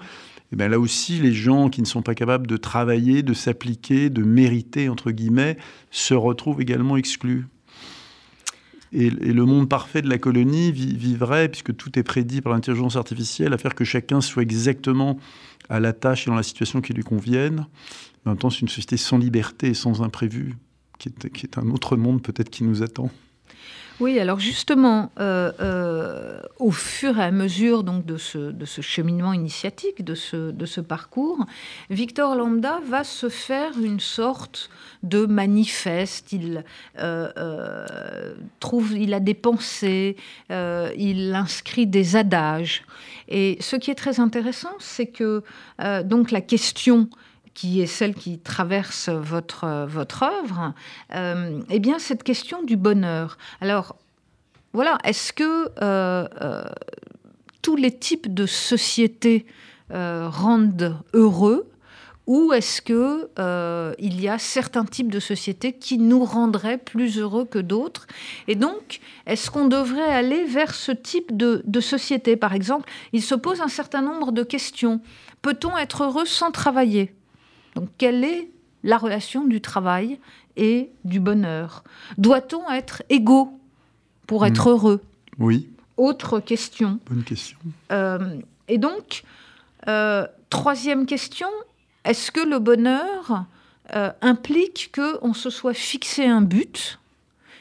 Et 0.52 0.56
bien 0.56 0.68
là 0.68 0.80
aussi, 0.80 1.20
les 1.20 1.34
gens 1.34 1.70
qui 1.70 1.82
ne 1.82 1.88
sont 1.88 2.02
pas 2.02 2.14
capables 2.14 2.46
de 2.46 2.58
travailler, 2.58 3.24
de 3.24 3.34
s'appliquer, 3.34 4.10
de 4.10 4.22
mériter, 4.22 4.90
entre 4.90 5.12
guillemets, 5.12 5.58
se 5.90 6.14
retrouvent 6.14 6.62
également 6.62 6.98
exclus. 6.98 7.48
Et, 8.94 9.10
le 9.10 9.46
monde 9.46 9.70
parfait 9.70 10.02
de 10.02 10.10
la 10.10 10.18
colonie 10.18 10.74
vi- 10.74 10.98
vivrait, 10.98 11.48
puisque 11.48 11.76
tout 11.76 11.98
est 11.98 12.04
prédit 12.04 12.42
par 12.42 12.52
l'intelligence 12.52 12.98
artificielle, 12.98 13.54
à 13.54 13.58
faire 13.58 13.74
que 13.74 13.86
chacun 13.86 14.20
soit 14.20 14.44
exactement 14.44 15.18
à 15.70 15.80
la 15.80 15.94
tâche 15.94 16.28
et 16.28 16.30
dans 16.30 16.36
la 16.36 16.44
situation 16.44 16.82
qui 16.82 16.94
lui 16.94 17.04
convienne. 17.04 17.66
En 18.26 18.32
même 18.32 18.38
temps, 18.38 18.50
c'est 18.50 18.60
une 18.60 18.68
société 18.68 18.98
sans 18.98 19.18
liberté 19.18 19.68
et 19.68 19.74
sans 19.74 20.02
imprévu, 20.02 20.58
qui 21.00 21.10
est 21.10 21.58
un 21.58 21.70
autre 21.70 21.96
monde 21.96 22.22
peut-être 22.22 22.50
qui 22.50 22.66
nous 22.66 22.84
attend. 22.84 23.10
Oui, 24.02 24.20
alors 24.20 24.40
justement, 24.40 25.12
euh, 25.20 25.52
euh, 25.60 26.42
au 26.58 26.72
fur 26.72 27.20
et 27.20 27.24
à 27.24 27.30
mesure 27.30 27.84
donc, 27.84 28.04
de, 28.04 28.18
ce, 28.18 28.82
cheminement 28.82 29.32
initiatique, 29.32 30.04
de 30.04 30.16
ce, 30.16 30.82
parcours, 30.82 31.46
Victor 31.92 32.34
Lambda 32.36 32.80
va 32.84 33.04
se 33.04 33.30
faire 33.30 33.74
une 33.80 34.00
sorte 34.00 34.72
de 35.04 35.28
manifeste. 35.28 36.32
Il, 36.32 36.64
euh, 36.98 38.34
il 38.96 39.14
a 39.14 39.20
des 39.20 39.36
pensées, 39.36 40.16
il 40.50 41.34
inscrit 41.36 41.86
des 41.86 42.16
adages. 42.16 42.82
Et 43.28 43.58
ce 43.60 43.76
qui 43.76 43.92
est 43.92 43.96
très 43.96 44.20
intéressant, 44.20 44.74
c'est 44.80 45.06
que 45.06 45.44
donc 46.06 46.32
la 46.32 46.42
question 46.42 47.08
qui 47.54 47.82
est 47.82 47.88
celle 47.88 48.16
qui 48.16 48.40
traverse 48.40 49.10
votre, 49.10 49.86
votre 49.88 50.24
œuvre, 50.24 50.74
euh, 51.14 51.60
eh 51.70 51.80
bien, 51.80 52.00
cette 52.00 52.24
question 52.24 52.64
du 52.64 52.78
bonheur. 52.78 53.38
Alors, 53.60 53.96
voilà, 54.74 54.98
est-ce 55.04 55.34
que 55.34 55.70
euh, 55.82 56.28
euh, 56.42 56.64
tous 57.62 57.76
les 57.76 57.92
types 57.92 58.34
de 58.34 58.46
sociétés 58.46 59.46
euh, 59.92 60.30
rendent 60.30 60.98
heureux 61.14 61.68
ou 62.28 62.54
est-ce 62.54 62.82
que 62.82 63.30
euh, 63.40 63.94
il 64.00 64.22
y 64.22 64.30
a 64.30 64.38
certains 64.38 64.86
types 64.86 65.12
de 65.12 65.20
sociétés 65.20 65.74
qui 65.74 65.98
nous 65.98 66.24
rendraient 66.24 66.78
plus 66.78 67.20
heureux 67.20 67.44
que 67.44 67.60
d'autres? 67.60 68.08
Et 68.48 68.56
donc, 68.56 69.02
est-ce 69.26 69.52
qu'on 69.52 69.68
devrait 69.68 70.02
aller 70.02 70.46
vers 70.46 70.74
ce 70.74 70.94
type 70.94 71.36
de 71.36 71.80
société? 71.82 72.38
Par 72.38 72.54
exemple, 72.54 72.90
il 73.12 73.22
se 73.22 73.36
pose 73.36 73.60
un 73.60 73.68
certain 73.68 74.02
nombre 74.02 74.32
de 74.32 74.44
questions. 74.44 75.02
Peut-on 75.42 75.78
être 75.78 76.04
heureux 76.04 76.26
sans 76.26 76.52
travailler? 76.52 77.14
Donc, 77.76 77.90
quelle 77.98 78.24
est 78.24 78.50
la 78.84 78.98
relation 78.98 79.46
du 79.46 79.62
travail 79.62 80.20
et 80.58 80.92
du 81.06 81.20
bonheur? 81.20 81.84
Doit-on 82.18 82.70
être 82.72 83.04
égaux 83.10 83.60
pour 84.28 84.46
être 84.46 84.70
heureux? 84.70 85.02
Oui, 85.40 85.70
Autre 85.98 86.40
question. 86.40 87.00
bonne 87.10 87.24
question. 87.24 87.58
Euh, 87.92 88.38
et 88.68 88.78
donc, 88.78 89.24
euh, 89.88 90.26
troisième 90.50 91.06
question, 91.06 91.50
est-ce 92.06 92.32
que 92.32 92.40
le 92.40 92.60
bonheur 92.60 93.46
euh, 93.96 94.12
implique 94.22 94.94
qu'on 94.96 95.34
se 95.34 95.50
soit 95.50 95.74
fixé 95.74 96.26
un 96.26 96.42
but 96.42 97.00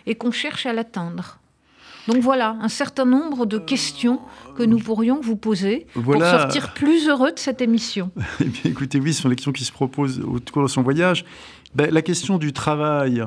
et 0.07 0.15
qu'on 0.15 0.31
cherche 0.31 0.65
à 0.67 0.73
l'atteindre? 0.73 1.40
Donc 2.11 2.23
voilà, 2.23 2.57
un 2.61 2.69
certain 2.69 3.05
nombre 3.05 3.47
de 3.47 3.59
questions 3.59 4.19
que 4.57 4.65
nous 4.65 4.79
pourrions 4.79 5.21
vous 5.21 5.37
poser 5.37 5.87
Voilà. 5.95 6.31
pour 6.33 6.41
sortir 6.41 6.75
plus 6.75 7.09
heureux 7.09 7.31
de 7.31 7.39
cette 7.39 7.61
émission. 7.61 8.11
Eh 8.41 8.45
bien, 8.45 8.63
écoutez, 8.65 8.99
oui, 8.99 9.15
ce 9.15 9.23
sont 9.23 9.29
les 9.29 9.37
questions 9.37 9.53
qui 9.53 9.65
se 9.65 9.71
proposent 9.73 10.21
au 10.21 10.39
cours 10.53 10.65
de 10.65 10.69
son 10.69 10.83
voyage. 10.83 11.25
Ben, 11.75 11.89
la 11.93 12.03
question 12.03 12.39
du 12.39 12.53
travail 12.53 13.25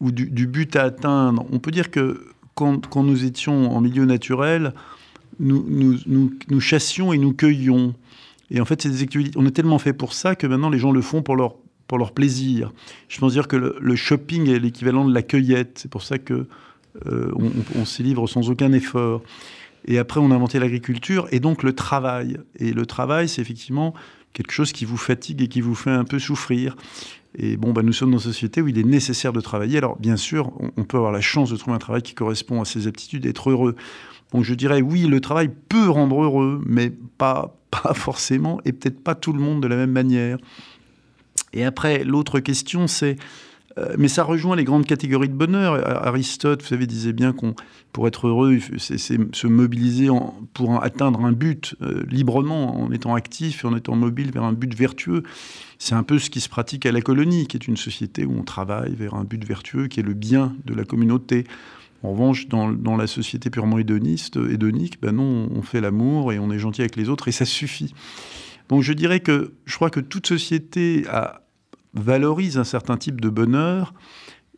ou 0.00 0.10
du, 0.10 0.26
du 0.30 0.48
but 0.48 0.74
à 0.74 0.82
atteindre, 0.84 1.46
on 1.52 1.60
peut 1.60 1.70
dire 1.70 1.92
que 1.92 2.26
quand, 2.56 2.88
quand 2.88 3.04
nous 3.04 3.24
étions 3.24 3.70
en 3.70 3.80
milieu 3.80 4.04
naturel, 4.04 4.72
nous, 5.38 5.64
nous, 5.68 5.98
nous, 6.06 6.32
nous 6.48 6.60
chassions 6.60 7.12
et 7.12 7.18
nous 7.18 7.32
cueillions. 7.32 7.94
Et 8.50 8.60
en 8.60 8.64
fait, 8.64 8.82
c'est 8.82 8.88
des 8.90 9.02
activités, 9.04 9.38
on 9.38 9.46
est 9.46 9.52
tellement 9.52 9.78
fait 9.78 9.92
pour 9.92 10.12
ça 10.12 10.34
que 10.34 10.46
maintenant 10.48 10.70
les 10.70 10.78
gens 10.80 10.90
le 10.90 11.02
font 11.02 11.22
pour 11.22 11.36
leur, 11.36 11.54
pour 11.86 11.98
leur 11.98 12.10
plaisir. 12.12 12.72
Je 13.08 13.20
pense 13.20 13.32
dire 13.32 13.46
que 13.46 13.56
le, 13.56 13.76
le 13.80 13.94
shopping 13.94 14.48
est 14.48 14.58
l'équivalent 14.58 15.06
de 15.06 15.14
la 15.14 15.22
cueillette. 15.22 15.78
C'est 15.80 15.90
pour 15.90 16.02
ça 16.02 16.18
que 16.18 16.48
euh, 17.06 17.32
on, 17.76 17.84
s'y 17.84 18.02
livre 18.02 18.26
sans 18.26 18.50
aucun 18.50 18.72
effort. 18.72 19.22
Et 19.86 19.98
après, 19.98 20.20
on 20.20 20.30
a 20.30 20.34
inventé 20.34 20.58
l'agriculture 20.58 21.28
et 21.30 21.40
donc 21.40 21.62
le 21.62 21.72
travail. 21.72 22.38
Et 22.56 22.72
le 22.72 22.86
travail, 22.86 23.28
c'est 23.28 23.40
effectivement 23.40 23.94
quelque 24.32 24.52
chose 24.52 24.72
qui 24.72 24.84
vous 24.84 24.96
fatigue 24.96 25.42
et 25.42 25.48
qui 25.48 25.60
vous 25.60 25.74
fait 25.74 25.90
un 25.90 26.04
peu 26.04 26.18
souffrir. 26.18 26.76
Et 27.36 27.56
bon, 27.56 27.72
bah, 27.72 27.82
nous 27.82 27.92
sommes 27.92 28.10
dans 28.10 28.18
une 28.18 28.32
société 28.32 28.60
où 28.60 28.68
il 28.68 28.78
est 28.78 28.84
nécessaire 28.84 29.32
de 29.32 29.40
travailler. 29.40 29.78
Alors, 29.78 29.96
bien 29.98 30.16
sûr, 30.16 30.52
on, 30.58 30.70
on 30.76 30.84
peut 30.84 30.96
avoir 30.96 31.12
la 31.12 31.20
chance 31.20 31.50
de 31.50 31.56
trouver 31.56 31.76
un 31.76 31.80
travail 31.80 32.02
qui 32.02 32.14
correspond 32.14 32.60
à 32.60 32.64
ses 32.64 32.86
aptitudes, 32.86 33.22
d'être 33.22 33.50
heureux. 33.50 33.76
Donc, 34.32 34.44
je 34.44 34.54
dirais, 34.54 34.82
oui, 34.82 35.02
le 35.06 35.20
travail 35.20 35.50
peut 35.68 35.88
rendre 35.88 36.22
heureux, 36.22 36.62
mais 36.66 36.90
pas, 36.90 37.56
pas 37.70 37.94
forcément, 37.94 38.60
et 38.64 38.72
peut-être 38.72 39.02
pas 39.02 39.14
tout 39.14 39.32
le 39.32 39.40
monde 39.40 39.62
de 39.62 39.68
la 39.68 39.76
même 39.76 39.92
manière. 39.92 40.38
Et 41.52 41.64
après, 41.64 42.04
l'autre 42.04 42.40
question, 42.40 42.86
c'est 42.86 43.16
mais 43.98 44.08
ça 44.08 44.24
rejoint 44.24 44.56
les 44.56 44.64
grandes 44.64 44.86
catégories 44.86 45.28
de 45.28 45.34
bonheur. 45.34 46.06
Aristote, 46.06 46.62
vous 46.62 46.68
savez, 46.68 46.86
disait 46.86 47.12
bien 47.12 47.32
qu'on, 47.32 47.54
pour 47.92 48.06
être 48.08 48.28
heureux, 48.28 48.58
c'est 48.78 48.98
se 48.98 49.46
mobiliser 49.46 50.10
en- 50.10 50.34
pour 50.54 50.82
atteindre 50.82 51.24
un 51.24 51.32
but 51.32 51.74
euh, 51.82 52.02
librement, 52.08 52.80
en 52.80 52.92
étant 52.92 53.14
actif 53.14 53.64
en 53.64 53.76
étant 53.76 53.96
mobile 53.96 54.30
vers 54.30 54.44
un 54.44 54.52
but 54.52 54.74
vertueux. 54.74 55.22
C'est 55.78 55.94
un 55.94 56.02
peu 56.02 56.18
ce 56.18 56.30
qui 56.30 56.40
se 56.40 56.48
pratique 56.48 56.86
à 56.86 56.92
la 56.92 57.00
colonie, 57.00 57.46
qui 57.46 57.56
est 57.56 57.68
une 57.68 57.76
société 57.76 58.24
où 58.24 58.36
on 58.38 58.42
travaille 58.42 58.94
vers 58.94 59.14
un 59.14 59.24
but 59.24 59.44
vertueux, 59.44 59.86
qui 59.86 60.00
est 60.00 60.02
le 60.02 60.14
bien 60.14 60.54
de 60.64 60.74
la 60.74 60.84
communauté. 60.84 61.44
En 62.02 62.12
revanche, 62.12 62.48
dans, 62.48 62.96
la 62.96 63.06
société 63.06 63.50
purement 63.50 63.78
hédoniste, 63.78 64.36
hédonique, 64.36 65.00
ben 65.00 65.12
non, 65.12 65.48
on 65.54 65.62
fait 65.62 65.80
l'amour 65.80 66.32
et 66.32 66.38
on 66.38 66.50
est 66.50 66.58
gentil 66.58 66.80
avec 66.82 66.96
les 66.96 67.08
autres 67.08 67.28
et 67.28 67.32
ça 67.32 67.44
suffit. 67.44 67.92
Donc 68.68 68.82
je 68.82 68.92
dirais 68.92 69.20
que 69.20 69.52
je 69.64 69.74
crois 69.74 69.90
que 69.90 70.00
toute 70.00 70.26
société 70.26 71.04
a, 71.08 71.42
valorise 71.94 72.58
un 72.58 72.64
certain 72.64 72.96
type 72.96 73.20
de 73.20 73.28
bonheur 73.28 73.94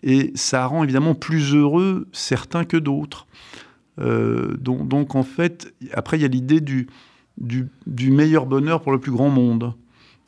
et 0.02 0.32
ça 0.34 0.66
rend 0.66 0.84
évidemment 0.84 1.14
plus 1.14 1.54
heureux 1.54 2.08
certains 2.12 2.64
que 2.64 2.76
d'autres. 2.76 3.26
Euh, 3.98 4.56
donc, 4.56 5.14
en 5.14 5.22
fait, 5.22 5.74
après 5.92 6.18
il 6.18 6.22
y 6.22 6.24
a 6.24 6.28
l'idée 6.28 6.60
du, 6.60 6.88
du, 7.38 7.68
du 7.86 8.10
meilleur 8.10 8.46
bonheur 8.46 8.80
pour 8.80 8.92
le 8.92 9.00
plus 9.00 9.12
grand 9.12 9.28
monde. 9.28 9.74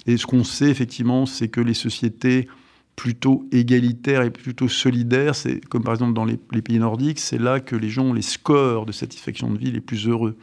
Et 0.07 0.16
ce 0.16 0.26
qu'on 0.26 0.44
sait 0.44 0.68
effectivement, 0.68 1.26
c'est 1.26 1.48
que 1.48 1.61
les 1.61 1.74
sociétés 1.74 2.48
plutôt 2.96 3.46
égalitaires 3.53 4.22
et 4.22 4.30
plutôt 4.30 4.68
solidaires, 4.68 5.34
c'est 5.34 5.64
comme 5.66 5.82
par 5.82 5.94
exemple 5.94 6.12
dans 6.12 6.24
les, 6.24 6.38
les 6.53 6.61
pays 6.61 6.78
nordiques, 6.78 7.20
c'est 7.20 7.38
là 7.38 7.61
que 7.61 7.74
les 7.74 7.88
gens 7.88 8.07
ont 8.07 8.12
les 8.12 8.22
scores 8.22 8.84
de 8.84 8.92
satisfaction 8.92 9.50
de 9.50 9.59
vie 9.59 9.70
les 9.70 9.80
plus 9.80 10.07
heureux. 10.07 10.36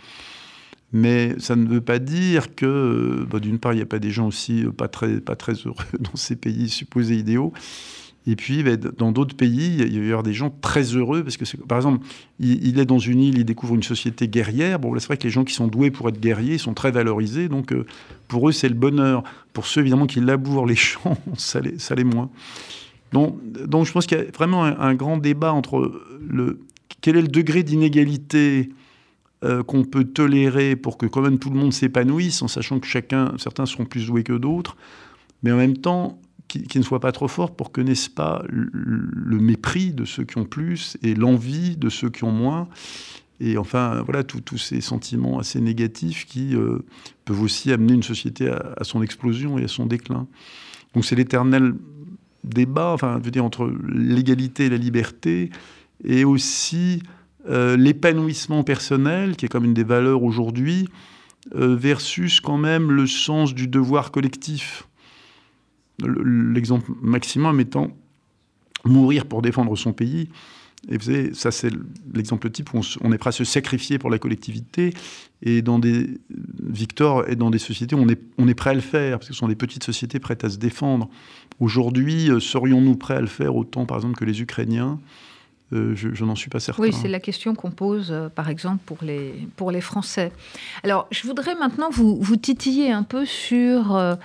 Mais 0.92 1.36
ça 1.38 1.56
ne 1.56 1.68
veut 1.68 1.82
pas 1.82 2.00
dire 2.00 2.56
que, 2.56 3.26
bah, 3.30 3.40
d'une 3.40 3.60
part, 3.60 3.74
il 3.74 3.78
n'y 3.78 3.82
a 3.82 3.88
pas 3.88 4.00
des 4.00 4.12
gens 4.12 4.28
aussi 4.28 4.66
euh, 4.66 4.72
pas 4.72 4.88
très, 4.88 5.20
pas 5.20 5.36
très 5.36 5.54
heureux 5.54 5.86
dans 6.00 6.16
ces 6.16 6.36
pays 6.36 6.70
supposés 6.70 7.16
idéaux. 7.16 7.54
Et 8.26 8.36
puis, 8.36 8.64
bah, 8.64 8.76
dans 8.76 9.12
d'autres 9.12 9.36
pays, 9.36 9.78
il 9.78 10.00
va 10.00 10.06
y 10.06 10.08
avoir 10.08 10.24
des 10.24 10.34
gens 10.34 10.54
très 10.62 10.84
heureux 10.84 11.24
parce 11.24 11.38
que, 11.38 11.46
par 11.58 11.78
exemple, 11.78 12.06
il, 12.40 12.80
est 12.80 12.86
dans 12.86 13.00
une 13.00 13.22
île, 13.22 13.38
il 13.38 13.46
découvre 13.46 13.76
une 13.76 13.84
société 13.84 14.28
guerrière. 14.28 14.80
Bon, 14.80 14.98
c'est 15.00 15.08
vrai 15.08 15.18
que 15.18 15.24
les 15.24 15.30
gens 15.30 15.44
qui 15.44 15.54
sont 15.54 15.68
doués 15.68 15.92
pour 15.92 16.10
être 16.10 16.20
guerriers 16.20 16.58
sont 16.58 16.74
très 16.74 16.92
valorisés. 16.92 17.50
Donc, 17.50 17.72
euh, 17.72 17.86
pour 18.28 18.50
eux, 18.50 18.52
c'est 18.52 18.70
le 18.70 18.76
bonheur. 18.76 19.24
Pour 19.54 19.68
ceux, 19.68 19.82
évidemment, 19.82 20.08
qui 20.08 20.22
labourent 20.22 20.68
les 20.68 20.76
champs, 20.76 21.18
ça 21.38 21.62
l'est 21.62 22.04
moins. 22.04 22.30
Donc, 23.14 23.40
donc, 23.66 23.86
je 23.86 23.92
pense 23.92 24.06
qu'il 24.06 24.18
y 24.18 24.22
a 24.22 24.26
vraiment 24.26 24.66
un, 24.66 24.78
un 24.80 24.96
grand 24.96 25.18
débat 25.18 25.54
entre 25.54 26.04
le, 26.28 26.60
quel 27.02 27.16
est 27.16 27.22
le 27.22 27.28
degré 27.28 27.64
d'inégalité 27.64 28.70
euh, 29.44 29.64
qu'on 29.64 29.84
peut 29.86 30.04
tolérer 30.04 30.76
pour 30.76 30.98
que 30.98 31.06
quand 31.06 31.22
même 31.22 31.40
tout 31.40 31.50
le 31.50 31.58
monde 31.58 31.74
s'épanouisse, 31.74 32.42
en 32.42 32.48
sachant 32.48 32.80
que 32.80 32.88
chacun, 32.88 33.34
certains 33.38 33.66
seront 33.66 33.86
plus 33.86 34.08
doués 34.08 34.24
que 34.24 34.34
d'autres, 34.34 34.76
mais 35.44 35.52
en 35.52 35.58
même 35.58 35.78
temps 35.78 36.20
qui, 36.50 36.78
ne 36.78 36.84
soit 36.84 37.00
pas 37.00 37.12
trop 37.12 37.28
fort 37.28 37.56
pour 37.56 37.72
que 37.72 37.80
n'est-ce 37.80 38.10
pas 38.10 38.44
le, 38.50 39.40
mépris 39.40 39.94
de 39.94 40.04
ceux 40.04 40.24
qui 40.24 40.38
ont 40.40 40.46
plus 40.46 40.98
et 41.04 41.14
l'envie 41.14 41.78
de 41.78 41.90
ceux 41.90 42.10
qui 42.10 42.24
ont 42.24 42.32
moins. 42.32 42.68
Et 43.40 43.58
enfin, 43.58 44.02
voilà, 44.02 44.24
tous 44.24 44.58
ces 44.58 44.82
sentiments 44.82 45.40
assez 45.40 45.62
négatifs 45.62 46.26
qui 46.26 46.56
euh, 46.56 46.80
peuvent 47.24 47.42
aussi 47.42 47.72
amener 47.72 47.94
une 47.94 48.04
société 48.04 48.50
à, 48.50 48.74
à, 48.76 48.84
son 48.84 49.02
explosion 49.02 49.58
et 49.58 49.64
à 49.64 49.68
son 49.70 49.86
déclin. 49.86 50.28
Donc 50.94 51.06
c'est 51.06 51.16
l'éternel 51.16 51.76
débat, 52.44 52.92
enfin, 52.94 53.18
je 53.20 53.26
veux 53.26 53.32
dire, 53.32 53.46
entre 53.46 53.72
l'égalité 53.88 54.66
et 54.66 54.70
la 54.70 54.78
liberté, 54.78 55.52
et 56.04 56.26
aussi 56.26 57.04
euh, 57.48 57.78
l'épanouissement 57.78 58.64
personnel, 58.64 59.36
qui 59.36 59.46
est 59.46 59.50
comme 59.50 59.66
une 59.66 59.74
des 59.74 59.84
valeurs 59.84 60.24
aujourd'hui, 60.24 60.90
euh, 61.56 61.76
versus 61.76 62.42
quand 62.42 62.58
même 62.58 62.92
le 62.92 63.08
sens 63.08 63.56
du 63.56 63.68
devoir 63.68 64.12
collectif. 64.12 64.88
L'exemple 66.02 66.92
maximum 67.02 67.60
étant 67.60 67.92
mourir 68.86 69.26
pour 69.26 69.42
défendre 69.42 69.76
son 69.76 69.94
pays. 69.94 70.30
Et 70.88 70.98
vous 70.98 71.04
savez, 71.04 71.34
ça 71.34 71.52
c'est 71.52 71.72
l'exemple 72.14 72.50
type 72.50 72.74
où 72.74 72.82
on, 73.02 73.12
est 73.12 73.18
prêt 73.18 73.30
à 73.30 73.32
se 73.34 73.44
sacrifier 73.44 74.00
pour 74.00 74.10
la 74.10 74.18
collectivité. 74.18 74.94
Et 75.42 75.62
dans 75.62 75.80
des 75.80 76.20
Victor 76.62 77.28
et 77.28 77.36
dans 77.36 77.50
des 77.50 77.58
sociétés, 77.58 77.96
on 77.96 78.08
est, 78.08 78.22
on 78.38 78.48
est 78.48 78.54
prêt 78.54 78.70
à 78.70 78.74
le 78.74 78.80
faire 78.80 79.20
parce 79.20 79.28
que 79.28 79.34
ce 79.34 79.40
sont 79.40 79.50
des 79.50 79.56
petites 79.56 79.84
sociétés 79.84 80.20
prêtes 80.20 80.44
à 80.44 80.50
se 80.50 80.58
défendre. 80.58 81.10
Aujourd'hui, 81.60 82.30
euh, 82.30 82.40
serions-nous 82.40 82.96
prêts 82.96 83.16
à 83.16 83.22
le 83.22 83.28
faire 83.28 83.56
autant, 83.56 83.86
par 83.86 83.98
exemple, 83.98 84.18
que 84.18 84.26
les 84.26 84.42
Ukrainiens? 84.42 85.00
Euh, 85.72 85.94
je, 85.96 86.26
n'en 86.26 86.36
suis 86.36 86.50
pas 86.50 86.60
certain. 86.60 86.82
Oui, 86.82 86.92
c'est 86.92 87.08
la 87.08 87.20
question 87.20 87.54
qu'on 87.54 87.70
pose, 87.70 88.10
euh, 88.12 88.28
par 88.30 88.50
exemple, 88.50 88.80
pour 88.86 88.98
les, 89.04 89.48
pour 89.56 89.70
les 89.70 89.82
Français. 89.82 90.32
Alors, 90.84 91.08
je 91.12 91.28
voudrais 91.28 91.54
maintenant 91.54 91.90
vous, 91.92 92.18
vous 92.20 92.38
titiller 92.38 92.92
un 92.92 93.04
peu 93.04 93.24
sur 93.26 93.96
euh, 93.96 94.16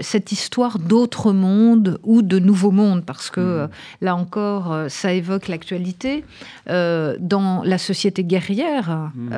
cette 0.00 0.32
histoire 0.32 0.78
d'autres 0.78 1.32
mondes 1.32 1.98
ou 2.02 2.20
de 2.20 2.38
nouveaux 2.38 2.72
mondes, 2.72 3.04
parce 3.06 3.30
que 3.30 3.64
hmm. 3.64 3.68
là 4.02 4.16
encore, 4.16 4.76
ça 4.88 5.14
évoque 5.14 5.48
l'actualité. 5.48 6.24
dans 6.66 7.62
la 7.64 7.78
société 7.78 8.24
guerrière 8.24 9.10
hmm. 9.14 9.30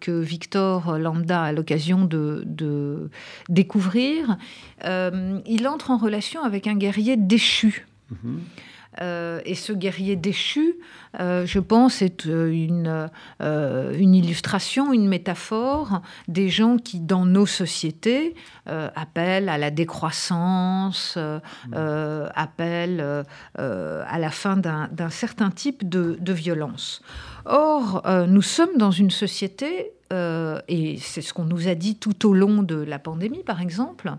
que 0.00 0.20
Victor 0.20 0.98
Lambda 0.98 1.42
a 1.42 1.52
l'occasion 1.52 2.04
de, 2.04 2.44
de, 2.46 3.10
découvrir, 3.48 4.36
il 4.84 5.68
entre 5.68 5.90
en 5.90 5.98
relation 5.98 6.42
avec 6.42 6.66
un 6.66 6.76
guerrier 6.76 7.16
déchu. 7.16 7.86
Hmm. 8.10 8.38
Euh, 9.00 9.40
et 9.44 9.54
ce 9.54 9.72
guerrier 9.72 10.16
déchu, 10.16 10.74
euh, 11.18 11.46
je 11.46 11.58
pense, 11.58 12.02
est 12.02 12.26
euh, 12.26 12.50
une, 12.50 14.14
illustration, 14.14 14.92
une 14.92 15.08
métaphore 15.08 16.02
des 16.28 16.48
gens 16.48 16.76
qui, 16.76 17.00
dans 17.00 17.24
nos 17.24 17.46
sociétés, 17.46 18.34
appellent 18.66 19.48
à 19.48 19.58
la 19.58 19.70
décroissance, 19.70 21.16
mmh. 21.16 21.74
appellent 22.34 23.24
à 23.56 24.18
la 24.18 24.30
fin 24.30 24.56
d'un 24.56 25.10
certain 25.10 25.50
type 25.50 25.88
de, 25.88 26.16
de 26.20 26.32
violence. 26.32 27.02
Or, 27.44 28.02
nous 28.28 28.42
sommes 28.42 28.76
dans 28.76 28.92
une 28.92 29.10
société 29.10 29.92
et 30.68 30.98
c'est 31.00 31.22
ce 31.22 31.32
qu'on 31.32 31.44
nous 31.44 31.68
a 31.68 31.74
dit 31.74 31.96
tout 31.96 32.28
au 32.28 32.34
long 32.34 32.62
de 32.62 32.76
la 32.76 32.98
pandémie, 32.98 33.42
par 33.42 33.60
exemple, 33.60 34.12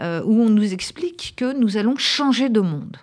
où 0.00 0.02
on 0.42 0.50
nous 0.50 0.74
explique 0.74 1.34
que 1.36 1.58
nous 1.58 1.76
allons 1.76 1.96
changer 1.96 2.48
de 2.48 2.60
monde. 2.60 2.98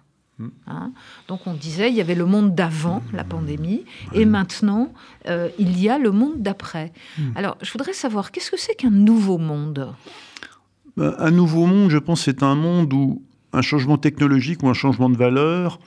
Hein. 0.67 0.91
Donc 1.27 1.45
on 1.45 1.53
disait, 1.53 1.89
il 1.89 1.95
y 1.95 2.01
avait 2.01 2.15
le 2.15 2.25
monde 2.25 2.55
d'avant 2.55 3.03
la 3.13 3.23
pandémie, 3.23 3.83
et 4.13 4.25
maintenant, 4.25 4.93
euh, 5.27 5.49
il 5.59 5.79
y 5.79 5.89
a 5.89 5.97
le 5.97 6.11
monde 6.11 6.41
d'après. 6.41 6.91
Hmm. 7.17 7.31
Alors, 7.35 7.57
je 7.61 7.71
voudrais 7.71 7.93
savoir, 7.93 8.31
qu'est-ce 8.31 8.51
que 8.51 8.59
c'est 8.59 8.75
qu'un 8.75 8.91
nouveau 8.91 9.37
monde? 9.37 9.93
Ben, 10.97 11.15
Un 11.19 11.31
nouveau 11.31 11.65
monde, 11.65 11.89
je 11.89 11.97
pense, 11.97 12.23
c'est 12.23 12.43
un 12.43 12.55
monde 12.55 12.91
où 12.93 13.21
un 13.53 13.61
changement 13.61 13.97
technologique 13.97 14.63
ou 14.63 14.69
un 14.69 14.73
changement 14.73 15.09
de 15.09 15.17
valeur 15.17 15.79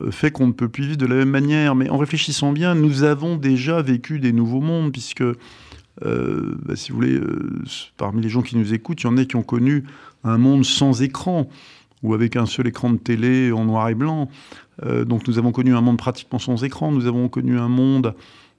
euh, 0.00 0.10
fait 0.10 0.32
qu'on 0.32 0.48
ne 0.48 0.52
peut 0.52 0.68
plus 0.68 0.84
vivre 0.84 0.96
de 0.96 1.06
la 1.06 1.14
même 1.14 1.30
manière. 1.30 1.74
Mais 1.76 1.88
en 1.88 1.98
réfléchissant 1.98 2.52
bien, 2.52 2.74
nous 2.74 3.04
avons 3.04 3.36
déjà 3.36 3.80
vécu 3.80 4.18
des 4.18 4.32
nouveaux 4.32 4.60
mondes, 4.60 4.90
puisque, 4.90 5.22
euh, 5.22 5.36
ben, 6.02 6.74
si 6.74 6.90
vous 6.90 6.96
voulez, 6.96 7.20
parmi 7.96 8.22
les 8.22 8.28
gens 8.28 8.42
qui 8.42 8.56
nous 8.56 8.74
écoutent, 8.74 9.02
il 9.02 9.06
y 9.06 9.08
en 9.08 9.16
a 9.16 9.24
qui 9.24 9.36
ont 9.36 9.44
connu 9.44 9.84
un 10.24 10.38
monde 10.38 10.64
sans 10.64 11.02
écran 11.02 11.48
ou 12.04 12.14
avec 12.14 12.36
un 12.36 12.46
seul 12.46 12.68
écran 12.68 12.90
de 12.90 12.98
télé 12.98 13.50
en 13.50 13.64
noir 13.64 13.88
et 13.88 13.94
blanc. 13.94 14.28
Euh, 14.84 15.04
donc 15.04 15.26
nous 15.26 15.38
avons 15.38 15.50
connu 15.50 15.74
un 15.74 15.80
monde 15.80 15.98
pratiquement 15.98 16.38
sans 16.38 16.62
écran, 16.62 16.92
nous 16.92 17.06
avons 17.06 17.28
connu 17.28 17.58
un 17.58 17.68
monde 17.68 18.14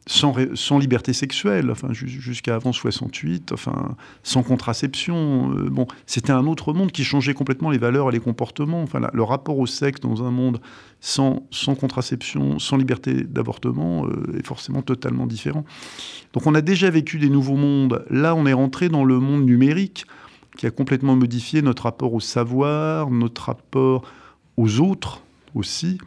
sans, 0.08 0.78
liberté 0.78 1.14
sexuelle, 1.14 1.72
enfin 1.72 1.88
jusqu'à 1.92 2.56
avant 2.56 2.72
68, 2.72 3.52
enfin 3.52 3.96
sans 4.22 4.44
contraception. 4.44 5.52
Euh, 5.52 5.70
bon, 5.70 5.88
c'était 6.06 6.32
un 6.32 6.46
autre 6.46 6.74
monde 6.74 6.92
qui 6.92 7.04
changeait 7.04 7.34
complètement 7.34 7.72
les 7.72 7.80
valeurs 7.80 8.10
et 8.10 8.12
les 8.12 8.20
comportements. 8.20 8.84
Enfin, 8.84 9.02
le 9.12 9.24
rapport 9.24 9.58
au 9.58 9.66
sexe 9.66 10.02
dans 10.02 10.24
un 10.24 10.30
monde 10.30 10.60
sans, 11.00 11.48
sans 11.50 11.74
contraception, 11.74 12.60
sans 12.60 12.78
liberté 12.78 13.24
d'avortement 13.24 14.06
euh, 14.06 14.38
est 14.38 14.46
forcément 14.46 14.84
totalement 14.84 15.26
différent. 15.26 15.66
Donc 16.34 16.46
on 16.46 16.54
a 16.54 16.62
déjà 16.62 16.90
vécu 16.92 17.18
des 17.18 17.30
nouveaux 17.30 17.58
mondes. 17.58 18.06
Là, 18.12 18.36
on 18.36 18.46
est 18.46 18.54
rentré 18.54 18.90
dans 18.90 19.06
le 19.06 19.20
monde 19.20 19.44
numérique 19.44 20.06
qui 20.58 20.66
a 20.66 20.72
complètement 20.72 21.16
modifié 21.16 21.62
notre 21.62 21.84
rapport 21.84 22.14
au 22.14 22.20
savoir, 22.20 23.10
notre 23.10 23.44
rapport 23.44 24.04
aux 24.58 24.80
autres 24.80 25.22
aussi. 25.54 25.98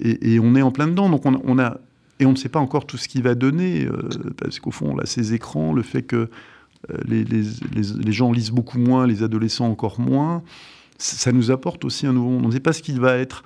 Et, 0.00 0.40
on 0.40 0.56
est 0.56 0.62
en 0.62 0.72
plein 0.72 0.88
dedans. 0.88 1.08
Donc 1.08 1.24
on, 1.24 1.58
a 1.58 1.78
et 2.20 2.26
on 2.26 2.32
ne 2.32 2.36
sait 2.36 2.48
pas 2.48 2.58
encore 2.58 2.86
tout 2.86 2.96
ce 2.96 3.08
qui 3.08 3.22
va 3.22 3.34
donner, 3.34 3.84
euh, 3.84 4.08
parce 4.36 4.58
qu'au 4.58 4.70
fond, 4.70 4.96
là, 4.96 5.06
ces 5.06 5.34
écrans, 5.34 5.72
le 5.72 5.82
fait 5.82 6.02
que 6.02 6.28
euh, 6.90 6.96
les, 7.06 8.12
gens 8.12 8.32
lisent 8.32 8.50
beaucoup 8.50 8.78
moins, 8.78 9.06
les 9.06 9.22
adolescents 9.22 9.68
encore 9.68 10.00
moins, 10.00 10.42
ça 10.98 11.32
nous 11.32 11.50
apporte 11.50 11.84
aussi 11.84 12.06
un 12.06 12.12
nouveau 12.12 12.30
monde. 12.30 12.44
On 12.44 12.48
ne 12.48 12.52
sait 12.52 12.60
pas 12.60 12.72
ce 12.72 12.82
qu'il 12.82 13.00
va 13.00 13.16
être. 13.16 13.42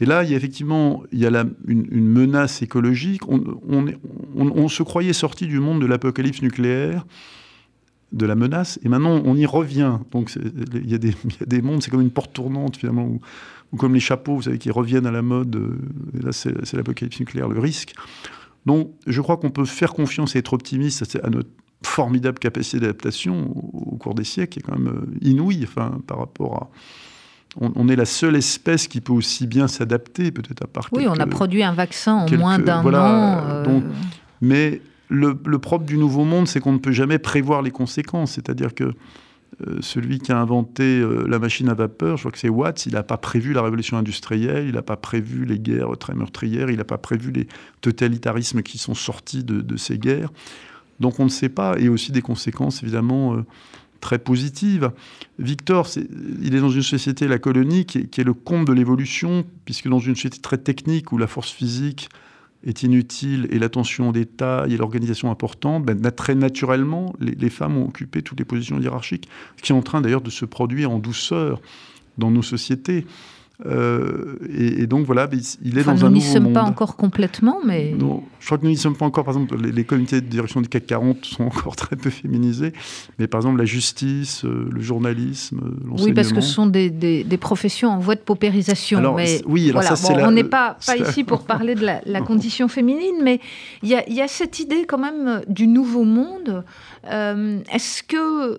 Et 0.00 0.06
là, 0.06 0.24
il 0.24 0.30
y 0.30 0.34
a 0.34 0.36
effectivement 0.36 1.02
il 1.10 1.20
y 1.20 1.26
a 1.26 1.44
une, 1.66 2.06
menace 2.06 2.62
écologique. 2.62 3.22
On, 3.28 4.68
se 4.68 4.82
croyait 4.82 5.12
sorti 5.12 5.46
du 5.46 5.58
monde 5.58 5.80
de 5.80 5.86
l'apocalypse 5.86 6.42
nucléaire 6.42 7.06
de 8.12 8.26
la 8.26 8.34
menace. 8.34 8.78
Et 8.84 8.88
maintenant, 8.88 9.20
on 9.24 9.36
y 9.36 9.46
revient. 9.46 9.98
Donc, 10.12 10.32
il 10.36 10.90
y, 10.90 10.94
a 10.94 10.98
des 10.98 11.62
mondes, 11.62 11.82
c'est 11.82 11.90
comme 11.90 12.00
une 12.00 12.10
porte 12.10 12.32
tournante, 12.32 12.76
finalement, 12.76 13.06
ou, 13.72 13.76
comme 13.76 13.94
les 13.94 14.00
chapeaux, 14.00 14.36
vous 14.36 14.42
savez, 14.42 14.58
qui 14.58 14.70
reviennent 14.70 15.06
à 15.06 15.10
la 15.10 15.22
mode. 15.22 15.56
Euh, 15.56 16.18
et 16.18 16.22
là, 16.22 16.32
c'est 16.32 16.74
l'apocalypse 16.74 17.18
nucléaire, 17.18 17.48
le 17.48 17.58
risque. 17.58 17.94
Donc, 18.64 18.90
je 19.06 19.20
crois 19.20 19.36
qu'on 19.36 19.50
peut 19.50 19.64
faire 19.64 19.92
confiance 19.92 20.34
et 20.34 20.38
être 20.38 20.52
optimiste 20.52 21.18
à 21.22 21.30
notre 21.30 21.50
formidable 21.84 22.38
capacité 22.38 22.80
d'adaptation 22.80 23.50
au, 23.54 23.96
cours 23.96 24.14
des 24.14 24.24
siècles, 24.24 24.54
qui 24.54 24.58
est 24.60 24.62
quand 24.62 24.78
même 24.78 24.88
euh, 24.88 25.18
inouïe, 25.28 25.64
enfin, 25.64 25.98
par 26.06 26.18
rapport 26.18 26.54
à... 26.54 26.70
On, 27.58 27.88
est 27.88 27.96
la 27.96 28.04
seule 28.04 28.36
espèce 28.36 28.86
qui 28.86 29.00
peut 29.00 29.14
aussi 29.14 29.46
bien 29.46 29.66
s'adapter, 29.66 30.30
peut-être 30.30 30.64
à 30.64 30.66
part. 30.66 30.88
Oui, 30.92 31.06
on 31.08 31.14
a 31.14 31.26
produit 31.26 31.62
un 31.62 31.72
vaccin 31.72 32.16
en 32.16 32.36
moins 32.36 32.58
d'un 32.58 32.84
an. 32.84 33.40
Euh. 33.46 33.80
mais 34.42 34.82
le, 35.08 35.58
propre 35.58 35.84
du 35.84 35.98
nouveau 35.98 36.24
monde, 36.24 36.48
c'est 36.48 36.60
qu'on 36.60 36.72
ne 36.72 36.78
peut 36.78 36.92
jamais 36.92 37.18
prévoir 37.18 37.62
les 37.62 37.70
conséquences. 37.70 38.32
C'est-à-dire 38.32 38.74
que 38.74 38.92
euh, 39.66 39.78
celui 39.80 40.18
qui 40.18 40.32
a 40.32 40.38
inventé 40.38 40.82
euh, 40.82 41.26
la 41.28 41.38
machine 41.38 41.68
à 41.68 41.74
vapeur, 41.74 42.16
je 42.16 42.22
crois 42.22 42.32
que 42.32 42.38
c'est 42.38 42.48
Watts, 42.48 42.86
il 42.86 42.92
n'a 42.92 43.02
pas 43.02 43.16
prévu 43.16 43.52
la 43.52 43.62
révolution 43.62 43.96
industrielle, 43.96 44.66
il 44.66 44.74
n'a 44.74 44.82
pas 44.82 44.96
prévu 44.96 45.44
les 45.44 45.58
guerres 45.58 45.96
très 45.98 46.14
meurtrières, 46.14 46.68
il 46.70 46.76
n'a 46.76 46.84
pas 46.84 46.98
prévu 46.98 47.30
les 47.30 47.46
totalitarismes 47.80 48.62
qui 48.62 48.78
sont 48.78 48.94
sortis 48.94 49.44
de, 49.44 49.76
ces 49.76 49.98
guerres. 49.98 50.30
Donc 51.00 51.20
on 51.20 51.24
ne 51.24 51.30
sait 51.30 51.48
pas, 51.48 51.78
et 51.78 51.88
aussi 51.88 52.12
des 52.12 52.22
conséquences 52.22 52.82
évidemment 52.82 53.36
euh, 53.36 53.44
très 54.00 54.18
positives. 54.18 54.90
Victor, 55.38 55.88
il 56.42 56.54
est 56.54 56.60
dans 56.60 56.70
une 56.70 56.82
société, 56.82 57.28
la 57.28 57.38
colonie, 57.38 57.86
qui 57.86 57.98
est, 57.98 58.06
qui 58.08 58.20
est 58.20 58.24
le 58.24 58.34
comble 58.34 58.66
de 58.66 58.72
l'évolution, 58.72 59.46
puisque 59.64 59.88
dans 59.88 60.00
une 60.00 60.16
société 60.16 60.38
très 60.40 60.58
technique 60.58 61.12
où 61.12 61.18
la 61.18 61.26
force 61.26 61.50
physique 61.50 62.10
est 62.66 62.82
inutile 62.82 63.46
et 63.50 63.58
l'attention 63.58 64.10
aux 64.10 64.12
détails 64.12 64.74
et 64.74 64.76
l'organisation 64.76 65.30
importante, 65.30 65.84
ben, 65.84 66.10
très 66.10 66.34
naturellement, 66.34 67.14
les, 67.20 67.50
femmes 67.50 67.78
ont 67.78 67.86
occupé 67.86 68.22
toutes 68.22 68.38
les 68.40 68.44
positions 68.44 68.78
hiérarchiques, 68.78 69.28
ce 69.56 69.62
qui 69.62 69.72
est 69.72 69.74
en 69.74 69.82
train 69.82 70.00
d'ailleurs 70.00 70.20
de 70.20 70.30
se 70.30 70.44
produire 70.44 70.90
en 70.90 70.98
douceur 70.98 71.60
dans 72.18 72.30
nos 72.30 72.42
sociétés. 72.42 73.06
Euh, 73.64 74.36
et, 74.54 74.86
donc 74.86 75.06
voilà, 75.06 75.28
il 75.64 75.78
est 75.78 75.84
dans 75.84 75.90
un 75.90 75.94
nouveau 75.94 76.04
monde. 76.06 76.12
Nous 76.12 76.18
n'y 76.18 76.22
sommes 76.22 76.52
pas 76.52 76.62
encore 76.62 76.96
complètement, 76.96 77.58
mais... 77.64 77.94
Non, 77.98 78.22
je 78.38 78.46
crois 78.46 78.58
que 78.58 78.64
nous 78.64 78.70
n'y 78.70 78.76
sommes 78.76 78.96
pas 78.96 79.06
encore. 79.06 79.24
Par 79.24 79.34
exemple, 79.34 79.56
les, 79.56 79.84
comités 79.84 80.20
de 80.20 80.26
direction 80.26 80.60
du 80.60 80.68
CAC 80.68 80.86
40 80.86 81.24
sont 81.24 81.44
encore 81.46 81.74
très 81.74 81.96
peu 81.96 82.10
féminisés. 82.10 82.72
Mais 83.18 83.26
par 83.26 83.40
exemple, 83.40 83.58
la 83.58 83.64
justice, 83.64 84.44
euh, 84.44 84.68
le 84.70 84.80
journalisme, 84.80 85.60
l'enseignement... 85.84 86.04
Oui, 86.04 86.12
parce 86.12 86.32
que 86.32 86.40
ce 86.40 86.52
sont 86.52 86.66
des, 86.66 86.90
des, 86.90 87.36
professions 87.38 87.90
en 87.90 87.98
voie 87.98 88.14
de 88.14 88.20
paupérisation. 88.20 88.98
Alors, 88.98 89.16
mais 89.16 89.40
oui, 89.46 89.70
alors 89.70 89.82
ça, 89.82 90.14
bon, 90.14 90.20
on 90.24 90.30
n'est 90.32 90.44
pas, 90.44 90.76
pas 90.86 90.96
ici 90.96 91.24
pour 91.24 91.44
parler 91.44 91.74
de 91.74 91.84
la, 91.84 92.00
la 92.04 92.20
condition 92.22 92.68
féminine, 92.68 93.16
mais 93.22 93.40
il 93.82 93.88
y 93.88 93.94
a, 93.94 94.08
y 94.08 94.20
a, 94.20 94.28
cette 94.28 94.58
idée 94.58 94.84
quand 94.86 94.98
même 94.98 95.42
du 95.48 95.66
nouveau 95.66 96.04
monde. 96.04 96.64
Euh, 97.10 97.60
est-ce 97.72 98.02
que 98.02 98.58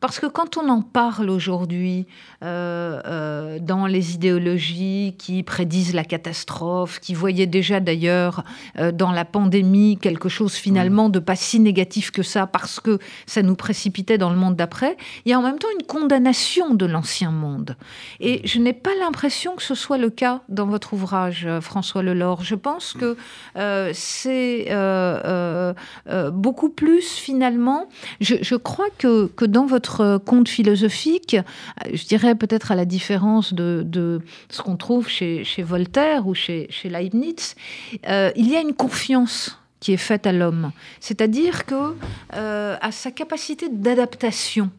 parce 0.00 0.20
que 0.20 0.26
quand 0.26 0.56
on 0.56 0.68
en 0.68 0.82
parle 0.82 1.30
aujourd'hui 1.30 2.06
euh, 2.42 3.00
euh, 3.06 3.58
dans 3.60 3.86
les 3.86 4.14
idéologies 4.14 5.14
qui 5.18 5.42
prédisent 5.42 5.94
la 5.94 6.04
catastrophe, 6.04 7.00
qui 7.00 7.14
voyaient 7.14 7.46
déjà 7.46 7.80
d'ailleurs 7.80 8.44
euh, 8.78 8.92
dans 8.92 9.12
la 9.12 9.24
pandémie 9.24 9.98
quelque 9.98 10.28
chose 10.28 10.54
finalement 10.54 11.08
de 11.08 11.18
pas 11.18 11.36
si 11.36 11.60
négatif 11.60 12.10
que 12.10 12.22
ça 12.22 12.46
parce 12.46 12.78
que 12.80 12.98
ça 13.26 13.42
nous 13.42 13.56
précipitait 13.56 14.18
dans 14.18 14.30
le 14.30 14.36
monde 14.36 14.56
d'après, 14.56 14.96
il 15.24 15.30
y 15.30 15.32
a 15.32 15.38
en 15.38 15.42
même 15.42 15.58
temps 15.58 15.68
une 15.78 15.86
condamnation 15.86 16.74
de 16.74 16.86
l'ancien 16.86 17.30
monde. 17.30 17.76
Et 18.20 18.46
je 18.46 18.58
n'ai 18.58 18.74
pas 18.74 18.94
l'impression 19.00 19.56
que 19.56 19.62
ce 19.62 19.74
soit 19.74 19.98
le 19.98 20.10
cas 20.10 20.42
dans 20.48 20.66
votre 20.66 20.92
ouvrage, 20.92 21.48
François 21.60 22.02
Lelore. 22.02 22.42
Je 22.42 22.54
pense 22.54 22.92
que 22.92 23.16
c'est 23.92 24.68
beaucoup 26.32 26.68
plus 26.68 27.14
finalement. 27.14 27.88
Je, 28.20 28.36
je 28.42 28.56
crois 28.56 28.88
que, 28.98 29.26
que 29.26 29.44
dans 29.44 29.66
votre 29.66 29.85
conte 30.24 30.48
philosophique, 30.48 31.36
je 31.92 32.04
dirais 32.04 32.34
peut-être 32.34 32.72
à 32.72 32.74
la 32.74 32.84
différence 32.84 33.54
de, 33.54 34.20
ce 34.50 34.62
qu'on 34.62 34.76
trouve 34.76 35.08
chez, 35.08 35.44
Voltaire 35.58 36.26
ou 36.26 36.34
chez, 36.34 36.68
Leibniz, 36.84 37.54
euh, 38.08 38.30
il 38.36 38.50
y 38.50 38.56
a 38.56 38.60
une 38.60 38.74
confiance 38.74 39.58
qui 39.80 39.92
est 39.92 39.98
faite 39.98 40.26
à 40.26 40.32
l'homme, 40.32 40.72
c'est-à-dire 41.00 41.66
que 41.66 41.94
euh, 42.34 42.76
à 42.80 42.92
sa 42.92 43.10
capacité 43.10 43.68
d'adaptation. 43.68 44.70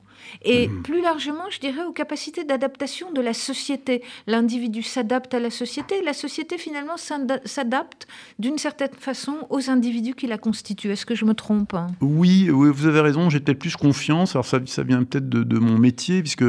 Et 0.43 0.67
mmh. 0.67 0.81
plus 0.83 1.01
largement, 1.01 1.49
je 1.49 1.59
dirais 1.59 1.83
aux 1.83 1.91
capacités 1.91 2.43
d'adaptation 2.43 3.11
de 3.11 3.21
la 3.21 3.33
société. 3.33 4.03
L'individu 4.25 4.83
s'adapte 4.83 5.33
à 5.33 5.39
la 5.39 5.49
société 5.49 5.99
et 5.99 6.03
la 6.03 6.13
société 6.13 6.57
finalement 6.57 6.97
s'adapte 6.97 8.07
d'une 8.39 8.57
certaine 8.57 8.93
façon 8.99 9.47
aux 9.49 9.69
individus 9.69 10.15
qui 10.15 10.27
la 10.27 10.37
constituent. 10.37 10.91
Est-ce 10.91 11.05
que 11.05 11.15
je 11.15 11.25
me 11.25 11.33
trompe 11.33 11.75
oui, 12.01 12.49
oui, 12.49 12.69
vous 12.73 12.85
avez 12.85 13.01
raison, 13.01 13.29
j'ai 13.29 13.39
peut-être 13.39 13.59
plus 13.59 13.75
confiance. 13.75 14.35
Alors 14.35 14.45
ça, 14.45 14.59
ça 14.65 14.83
vient 14.83 15.03
peut-être 15.03 15.29
de, 15.29 15.59
mon 15.59 15.77
métier, 15.77 16.21
puisque 16.21 16.45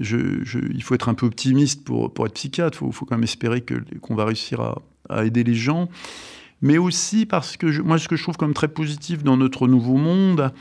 je, 0.00 0.18
il 0.72 0.82
faut 0.82 0.94
être 0.94 1.08
un 1.08 1.14
peu 1.14 1.26
optimiste 1.26 1.84
pour, 1.84 2.12
pour 2.12 2.26
être 2.26 2.34
psychiatre. 2.34 2.78
Il 2.84 2.92
faut, 2.92 3.04
quand 3.04 3.16
même 3.16 3.24
espérer 3.24 3.64
qu'on 4.00 4.14
va 4.14 4.24
réussir 4.24 4.60
à, 4.60 4.82
à, 5.08 5.24
aider 5.24 5.44
les 5.44 5.54
gens. 5.54 5.88
Mais 6.60 6.78
aussi 6.78 7.26
parce 7.26 7.56
que 7.56 7.70
je, 7.70 7.82
moi, 7.82 7.98
ce 7.98 8.08
que 8.08 8.16
je 8.16 8.22
trouve 8.22 8.36
comme 8.36 8.54
très 8.54 8.68
positif 8.68 9.22
dans 9.22 9.36
notre 9.36 9.68
nouveau 9.68 9.96
monde, 9.96 10.52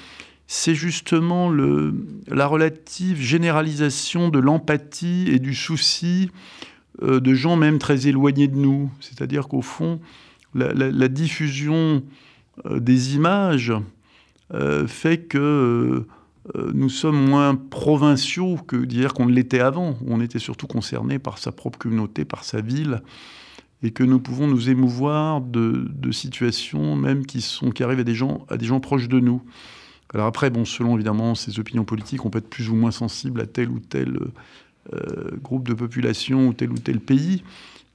c'est 0.48 0.76
justement 0.76 1.52
la 1.52 2.48
relative 2.48 3.20
généralisation 3.20 4.30
de 4.30 4.40
l'empathie 4.40 5.26
et 5.28 5.40
du 5.40 5.54
souci 5.54 6.32
euh, 7.04 7.20
de 7.20 7.34
gens 7.34 7.58
même 7.58 7.80
très 7.80 8.08
éloignés 8.08 8.48
de 8.48 8.56
nous. 8.56 8.90
C'est-à-dire 9.02 9.50
qu'au 9.50 9.62
fond, 9.62 10.00
la, 10.56 11.08
diffusion 11.10 12.02
euh, 12.66 12.80
des 12.80 13.16
images 13.16 13.74
euh, 14.54 14.88
fait 14.88 15.20
que 15.20 16.06
nous 16.74 16.88
sommes 16.88 17.28
moins 17.28 17.56
provinciaux 17.56 18.56
que 18.56 18.78
dire 18.78 19.14
qu'on 19.14 19.28
l'était 19.28 19.60
avant. 19.60 19.98
On 20.08 20.22
était 20.22 20.40
surtout 20.40 20.66
concerné 20.66 21.20
par 21.20 21.40
sa 21.40 21.52
propre 21.52 21.78
communauté, 21.78 22.24
par 22.24 22.46
sa 22.46 22.62
ville, 22.62 23.02
et 23.84 23.92
que 23.92 24.04
nous 24.06 24.20
pouvons 24.20 24.48
nous 24.48 24.70
émouvoir 24.70 25.42
de, 25.42 25.90
situations 26.12 26.96
même 26.96 27.26
qui, 27.26 27.46
qui 27.76 27.84
arrivent 27.84 28.00
à 28.00 28.06
des, 28.06 28.16
gens, 28.16 28.46
à 28.48 28.56
des 28.56 28.66
gens 28.66 28.80
proches 28.80 29.10
de 29.10 29.20
nous. 29.20 29.42
Alors 30.14 30.28
après, 30.28 30.50
bon, 30.50 30.66
selon 30.66 30.96
évidemment 30.96 31.36
ses 31.36 31.60
opinions 31.60 31.84
politiques, 31.84 32.26
on 32.26 32.30
peut 32.30 32.40
être 32.40 32.50
plus 32.50 32.70
ou 32.70 32.76
moins 32.76 32.92
sensible 32.92 33.42
à 33.42 33.46
tel 33.46 33.70
ou 33.70 33.80
tel 33.80 34.18
euh, 34.94 35.32
groupe 35.42 35.68
de 35.68 35.74
population 35.74 36.48
ou 36.48 36.54
tel 36.54 36.72
ou 36.72 36.78
tel 36.78 37.00
pays, 37.00 37.44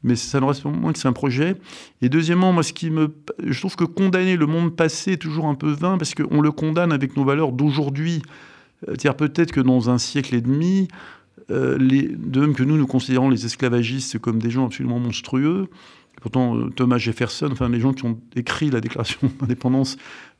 mais 0.02 0.16
ça 0.16 0.40
ne 0.40 0.44
reste 0.44 0.62
pas 0.62 0.70
moins 0.70 0.92
que 0.92 0.98
c'est 0.98 1.08
un 1.08 1.14
projet. 1.14 1.56
Et 2.02 2.08
deuxièmement, 2.08 2.52
moi, 2.52 2.62
ce 2.62 2.72
qui 2.72 2.90
me, 2.90 3.14
je 3.42 3.58
trouve 3.58 3.76
que 3.76 3.84
condamner 3.84 4.36
le 4.36 4.46
monde 4.46 4.76
passé 4.76 5.12
est 5.12 5.16
toujours 5.16 5.46
un 5.46 5.54
peu 5.54 5.70
vain 5.70 5.96
parce 5.96 6.14
qu'on 6.14 6.40
le 6.40 6.52
condamne 6.52 6.92
avec 6.92 7.16
nos 7.16 7.24
valeurs 7.24 7.52
d'aujourd'hui. 7.52 8.22
Euh, 8.88 8.90
c'est-à-dire 8.90 9.16
peut-être 9.16 9.52
que 9.52 9.60
dans 9.60 9.88
un 9.88 9.98
siècle 9.98 10.34
et 10.34 10.40
demi, 10.40 10.88
euh, 11.50 11.78
de 11.78 12.40
même 12.40 12.54
que 12.54 12.62
nous, 12.62 12.76
nous 12.76 12.86
considérons 12.86 13.30
les 13.30 13.46
esclavagistes 13.46 14.18
comme 14.18 14.38
des 14.38 14.50
gens 14.50 14.66
absolument 14.66 14.98
monstrueux, 14.98 15.68
Pourtant, 16.20 16.56
euh, 16.56 16.70
Thomas 16.70 16.98
Jefferson, 16.98 17.48
enfin 17.50 17.68
les 17.68 17.80
gens 17.80 17.92
qui 17.92 18.04
ont 18.04 18.20
écrit 18.36 18.70
la 18.70 18.80
Déclaration 18.80 19.18
d'indépendance 19.40 19.96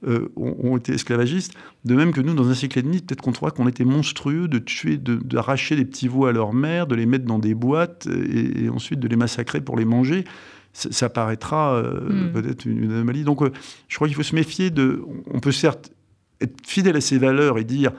euh, 0.07 0.29
ont, 0.37 0.77
été 0.77 0.93
esclavagistes. 0.93 1.55
De 1.85 1.95
même 1.95 2.13
que 2.13 2.21
nous, 2.21 2.35
dans 2.35 2.49
un 2.49 2.55
siècle 2.55 2.79
et 2.79 2.83
demi, 2.83 3.01
peut-être 3.01 3.23
qu'on 3.23 3.33
trouvera 3.33 3.51
qu'on 3.51 3.67
était 3.67 3.85
monstrueux 3.85 4.49
de 4.49 4.59
tuer, 4.59 4.97
d'arracher 4.97 5.75
des 5.75 5.85
petits 5.85 6.09
veaux 6.09 6.27
à 6.27 6.33
leur 6.33 6.53
mère, 6.53 6.87
de 6.87 6.95
les 6.95 7.07
mettre 7.07 7.25
dans 7.25 7.39
des 7.39 7.55
boîtes 7.55 8.07
et, 8.07 8.69
ensuite 8.69 9.01
de 9.01 9.09
les 9.09 9.17
massacrer 9.17 9.61
pour 9.61 9.77
les 9.77 9.85
manger. 9.85 10.25
Ça, 10.73 11.11
paraîtra 11.11 11.75
euh, 11.75 12.09
hmm. 12.09 12.33
peut-être 12.33 12.65
une, 12.65 12.91
anomalie. 12.91 13.25
Donc, 13.25 13.41
je 13.89 13.97
crois 13.97 14.09
qu'il 14.09 14.17
faut 14.17 14.23
se 14.23 14.35
méfier 14.35 14.71
de. 14.71 15.03
On 15.27 15.41
peut 15.41 15.53
certes 15.53 15.93
être 16.41 16.67
fidèle 16.67 16.97
à 16.97 17.01
ses 17.01 17.19
valeurs 17.19 17.59
et 17.59 17.65
dire 17.65 17.93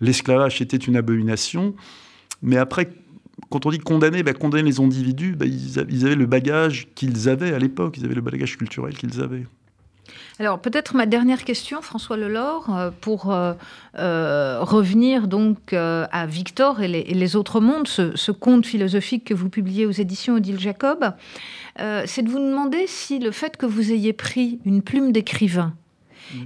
l'esclavage 0.00 0.62
était 0.62 0.76
une 0.76 0.96
abomination, 0.96 1.74
mais 2.42 2.56
après, 2.56 2.90
quand 3.48 3.66
on 3.66 3.70
dit 3.70 3.78
condamner, 3.78 4.22
bah, 4.22 4.32
condamner 4.32 4.64
les 4.64 4.80
individus, 4.80 5.34
bah, 5.36 5.46
ils, 5.46 5.78
avaient 5.78 6.14
le 6.14 6.26
bagage 6.26 6.88
qu'ils 6.94 7.28
avaient 7.28 7.52
à 7.52 7.58
l'époque, 7.58 7.96
ils 7.98 8.04
avaient 8.04 8.14
le 8.14 8.20
bagage 8.20 8.56
culturel 8.56 8.94
qu'ils 8.96 9.20
avaient. 9.20 9.46
Alors 10.38 10.58
peut-être 10.58 10.96
ma 10.96 11.06
dernière 11.06 11.44
question, 11.44 11.82
François 11.82 12.16
Lelore, 12.16 12.74
euh, 12.74 12.90
pour 13.00 13.30
euh, 13.30 13.52
euh, 13.98 14.58
revenir 14.62 15.28
donc 15.28 15.72
à 15.72 16.26
Victor 16.26 16.80
et 16.80 16.88
les, 16.88 17.36
autres 17.36 17.60
mondes, 17.60 17.86
ce, 17.86 18.32
conte 18.32 18.66
philosophique 18.66 19.24
que 19.24 19.34
vous 19.34 19.48
publiez 19.48 19.86
aux 19.86 19.90
éditions 19.90 20.34
Odile 20.36 20.58
Jacob, 20.58 21.12
c'est 21.78 22.22
de 22.22 22.28
vous 22.28 22.38
demander 22.38 22.86
si 22.86 23.18
le 23.18 23.30
fait 23.30 23.56
que 23.56 23.66
vous 23.66 23.92
ayez 23.92 24.12
pris 24.12 24.60
une 24.64 24.82
plume 24.82 25.12
d'écrivain. 25.12 25.74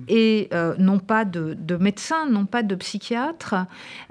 Et 0.08 0.48
euh, 0.52 0.74
non 0.78 0.98
pas 0.98 1.24
de, 1.24 1.54
de, 1.54 1.76
médecin, 1.76 2.26
non 2.26 2.46
pas 2.46 2.62
de 2.62 2.74
psychiatre. 2.74 3.54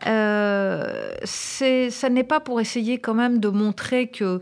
Euh, 0.05 1.15
ça 1.23 2.09
n'est 2.09 2.23
pas 2.23 2.39
pour 2.39 2.59
essayer 2.59 2.99
quand 2.99 3.13
même 3.13 3.39
de 3.39 3.49
montrer 3.49 4.07
que, 4.07 4.41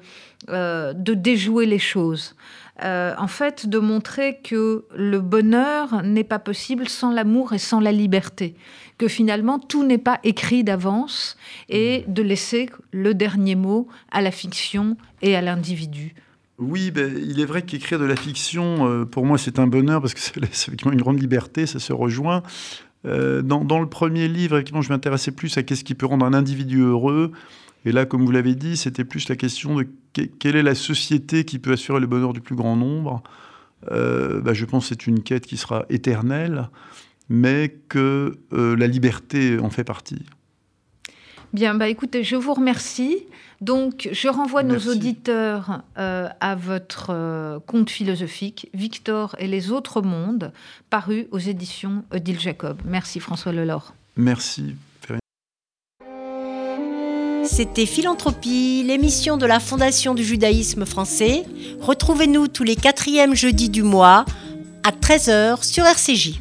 euh, 0.49 0.93
de 0.93 1.13
déjouer 1.13 1.65
les 1.65 1.79
choses. 1.79 2.35
en 2.83 3.27
fait, 3.27 3.67
de 3.67 3.77
montrer 3.77 4.39
que 4.43 4.85
le 4.95 5.19
bonheur 5.19 6.01
n'est 6.03 6.23
pas 6.23 6.39
possible 6.39 6.87
sans 6.89 7.11
l'amour 7.11 7.53
et 7.53 7.59
sans 7.59 7.79
la 7.79 7.91
liberté, 7.91 8.55
que 8.97 9.07
finalement 9.07 9.59
tout 9.59 9.85
n'est 9.85 9.99
pas 9.99 10.19
écrit 10.23 10.63
d'avance 10.63 11.37
et 11.69 12.03
mm. 12.07 12.13
de 12.13 12.23
laisser 12.23 12.69
le 12.91 13.13
dernier 13.13 13.55
mot 13.55 13.87
à 14.11 14.21
la 14.21 14.31
fiction 14.31 14.97
et 15.21 15.35
à 15.35 15.41
l'individu. 15.41 16.15
Oui, 16.61 16.91
ben, 16.91 17.17
il 17.17 17.39
est 17.39 17.45
vrai 17.45 17.63
qu'écrire 17.63 17.97
de 17.97 18.05
la 18.05 18.15
fiction, 18.15 18.87
euh, 18.87 19.03
pour 19.03 19.25
moi, 19.25 19.39
c'est 19.39 19.57
un 19.57 19.65
bonheur 19.65 19.99
parce 19.99 20.13
que 20.13 20.39
laisse 20.39 20.67
effectivement 20.67 20.93
une 20.93 21.01
grande 21.01 21.19
liberté, 21.19 21.65
ça 21.65 21.79
se 21.79 21.91
rejoint. 21.91 22.43
Euh, 23.05 23.41
dans, 23.41 23.79
le 23.79 23.89
premier 23.89 24.27
livre, 24.27 24.57
effectivement, 24.57 24.83
je 24.83 24.89
m'intéressais 24.89 25.31
plus 25.31 25.57
à 25.57 25.63
qu'est-ce 25.63 25.83
qui 25.83 25.95
peut 25.95 26.05
rendre 26.05 26.23
un 26.23 26.35
individu 26.35 26.81
heureux. 26.81 27.31
Et 27.83 27.91
là, 27.91 28.05
comme 28.05 28.23
vous 28.23 28.31
l'avez 28.31 28.53
dit, 28.53 28.77
c'était 28.77 29.03
plus 29.03 29.27
la 29.27 29.35
question 29.35 29.75
de 29.75 29.87
quelle 30.13 30.55
est 30.55 30.61
la 30.61 30.75
société 30.75 31.45
qui 31.45 31.57
peut 31.57 31.71
assurer 31.71 31.99
le 31.99 32.05
bonheur 32.05 32.31
du 32.31 32.41
plus 32.41 32.55
grand 32.55 32.75
nombre. 32.75 33.23
Euh, 33.91 34.39
ben, 34.39 34.53
je 34.53 34.65
pense 34.65 34.83
que 34.83 34.89
c'est 34.89 35.07
une 35.07 35.23
quête 35.23 35.47
qui 35.47 35.57
sera 35.57 35.87
éternelle, 35.89 36.69
mais 37.27 37.75
que 37.89 38.37
la 38.51 38.85
liberté 38.85 39.57
en 39.57 39.71
fait 39.71 39.83
partie. 39.83 40.23
Bien, 41.53 41.75
bah 41.75 41.89
écoutez, 41.89 42.23
je 42.23 42.35
vous 42.35 42.53
remercie. 42.53 43.17
Donc, 43.59 44.09
je 44.11 44.27
renvoie 44.27 44.63
nos 44.63 44.79
auditeurs 44.79 45.83
euh, 45.99 46.27
à 46.39 46.55
votre 46.55 47.07
euh, 47.11 47.59
conte 47.59 47.91
philosophique, 47.91 48.69
Victor 48.73 49.35
et 49.37 49.47
les 49.47 49.69
autres 49.69 50.01
mondes, 50.01 50.51
paru 50.89 51.27
aux 51.31 51.37
éditions 51.39 52.03
Odile 52.11 52.39
Jacob. 52.39 52.81
Merci 52.85 53.19
François 53.19 53.51
Lelore. 53.51 53.93
Merci. 54.15 54.75
C'était 57.43 57.85
Philanthropie, 57.85 58.83
l'émission 58.85 59.35
de 59.35 59.45
la 59.45 59.59
Fondation 59.59 60.15
du 60.15 60.23
judaïsme 60.23 60.85
français. 60.85 61.43
Retrouvez-nous 61.81 62.47
tous 62.47 62.63
les 62.63 62.75
quatrièmes 62.75 63.35
jeudis 63.35 63.69
du 63.69 63.83
mois 63.83 64.25
à 64.83 64.91
13h 64.91 65.63
sur 65.63 65.85
RCJ. 65.85 66.39